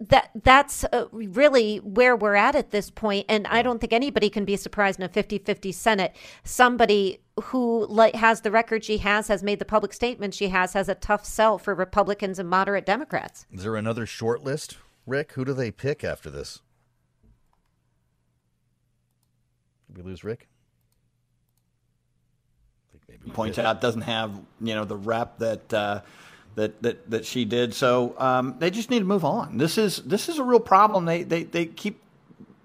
that 0.00 0.30
that's 0.42 0.84
uh, 0.84 1.06
really 1.12 1.78
where 1.78 2.16
we're 2.16 2.34
at 2.34 2.54
at 2.54 2.70
this 2.70 2.90
point 2.90 3.26
and 3.28 3.46
I 3.46 3.62
don't 3.62 3.80
think 3.80 3.92
anybody 3.92 4.30
can 4.30 4.44
be 4.44 4.56
surprised 4.56 4.98
in 4.98 5.04
a 5.04 5.08
50-50 5.08 5.72
Senate 5.72 6.16
somebody 6.42 7.20
who 7.42 7.86
like 7.86 8.14
has 8.14 8.42
the 8.42 8.50
record 8.50 8.84
she 8.84 8.98
has 8.98 9.28
has 9.28 9.42
made 9.42 9.58
the 9.58 9.64
public 9.64 9.92
statement 9.92 10.34
she 10.34 10.48
has 10.48 10.72
has 10.74 10.88
a 10.88 10.94
tough 10.94 11.24
sell 11.24 11.58
for 11.58 11.74
Republicans 11.74 12.38
and 12.38 12.48
moderate 12.48 12.86
Democrats. 12.86 13.46
Is 13.52 13.64
there 13.64 13.76
another 13.76 14.06
short 14.06 14.44
list, 14.44 14.78
Rick? 15.06 15.32
Who 15.32 15.44
do 15.44 15.52
they 15.52 15.70
pick 15.70 16.04
after 16.04 16.30
this? 16.30 16.60
Did 19.88 20.04
we 20.04 20.10
lose 20.10 20.24
Rick? 20.24 20.48
maybe 23.08 23.30
points 23.30 23.58
out 23.58 23.80
doesn't 23.80 24.02
have 24.02 24.32
you 24.60 24.74
know 24.74 24.84
the 24.84 24.96
rep 24.96 25.38
that 25.38 25.72
uh, 25.72 26.00
that 26.54 26.82
that 26.82 27.10
that 27.10 27.26
she 27.26 27.44
did. 27.44 27.74
So 27.74 28.14
um, 28.18 28.56
they 28.58 28.70
just 28.70 28.90
need 28.90 29.00
to 29.00 29.04
move 29.04 29.24
on. 29.24 29.58
This 29.58 29.78
is 29.78 29.98
this 29.98 30.28
is 30.28 30.38
a 30.38 30.44
real 30.44 30.60
problem. 30.60 31.04
They 31.04 31.22
they 31.22 31.44
they 31.44 31.66
keep 31.66 32.00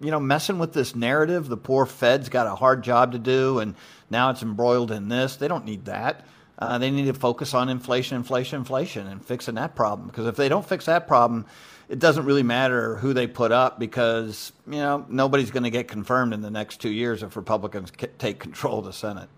you 0.02 0.12
know, 0.12 0.20
messing 0.20 0.60
with 0.60 0.74
this 0.74 0.95
narrative. 0.95 1.47
The 1.47 1.58
poor 1.58 1.86
Fed's 1.86 2.30
got 2.30 2.47
a 2.47 2.56
hard 2.56 2.84
job 2.84 3.12
to 3.14 3.20
do, 3.20 3.60
and 3.60 3.76
now 4.10 4.30
it's 4.30 4.41
embroiled 4.41 4.91
in 4.91 5.10
this. 5.10 5.36
They 5.36 5.47
don't 5.47 5.66
need 5.66 5.86
that. 5.86 6.26
Uh, 6.58 6.78
they 6.78 6.91
need 6.91 7.06
to 7.06 7.14
focus 7.14 7.54
on 7.54 7.70
inflation, 7.70 8.18
inflation, 8.18 8.60
inflation, 8.60 9.08
and 9.08 9.26
fixing 9.26 9.56
that 9.56 9.76
problem. 9.76 10.08
Because 10.08 10.28
if 10.28 10.36
they 10.36 10.50
don't 10.50 10.68
fix 10.68 10.86
that 10.86 11.08
problem, 11.08 11.45
it 11.88 12.00
doesn't 12.00 12.26
really 12.26 12.43
matter 12.43 12.97
who 12.97 13.14
they 13.14 13.28
put 13.28 13.52
up 13.52 13.80
because 13.80 14.52
you 14.68 14.78
know 14.78 15.06
nobody's 15.10 15.52
going 15.52 15.64
to 15.64 15.70
get 15.70 15.88
confirmed 15.88 16.34
in 16.34 16.41
the 16.41 16.52
next 16.52 16.82
two 16.82 16.91
years 16.91 17.24
if 17.24 17.36
Republicans 17.36 17.91
take 18.18 18.39
control 18.39 18.80
of 18.80 18.86
the 18.86 18.93
Senate. 18.93 19.30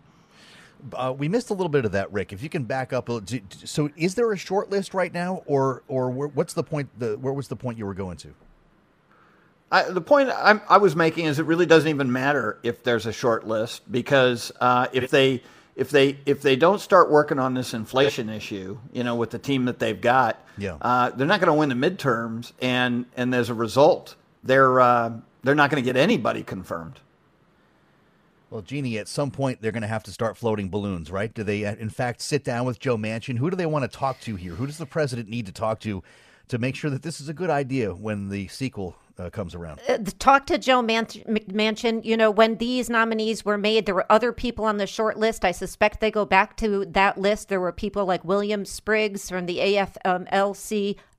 Uh, 0.94 1.14
we 1.16 1.30
missed 1.30 1.52
a 1.52 1.54
little 1.54 1.70
bit 1.70 1.86
of 1.86 1.92
that, 1.92 2.12
Rick. 2.12 2.34
If 2.34 2.42
you 2.42 2.50
can 2.50 2.64
back 2.64 2.92
up, 2.92 3.08
so 3.64 3.90
is 3.96 4.16
there 4.16 4.32
a 4.32 4.38
short 4.38 4.72
list 4.72 4.96
right 4.96 5.14
now, 5.14 5.44
or 5.46 5.84
or 5.88 6.10
what's 6.10 6.54
the 6.54 6.64
point? 6.64 6.90
The, 6.98 7.18
where 7.18 7.34
was 7.34 7.48
the 7.48 7.56
point 7.56 7.78
you 7.78 7.86
were 7.86 7.94
going 7.94 8.18
to? 8.18 8.34
I, 9.72 9.84
the 9.84 10.02
point 10.02 10.30
I'm, 10.36 10.62
i 10.68 10.78
was 10.78 10.96
making 10.96 11.26
is 11.26 11.40
it 11.40 11.46
really 11.46 11.66
doesn't 11.66 11.90
even 11.90 12.12
matter 12.12 12.60
if 12.62 12.84
there's 12.84 13.06
a 13.06 13.14
short 13.14 13.48
list 13.48 13.90
because 13.90 14.52
uh, 14.60 14.88
if 14.92 15.10
they 15.10 15.42
if 15.76 15.90
they 15.90 16.18
if 16.26 16.42
they 16.42 16.56
don't 16.56 16.80
start 16.80 17.10
working 17.10 17.40
on 17.40 17.54
this 17.54 17.74
inflation 17.74 18.30
issue, 18.30 18.78
you 18.92 19.04
know, 19.04 19.16
with 19.16 19.32
the 19.32 19.40
team 19.40 19.66
that 19.66 19.80
they've 19.80 20.00
got, 20.00 20.38
yeah. 20.58 20.78
uh, 20.82 21.10
they're 21.12 21.28
not 21.28 21.40
going 21.40 21.48
to 21.48 21.54
win 21.54 21.70
the 21.70 21.90
midterms, 21.90 22.52
and 22.62 23.06
and 23.16 23.34
as 23.34 23.50
a 23.50 23.54
result, 23.54 24.16
they're 24.44 24.80
uh, 24.80 25.14
they're 25.44 25.56
not 25.56 25.70
going 25.70 25.82
to 25.82 25.86
get 25.86 26.00
anybody 26.00 26.44
confirmed. 26.44 27.00
Well, 28.50 28.62
Jeannie, 28.62 28.98
at 28.98 29.08
some 29.08 29.32
point 29.32 29.62
they're 29.62 29.72
going 29.72 29.82
to 29.82 29.88
have 29.88 30.04
to 30.04 30.12
start 30.12 30.36
floating 30.36 30.70
balloons, 30.70 31.10
right? 31.10 31.34
Do 31.34 31.42
they, 31.44 31.64
in 31.64 31.90
fact, 31.90 32.22
sit 32.22 32.44
down 32.44 32.66
with 32.66 32.80
Joe 32.80 32.98
Manchin? 32.98 33.38
Who 33.38 33.50
do 33.50 33.56
they 33.56 33.66
want 33.66 33.90
to 33.90 33.98
talk 33.98 34.20
to 34.22 34.36
here? 34.36 34.56
Who 34.56 34.68
does 34.68 34.78
the 34.78 34.86
president 34.86 35.30
need 35.30 35.46
to 35.46 35.54
talk 35.54 35.80
to 35.82 36.04
to 36.50 36.58
make 36.58 36.76
sure 36.76 36.90
that 36.90 37.02
this 37.02 37.22
is 37.22 37.30
a 37.30 37.34
good 37.34 37.50
idea 37.50 37.96
when 37.96 38.28
the 38.28 38.50
sequel 38.50 38.98
uh, 39.18 39.30
comes 39.30 39.56
around. 39.56 39.80
Uh, 39.88 40.00
talk 40.20 40.46
to 40.48 40.58
Joe 40.58 40.82
Man-. 40.82 41.08
You 42.04 42.18
know, 42.18 42.32
when 42.32 42.58
these 42.58 42.90
nominees 42.90 43.46
were 43.46 43.58
made, 43.58 43.86
there 43.86 43.96
were 43.96 44.12
other 44.12 44.32
people 44.32 44.66
on 44.66 44.78
the 44.78 44.88
short 44.88 45.18
list. 45.18 45.46
I 45.46 45.52
suspect 45.52 46.00
they 46.00 46.12
go 46.12 46.26
back 46.26 46.58
to 46.58 46.86
that 46.86 47.18
list. 47.18 47.50
There 47.50 47.60
were 47.62 47.72
people 47.72 48.06
like 48.06 48.26
William 48.26 48.66
Spriggs 48.66 49.30
from 49.30 49.46
the 49.46 49.60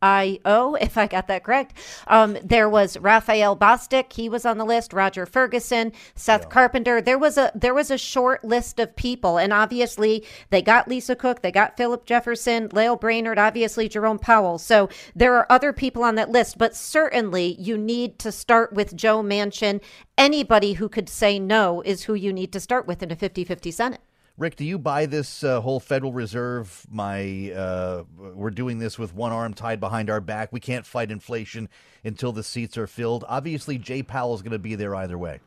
AFL-CIO, 0.03 0.75
um, 0.75 0.77
if 0.81 0.99
I 0.99 1.07
got 1.07 1.29
that 1.29 1.45
correct. 1.45 1.75
Um, 2.07 2.37
there 2.43 2.69
was 2.69 2.97
Raphael 2.99 3.57
Bostic. 3.57 4.13
He 4.13 4.29
was 4.29 4.45
on 4.45 4.59
the 4.59 4.65
list. 4.65 4.93
Roger 4.93 5.27
Ferguson, 5.27 5.93
Seth 6.15 6.43
yeah. 6.43 6.49
Carpenter. 6.49 7.01
There 7.01 7.19
was 7.19 7.39
a 7.39 7.53
there 7.55 7.75
was 7.75 7.91
a 7.91 7.99
short 7.99 8.45
list 8.45 8.79
of 8.79 8.95
people, 8.97 9.39
and 9.39 9.53
obviously 9.53 10.25
they 10.51 10.63
got 10.63 10.89
Lisa 10.89 11.17
Cook, 11.17 11.43
they 11.43 11.53
got 11.53 11.77
Philip 11.77 12.05
Jefferson, 12.05 12.69
Lael 12.73 12.97
Brainard, 12.97 13.39
obviously 13.39 13.89
Jerome 13.89 14.19
Powell. 14.19 14.59
So 14.59 14.89
there 15.15 15.35
are 15.37 15.47
other 15.51 15.73
people 15.73 16.03
on 16.03 16.15
that 16.17 16.31
list, 16.31 16.59
but 16.59 16.77
certainly 16.77 17.57
you 17.59 17.79
need 17.79 18.19
to 18.21 18.33
start 18.33 18.73
with 18.73 18.97
Joe 18.97 19.23
Manchin. 19.23 19.81
Anybody 20.19 20.75
who 20.75 20.89
could 20.89 21.09
say 21.09 21.39
no 21.39 21.81
is 21.83 22.05
who 22.05 22.15
you 22.15 22.33
need 22.33 22.53
to 22.53 22.61
start 22.61 22.87
with 22.87 23.03
in 23.03 23.11
a 23.11 23.17
50 23.17 23.45
50 23.45 23.71
Senate. 23.71 24.01
Rick, 24.39 24.57
do 24.57 24.65
you 24.65 24.79
buy 24.79 25.05
this 25.05 25.45
uh, 25.45 25.61
whole 25.61 25.79
Federal 25.79 26.13
Reserve? 26.13 26.87
My, 26.91 27.53
uh, 27.53 28.05
we're 28.17 28.51
doing 28.51 28.79
this 28.79 28.99
with 28.99 29.15
one 29.15 29.31
arm 29.31 29.53
tied 29.53 29.79
behind 29.79 30.09
our 30.09 30.23
back. 30.23 30.51
We 30.53 30.61
can't 30.61 30.87
fight 30.87 31.11
inflation 31.11 31.69
until 32.03 32.33
the 32.33 32.43
seats 32.43 32.79
are 32.79 32.87
filled. 32.87 33.27
Obviously, 33.29 33.77
Jay 33.77 34.03
Powell 34.03 34.35
is 34.35 34.41
going 34.41 34.53
to 34.53 34.59
be 34.59 34.75
there 34.75 34.95
either 34.95 35.19
way. 35.19 35.41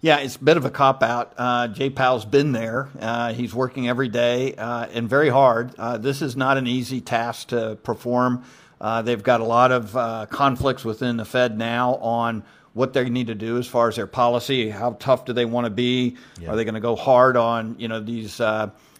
Yeah, 0.00 0.16
it's 0.16 0.34
a 0.34 0.42
bit 0.42 0.56
of 0.56 0.64
a 0.64 0.70
cop 0.70 1.00
out. 1.04 1.34
Uh, 1.38 1.68
Jay 1.68 1.90
Powell's 1.90 2.24
been 2.24 2.50
there. 2.50 2.88
Uh, 2.98 3.32
he's 3.32 3.54
working 3.54 3.88
every 3.88 4.08
day 4.08 4.56
uh, 4.56 4.86
and 4.92 5.08
very 5.08 5.28
hard. 5.28 5.76
Uh, 5.78 5.98
this 5.98 6.22
is 6.22 6.34
not 6.34 6.58
an 6.58 6.66
easy 6.66 7.00
task 7.00 7.48
to 7.48 7.78
perform. 7.84 8.42
Uh, 8.80 9.02
they've 9.02 9.22
got 9.22 9.40
a 9.40 9.44
lot 9.44 9.70
of 9.70 9.96
uh, 9.96 10.26
conflicts 10.28 10.84
within 10.84 11.18
the 11.18 11.24
Fed 11.24 11.56
now 11.56 11.94
on 11.98 12.42
what 12.74 12.92
they 12.92 13.08
need 13.08 13.26
to 13.28 13.34
do 13.34 13.58
as 13.58 13.66
far 13.66 13.88
as 13.88 13.96
their 13.96 14.06
policy. 14.06 14.70
How 14.70 14.92
tough 14.92 15.24
do 15.24 15.32
they 15.32 15.44
want 15.44 15.66
to 15.66 15.70
be? 15.70 16.16
Yeah. 16.40 16.50
Are 16.50 16.56
they 16.56 16.64
going 16.64 16.74
to 16.74 16.80
go 16.80 16.96
hard 16.96 17.36
on 17.36 17.76
you 17.78 17.88
know 17.88 18.00
these 18.00 18.40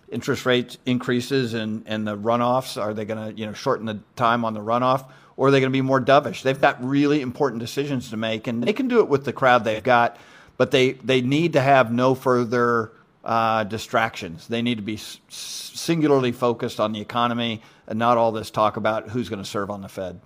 interest 0.09 0.45
rate 0.45 0.77
increases 0.85 1.55
and, 1.55 1.85
and 1.87 2.07
the 2.07 2.17
runoffs? 2.17 2.81
Are 2.81 2.95
they 2.95 3.05
going 3.05 3.33
to 3.33 3.39
you 3.39 3.47
know 3.47 3.53
shorten 3.53 3.87
the 3.87 4.01
time 4.17 4.45
on 4.45 4.55
the 4.55 4.61
runoff? 4.61 5.07
Or 5.37 5.49
are 5.49 5.51
they 5.51 5.61
going 5.61 5.73
to 5.73 5.77
be 5.77 5.81
more 5.81 6.01
dovish? 6.01 6.43
They've 6.43 6.61
got 6.61 6.85
really 6.85 7.23
important 7.23 7.61
decisions 7.61 8.11
to 8.11 8.19
make, 8.19 8.47
and 8.47 8.63
they 8.63 8.75
can 8.75 8.89
do 8.89 9.01
it 9.01 9.09
with 9.09 9.25
the 9.25 9.33
crowd 9.33 9.65
they've 9.65 9.83
got 9.83 10.19
but 10.57 10.71
they, 10.71 10.93
they 10.93 11.21
need 11.21 11.55
to 11.55 11.61
have 11.61 11.93
no 11.93 12.15
further 12.15 12.93
uh, 13.25 13.65
distractions. 13.65 14.47
They 14.47 14.63
need 14.63 14.77
to 14.77 14.83
be 14.83 14.95
s- 14.95 15.19
singularly 15.29 16.31
focused 16.31 16.81
on 16.81 16.93
the 16.93 17.01
economy 17.01 17.63
and 17.87 17.99
not 17.99 18.17
all 18.17 18.31
this 18.31 18.51
talk 18.51 18.77
about 18.77 19.09
who's 19.09 19.29
going 19.29 19.43
to 19.43 19.49
serve 19.49 19.71
on 19.71 19.81
the 19.81 19.89
Fed. 19.89 20.21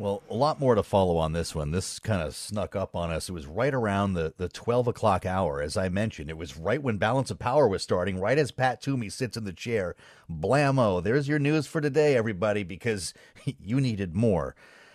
Well, 0.00 0.22
a 0.30 0.34
lot 0.34 0.60
more 0.60 0.76
to 0.76 0.84
follow 0.84 1.16
on 1.16 1.32
this 1.32 1.56
one. 1.56 1.72
This 1.72 1.98
kind 1.98 2.22
of 2.22 2.36
snuck 2.36 2.76
up 2.76 2.94
on 2.94 3.10
us. 3.10 3.28
It 3.28 3.32
was 3.32 3.46
right 3.46 3.74
around 3.74 4.14
the, 4.14 4.32
the 4.36 4.48
12 4.48 4.86
o'clock 4.86 5.26
hour, 5.26 5.60
as 5.60 5.76
I 5.76 5.88
mentioned. 5.88 6.30
It 6.30 6.38
was 6.38 6.56
right 6.56 6.80
when 6.80 6.98
Balance 6.98 7.32
of 7.32 7.40
Power 7.40 7.66
was 7.66 7.82
starting, 7.82 8.20
right 8.20 8.38
as 8.38 8.52
Pat 8.52 8.80
Toomey 8.80 9.08
sits 9.08 9.36
in 9.36 9.42
the 9.42 9.52
chair. 9.52 9.96
Blammo. 10.30 11.02
There's 11.02 11.26
your 11.26 11.40
news 11.40 11.66
for 11.66 11.80
today, 11.80 12.16
everybody, 12.16 12.62
because 12.62 13.12
you 13.44 13.80
needed 13.80 14.14
more. 14.14 14.54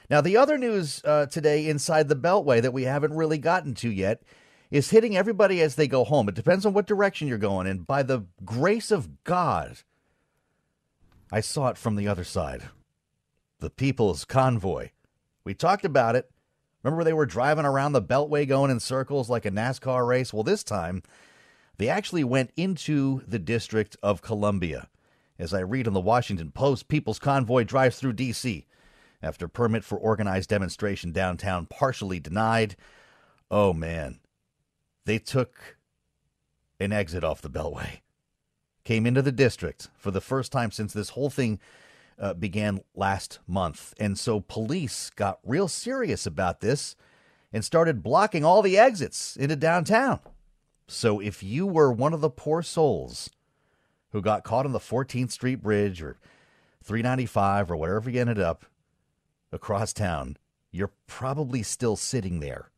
Now, 0.10 0.22
the 0.22 0.38
other 0.38 0.58
news 0.58 1.02
uh, 1.04 1.26
today 1.26 1.68
inside 1.68 2.08
the 2.08 2.16
Beltway 2.16 2.62
that 2.62 2.74
we 2.74 2.84
haven't 2.84 3.14
really 3.14 3.38
gotten 3.38 3.74
to 3.76 3.92
yet 3.92 4.24
is 4.72 4.90
hitting 4.90 5.18
everybody 5.18 5.62
as 5.62 5.76
they 5.76 5.88
go 5.88 6.06
home. 6.06 6.30
It 6.30 6.36
depends 6.36 6.66
on 6.66 6.74
what 6.74 6.88
direction 6.88 7.28
you're 7.28 7.38
going. 7.38 7.68
And 7.68 7.86
by 7.86 8.04
the 8.04 8.26
grace 8.46 8.90
of 8.90 9.26
God, 9.26 9.80
I 11.30 11.42
saw 11.42 11.68
it 11.68 11.78
from 11.78 11.98
the 11.98 12.08
other 12.08 12.24
side. 12.24 12.70
The 13.64 13.70
People's 13.70 14.26
Convoy. 14.26 14.90
We 15.46 15.54
talked 15.54 15.86
about 15.86 16.18
it. 16.18 16.30
Remember, 16.84 17.06
they 17.06 17.14
were 17.14 17.26
driving 17.26 17.64
around 17.64 17.94
the 17.94 18.02
Beltway 18.02 18.46
going 18.46 18.70
in 18.70 18.82
circles 18.82 19.30
like 19.30 19.46
a 19.46 19.52
NASCAR 19.52 20.06
race? 20.06 20.34
Well, 20.34 20.44
this 20.44 20.66
time, 20.66 21.02
they 21.78 21.88
actually 21.88 22.26
went 22.26 22.52
into 22.58 23.22
the 23.26 23.40
District 23.40 23.96
of 24.04 24.22
Columbia. 24.22 24.90
As 25.40 25.54
I 25.54 25.62
read 25.62 25.88
in 25.88 25.94
the 25.94 26.02
Washington 26.02 26.52
Post, 26.52 26.90
People's 26.90 27.20
Convoy 27.20 27.64
drives 27.64 27.98
through 27.98 28.12
D.C. 28.12 28.68
after 29.22 29.48
permit 29.48 29.86
for 29.86 29.98
organized 29.98 30.50
demonstration 30.50 31.14
downtown 31.14 31.66
partially 31.66 32.20
denied. 32.20 32.76
Oh, 33.50 33.72
man 33.72 34.20
they 35.06 35.20
took 35.20 35.78
an 36.82 36.92
exit 36.92 37.24
off 37.24 37.42
the 37.42 37.50
Beltway, 37.50 38.02
came 38.84 39.06
into 39.06 39.22
the 39.22 39.32
district 39.32 39.90
for 39.96 40.12
the 40.12 40.22
first 40.22 40.52
time 40.52 40.72
since 40.72 40.92
this 40.92 41.10
whole 41.10 41.30
thing 41.30 41.60
uh, 42.20 42.34
began 42.34 42.82
last 42.96 43.40
month. 43.48 43.94
And 44.00 44.18
so 44.18 44.40
police 44.40 45.10
got 45.10 45.40
real 45.44 45.68
serious 45.68 46.26
about 46.26 46.60
this 46.62 46.96
and 47.52 47.64
started 47.64 48.04
blocking 48.04 48.44
all 48.44 48.62
the 48.62 48.78
exits 48.78 49.36
into 49.36 49.56
downtown. 49.56 50.20
So 50.88 51.20
if 51.20 51.44
you 51.44 51.66
were 51.66 51.92
one 51.92 52.14
of 52.14 52.22
the 52.22 52.30
poor 52.30 52.62
souls 52.62 53.30
who 54.12 54.22
got 54.22 54.44
caught 54.44 54.66
on 54.66 54.72
the 54.72 54.80
14th 54.80 55.32
Street 55.32 55.62
Bridge 55.62 56.02
or 56.02 56.18
395 56.84 57.72
or 57.72 57.78
wherever 57.78 58.10
you 58.10 58.20
ended 58.20 58.40
up 58.40 58.66
across 59.52 59.94
town, 59.94 60.38
you're 60.72 60.92
probably 61.08 61.64
still 61.64 61.96
sitting 61.96 62.40
there 62.40 62.70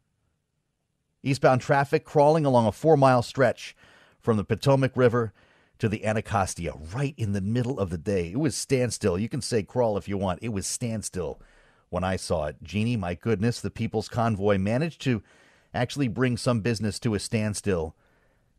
Eastbound 1.25 1.59
traffic 1.59 2.05
crawling 2.05 2.45
along 2.45 2.67
a 2.67 2.71
four 2.71 2.95
mile 2.95 3.23
stretch 3.23 3.75
from 4.19 4.37
the 4.37 4.43
Potomac 4.43 4.95
River 4.95 5.33
to 5.79 5.89
the 5.89 6.05
Anacostia 6.05 6.73
right 6.93 7.13
in 7.17 7.33
the 7.33 7.41
middle 7.41 7.79
of 7.79 7.89
the 7.89 7.97
day. 7.97 8.31
It 8.31 8.39
was 8.39 8.55
standstill. 8.55 9.17
You 9.17 9.29
can 9.29 9.41
say 9.41 9.63
crawl 9.63 9.97
if 9.97 10.07
you 10.07 10.17
want. 10.17 10.39
It 10.41 10.49
was 10.49 10.67
standstill 10.67 11.39
when 11.89 12.03
I 12.03 12.15
saw 12.15 12.45
it. 12.45 12.57
Jeannie, 12.63 12.97
my 12.97 13.15
goodness, 13.15 13.61
the 13.61 13.69
People's 13.69 14.09
Convoy 14.09 14.57
managed 14.57 15.01
to 15.01 15.21
actually 15.73 16.07
bring 16.07 16.37
some 16.37 16.61
business 16.61 16.99
to 16.99 17.13
a 17.15 17.19
standstill 17.19 17.95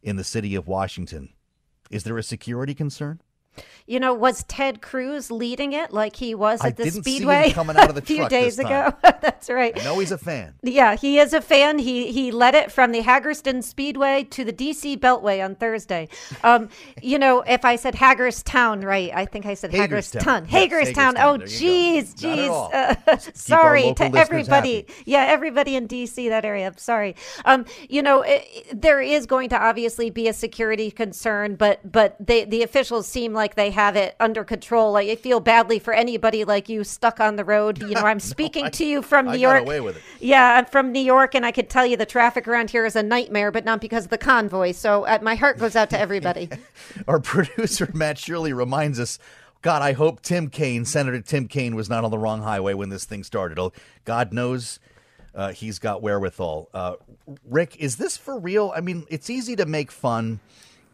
in 0.03 0.17
the 0.17 0.25
city 0.25 0.55
of 0.55 0.69
Washington. 0.69 1.31
Is 1.91 2.05
there 2.05 2.19
a 2.19 2.23
security 2.23 2.75
concern? 2.75 3.21
You 3.87 4.01
know, 4.01 4.13
was 4.15 4.43
Ted 4.45 4.83
Cruz 4.83 5.31
leading 5.31 5.73
it 5.73 5.93
like 5.93 6.17
he 6.17 6.35
was 6.35 6.61
at 6.61 6.67
I 6.67 6.71
the 6.71 6.85
didn't 6.85 7.03
Speedway 7.05 7.45
see 7.45 7.49
him 7.51 7.55
coming 7.55 7.77
out 7.77 7.89
of 7.89 7.95
the 7.95 8.03
a 8.03 8.05
few 8.05 8.29
days 8.29 8.59
ago? 8.59 8.93
That's 9.03 9.49
right. 9.49 9.79
I 9.81 9.85
know 9.85 9.99
he's 9.99 10.11
a 10.13 10.19
fan. 10.19 10.55
Yeah, 10.63 10.97
he 10.97 11.19
is 11.19 11.33
a 11.33 11.41
fan. 11.41 11.79
He 11.79 12.11
he 12.13 12.31
led 12.33 12.55
it 12.55 12.73
from 12.73 12.93
the 12.93 13.03
Hagerstown 13.03 13.63
Speedway 13.63 14.25
to 14.31 14.45
the 14.45 14.53
DC 14.53 14.99
Beltway 14.99 15.45
on 15.45 15.55
Thursday. 15.55 16.09
Um, 16.43 16.69
you 17.03 17.19
know, 17.19 17.43
if 17.43 17.65
I 17.65 17.77
said 17.77 17.95
Hagerstown 17.95 18.81
right, 18.81 19.11
I 19.15 19.25
think 19.25 19.47
I 19.47 19.55
said 19.55 19.73
Hagerstown. 19.73 20.47
Hagerstown. 20.47 20.47
Hagerstown. 20.47 21.15
Yes, 21.15 21.25
Oh, 21.25 21.33
Hagerstown. 21.33 21.39
There 21.39 21.49
you 21.49 21.53
go. 21.53 21.59
geez. 21.59 22.23
Not 22.23 22.39
at 22.39 22.49
all. 22.51 22.71
Uh, 22.73 23.19
sorry 23.35 23.95
to 23.95 24.05
everybody. 24.17 24.77
happy. 24.77 24.87
Yeah, 25.05 25.25
everybody 25.27 25.77
in 25.77 25.87
DC 25.89 26.29
that 26.29 26.45
area. 26.45 26.67
I'm 26.67 26.77
sorry. 26.77 27.15
Um, 27.45 27.65
you 27.89 28.03
know, 28.03 28.23
it, 28.23 28.67
there 28.73 29.01
is 29.01 29.27
going 29.27 29.49
to 29.51 29.57
obviously 29.63 30.11
be 30.11 30.29
a 30.29 30.33
security 30.33 30.91
concern, 30.91 31.55
but 31.57 31.81
but 31.91 32.17
they, 32.19 32.45
the 32.45 32.63
officials 32.63 33.07
seem 33.07 33.33
like 33.33 33.46
they 33.55 33.71
have 33.71 33.97
it 33.97 34.17
under 34.19 34.45
control. 34.45 34.97
I 34.97 35.15
feel 35.17 35.41
badly 35.41 35.79
for 35.79 35.95
anybody 35.95 36.45
like 36.45 36.69
you 36.69 36.85
stuck 36.85 37.21
on 37.21 37.37
the 37.37 37.45
road. 37.45 37.79
You 37.81 37.89
know, 37.95 38.01
I'm 38.03 38.21
speaking 38.21 38.67
I- 38.67 38.71
to 38.71 38.85
you 38.85 39.03
from 39.03 39.29
I 39.29 39.37
New 39.37 39.43
got 39.43 39.53
York. 39.53 39.63
away 39.63 39.81
with 39.81 39.97
it. 39.97 40.03
Yeah, 40.21 40.57
I'm 40.57 40.67
from 40.67 40.93
New 40.93 41.01
York, 41.01 41.35
and 41.35 41.47
I 41.47 41.53
could 41.53 41.71
tell 41.71 41.87
you 41.87 41.97
the 41.97 42.07
traffic 42.07 42.49
around 42.49 42.71
here 42.71 42.85
is 42.85 42.97
a 42.97 43.03
nightmare, 43.03 43.51
but 43.51 43.65
not 43.65 43.81
because 43.81 44.05
of 44.05 44.11
the 44.11 44.19
convoy. 44.19 44.73
So 44.73 45.05
uh, 45.07 45.19
my 45.23 45.35
heart 45.37 45.59
goes 45.59 45.77
out 45.77 45.91
to 45.91 45.99
everybody. 45.99 46.49
Our 47.09 47.21
producer, 47.21 47.89
Matt 47.95 48.19
Shirley, 48.19 48.53
reminds 48.53 48.99
us 48.99 49.19
God, 49.63 49.83
I 49.83 49.93
hope 49.93 50.21
Tim 50.23 50.49
Kaine, 50.49 50.85
Senator 50.85 51.21
Tim 51.21 51.49
Kaine, 51.49 51.75
was 51.75 51.89
not 51.91 52.05
on 52.05 52.11
the 52.11 52.19
wrong 52.19 52.43
highway 52.43 52.75
when 52.75 52.89
this 52.89 53.05
thing 53.05 53.25
started. 53.25 53.59
Oh, 53.59 53.73
God 54.05 54.33
knows 54.33 54.79
uh, 55.35 55.53
he's 55.53 55.79
got 55.79 56.03
wherewithal. 56.03 56.69
Uh, 56.73 56.95
Rick, 57.45 57.77
is 57.79 57.97
this 57.97 58.17
for 58.17 58.39
real? 58.39 58.73
I 58.77 58.81
mean, 58.81 59.05
it's 59.11 59.29
easy 59.29 59.57
to 59.57 59.67
make 59.67 59.91
fun 59.91 60.41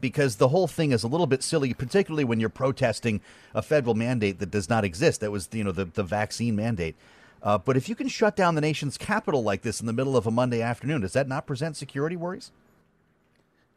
because 0.03 0.37
the 0.37 0.49
whole 0.49 0.67
thing 0.67 0.93
is 0.93 1.03
a 1.03 1.09
little 1.09 1.29
bit 1.29 1.43
silly, 1.43 1.73
particularly 1.73 2.25
when 2.25 2.41
you're 2.41 2.51
protesting 2.51 3.23
a 3.55 3.63
federal 3.63 3.95
mandate 3.95 4.41
that 4.41 4.51
does 4.51 4.69
not 4.69 4.85
exist. 4.85 5.23
That 5.23 5.31
was, 5.31 5.49
you 5.53 5.65
know, 5.65 5.73
the, 5.73 5.87
the 5.87 6.03
vaccine 6.03 6.55
mandate. 6.55 6.97
Uh, 7.43 7.57
but 7.57 7.77
if 7.77 7.89
you 7.89 7.95
can 7.95 8.09
shut 8.09 8.37
down 8.37 8.55
the 8.55 8.61
nation's 8.61 8.99
capital 8.99 9.43
like 9.43 9.63
this 9.63 9.81
in 9.81 9.87
the 9.87 9.93
middle 9.93 10.17
of 10.17 10.27
a 10.27 10.31
Monday 10.31 10.61
afternoon, 10.61 11.01
does 11.01 11.15
that 11.15 11.27
not 11.27 11.47
present 11.47 11.77
security 11.77 12.17
worries? 12.17 12.51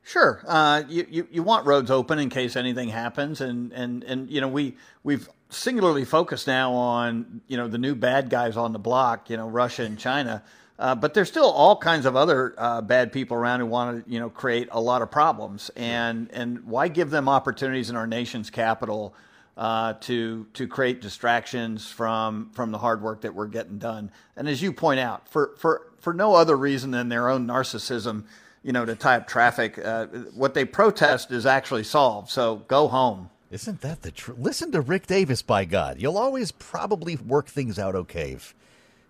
Sure. 0.03 0.43
Uh, 0.45 0.83
you, 0.89 1.07
you, 1.09 1.27
you 1.31 1.43
want 1.43 1.65
roads 1.65 1.89
open 1.89 2.19
in 2.19 2.29
case 2.29 2.55
anything 2.55 2.89
happens, 2.89 3.41
and, 3.41 3.71
and, 3.71 4.03
and 4.03 4.29
you 4.29 4.39
know 4.39 4.47
we 4.47 4.77
we've 5.03 5.27
singularly 5.49 6.05
focused 6.05 6.45
now 6.45 6.73
on 6.73 7.41
you 7.47 7.57
know 7.57 7.67
the 7.67 7.79
new 7.79 7.95
bad 7.95 8.29
guys 8.29 8.55
on 8.55 8.71
the 8.71 8.77
block, 8.77 9.31
you 9.31 9.37
know 9.37 9.47
Russia 9.47 9.81
and 9.81 9.97
China. 9.97 10.43
Uh, 10.77 10.93
but 10.93 11.13
there's 11.13 11.29
still 11.29 11.49
all 11.49 11.77
kinds 11.77 12.05
of 12.05 12.15
other 12.15 12.53
uh, 12.57 12.81
bad 12.81 13.11
people 13.13 13.37
around 13.37 13.61
who 13.61 13.65
want 13.65 14.05
to, 14.05 14.11
you 14.11 14.19
know, 14.19 14.29
create 14.29 14.67
a 14.71 14.79
lot 14.79 15.01
of 15.01 15.09
problems. 15.09 15.71
And 15.75 16.29
and 16.33 16.65
why 16.65 16.89
give 16.89 17.09
them 17.09 17.29
opportunities 17.29 17.89
in 17.89 17.95
our 17.95 18.07
nation's 18.07 18.49
capital 18.49 19.15
uh, 19.55 19.93
to 20.01 20.45
to 20.53 20.67
create 20.67 21.01
distractions 21.01 21.89
from 21.89 22.49
from 22.51 22.71
the 22.71 22.77
hard 22.77 23.01
work 23.01 23.21
that 23.21 23.33
we're 23.33 23.47
getting 23.47 23.77
done? 23.77 24.11
And 24.35 24.49
as 24.49 24.61
you 24.61 24.73
point 24.73 24.99
out, 24.99 25.29
for 25.29 25.53
for 25.57 25.93
for 25.99 26.13
no 26.13 26.35
other 26.35 26.57
reason 26.57 26.91
than 26.91 27.07
their 27.09 27.29
own 27.29 27.47
narcissism, 27.47 28.25
you 28.61 28.73
know, 28.73 28.83
to 28.83 28.95
tie 28.95 29.15
up 29.15 29.27
traffic. 29.27 29.77
Uh, 29.77 30.07
what 30.33 30.53
they 30.53 30.65
protest 30.65 31.31
is 31.31 31.45
actually 31.45 31.83
solved. 31.83 32.29
So 32.29 32.57
go 32.67 32.87
home. 32.87 33.29
Isn't 33.51 33.81
that 33.81 34.01
the 34.01 34.11
truth? 34.11 34.39
Listen 34.39 34.71
to 34.71 34.81
Rick 34.81 35.07
Davis, 35.07 35.41
by 35.41 35.65
God. 35.65 36.01
You'll 36.01 36.17
always 36.17 36.51
probably 36.51 37.15
work 37.15 37.47
things 37.47 37.79
out 37.79 37.95
okay. 37.95 38.31
If, 38.31 38.55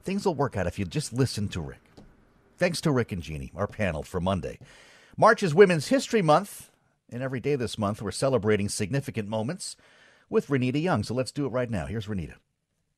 Things 0.05 0.23
will 0.23 0.35
work 0.35 0.55
out 0.55 0.67
if 0.67 0.77
you 0.77 0.85
just 0.85 1.13
listen 1.13 1.47
to 1.49 1.59
Rick. 1.59 1.81
Thanks 2.59 2.79
to 2.81 2.91
Rick 2.91 3.11
and 3.11 3.23
Jeannie, 3.23 3.51
our 3.55 3.65
panel 3.65 4.03
for 4.03 4.21
Monday. 4.21 4.59
March 5.17 5.41
is 5.41 5.55
Women's 5.55 5.87
History 5.87 6.21
Month, 6.21 6.69
and 7.09 7.23
every 7.23 7.39
day 7.39 7.55
this 7.55 7.79
month 7.79 8.03
we're 8.03 8.11
celebrating 8.11 8.69
significant 8.69 9.27
moments 9.27 9.75
with 10.29 10.47
Renita 10.47 10.79
Young. 10.79 11.01
So 11.01 11.15
let's 11.15 11.31
do 11.31 11.47
it 11.47 11.49
right 11.49 11.71
now. 11.71 11.87
Here's 11.87 12.05
Renita. 12.05 12.35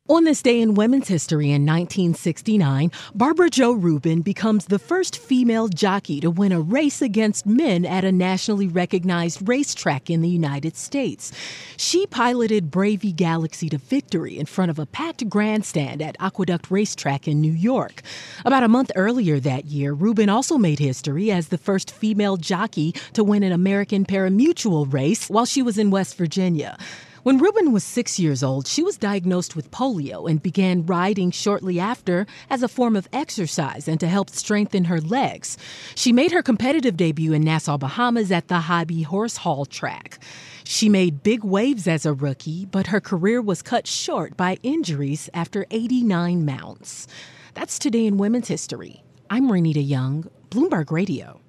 On 0.10 0.24
this 0.24 0.42
day 0.42 0.62
in 0.62 0.76
women's 0.76 1.10
history 1.10 1.48
in 1.48 1.66
1969, 1.66 2.94
Barbara 3.14 3.50
Jo 3.50 3.74
Rubin 3.74 4.22
becomes 4.22 4.68
the 4.68 4.80
first 4.80 5.18
female 5.18 5.68
jockey 5.68 6.22
to 6.22 6.32
win 6.32 6.54
a 6.54 6.62
race 6.62 7.02
against 7.02 7.46
men 7.46 7.84
at 7.84 8.06
a 8.06 8.12
nationally 8.14 8.70
recognized 8.70 9.46
racetrack 9.50 10.10
in 10.10 10.22
the 10.22 10.30
United 10.30 10.78
States. 10.78 11.34
She 11.76 12.08
piloted 12.08 12.72
Bravy 12.72 13.12
Galaxy 13.12 13.68
to 13.68 13.80
victory 13.80 14.40
in 14.40 14.46
front 14.46 14.72
of 14.72 14.80
a 14.80 14.86
packed 14.86 15.28
grandstand 15.28 16.02
at 16.02 16.16
Aqueduct 16.22 16.72
Racetrack 16.72 17.28
in 17.28 17.42
New 17.42 17.52
York. 17.52 18.02
About 18.46 18.64
a 18.64 18.70
month 18.70 18.94
earlier 18.96 19.42
that 19.42 19.66
year, 19.66 19.92
Rubin 19.92 20.30
also 20.30 20.58
made 20.58 20.80
history 20.80 21.32
as 21.32 21.50
the 21.50 21.58
first 21.58 21.92
female 21.92 22.38
jockey 22.38 22.94
to 23.12 23.26
win 23.26 23.44
an 23.44 23.52
American 23.52 24.06
parimutuel 24.06 24.86
race 24.86 25.30
while 25.30 25.46
she 25.46 25.62
was 25.62 25.78
in 25.78 25.92
West 25.92 26.16
Virginia. 26.16 26.78
When 27.28 27.40
Rubin 27.40 27.74
was 27.74 27.84
six 27.84 28.18
years 28.18 28.42
old, 28.42 28.68
she 28.68 28.82
was 28.82 28.96
diagnosed 28.96 29.54
with 29.54 29.70
polio 29.70 30.30
and 30.30 30.42
began 30.42 30.86
riding 30.86 31.30
shortly 31.30 31.78
after 31.78 32.26
as 32.50 32.64
a 32.64 32.70
form 32.70 32.96
of 32.96 33.10
exercise 33.12 33.90
and 33.90 34.00
to 34.00 34.08
help 34.08 34.30
strengthen 34.30 34.86
her 34.86 35.02
legs. 35.02 35.58
She 35.94 36.14
made 36.14 36.32
her 36.32 36.42
competitive 36.42 36.96
debut 36.96 37.34
in 37.34 37.42
Nassau, 37.42 37.78
Bahamas 37.78 38.32
at 38.32 38.48
the 38.48 38.62
Hobby 38.62 39.02
Horse 39.02 39.36
Hall 39.36 39.66
track. 39.66 40.24
She 40.64 40.88
made 40.88 41.22
big 41.22 41.44
waves 41.44 41.86
as 41.86 42.06
a 42.06 42.14
rookie, 42.14 42.66
but 42.66 42.88
her 42.88 43.02
career 43.02 43.42
was 43.42 43.62
cut 43.62 43.88
short 43.88 44.38
by 44.38 44.58
injuries 44.64 45.30
after 45.34 45.66
89 45.70 46.46
mounts. 46.46 47.08
That's 47.56 47.78
today 47.78 48.06
in 48.06 48.16
women's 48.16 48.48
history. 48.48 49.04
I'm 49.30 49.50
Renita 49.50 49.86
Young, 49.86 50.30
Bloomberg 50.50 50.92
Radio. 50.92 51.42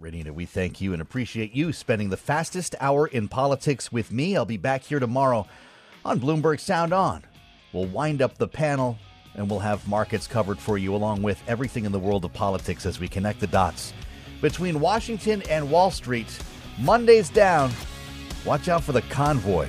Renita, 0.00 0.30
we 0.30 0.46
thank 0.46 0.80
you 0.80 0.94
and 0.94 1.02
appreciate 1.02 1.52
you 1.54 1.72
spending 1.74 2.08
the 2.08 2.16
fastest 2.16 2.74
hour 2.80 3.06
in 3.06 3.28
politics 3.28 3.92
with 3.92 4.10
me. 4.10 4.34
I'll 4.34 4.46
be 4.46 4.56
back 4.56 4.82
here 4.82 4.98
tomorrow 4.98 5.46
on 6.06 6.18
Bloomberg 6.18 6.58
Sound 6.58 6.94
On. 6.94 7.22
We'll 7.74 7.86
wind 7.86 8.22
up 8.22 8.38
the 8.38 8.48
panel 8.48 8.98
and 9.34 9.50
we'll 9.50 9.58
have 9.58 9.86
markets 9.86 10.26
covered 10.26 10.58
for 10.58 10.78
you 10.78 10.94
along 10.94 11.20
with 11.20 11.42
everything 11.46 11.84
in 11.84 11.92
the 11.92 11.98
world 11.98 12.24
of 12.24 12.32
politics 12.32 12.86
as 12.86 12.98
we 12.98 13.08
connect 13.08 13.40
the 13.40 13.46
dots 13.46 13.92
between 14.40 14.80
Washington 14.80 15.42
and 15.50 15.70
Wall 15.70 15.90
Street. 15.90 16.38
Monday's 16.78 17.28
down. 17.28 17.70
Watch 18.46 18.68
out 18.68 18.82
for 18.82 18.92
the 18.92 19.02
convoy. 19.02 19.68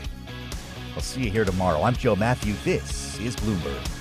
I'll 0.95 1.01
see 1.01 1.25
you 1.25 1.29
here 1.29 1.45
tomorrow. 1.45 1.83
I'm 1.83 1.95
Joe 1.95 2.15
Mathieu. 2.15 2.55
This 2.63 3.19
is 3.19 3.35
Bloomberg. 3.35 4.00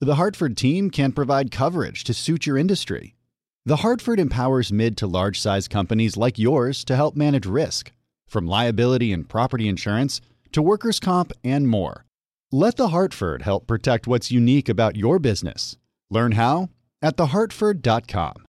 The 0.00 0.14
Hartford 0.14 0.56
team 0.56 0.90
can 0.90 1.10
provide 1.10 1.50
coverage 1.50 2.04
to 2.04 2.14
suit 2.14 2.46
your 2.46 2.56
industry. 2.56 3.16
The 3.66 3.78
Hartford 3.78 4.20
empowers 4.20 4.72
mid 4.72 4.96
to 4.98 5.08
large 5.08 5.40
size 5.40 5.66
companies 5.66 6.16
like 6.16 6.38
yours 6.38 6.84
to 6.84 6.94
help 6.94 7.16
manage 7.16 7.46
risk, 7.46 7.90
from 8.28 8.46
liability 8.46 9.12
and 9.12 9.28
property 9.28 9.66
insurance 9.66 10.20
to 10.52 10.62
workers' 10.62 11.00
comp 11.00 11.32
and 11.42 11.66
more. 11.66 12.04
Let 12.52 12.76
The 12.76 12.90
Hartford 12.90 13.42
help 13.42 13.66
protect 13.66 14.06
what's 14.06 14.30
unique 14.30 14.68
about 14.68 14.94
your 14.94 15.18
business. 15.18 15.76
Learn 16.10 16.32
how 16.32 16.68
at 17.02 17.16
thehartford.com. 17.16 18.46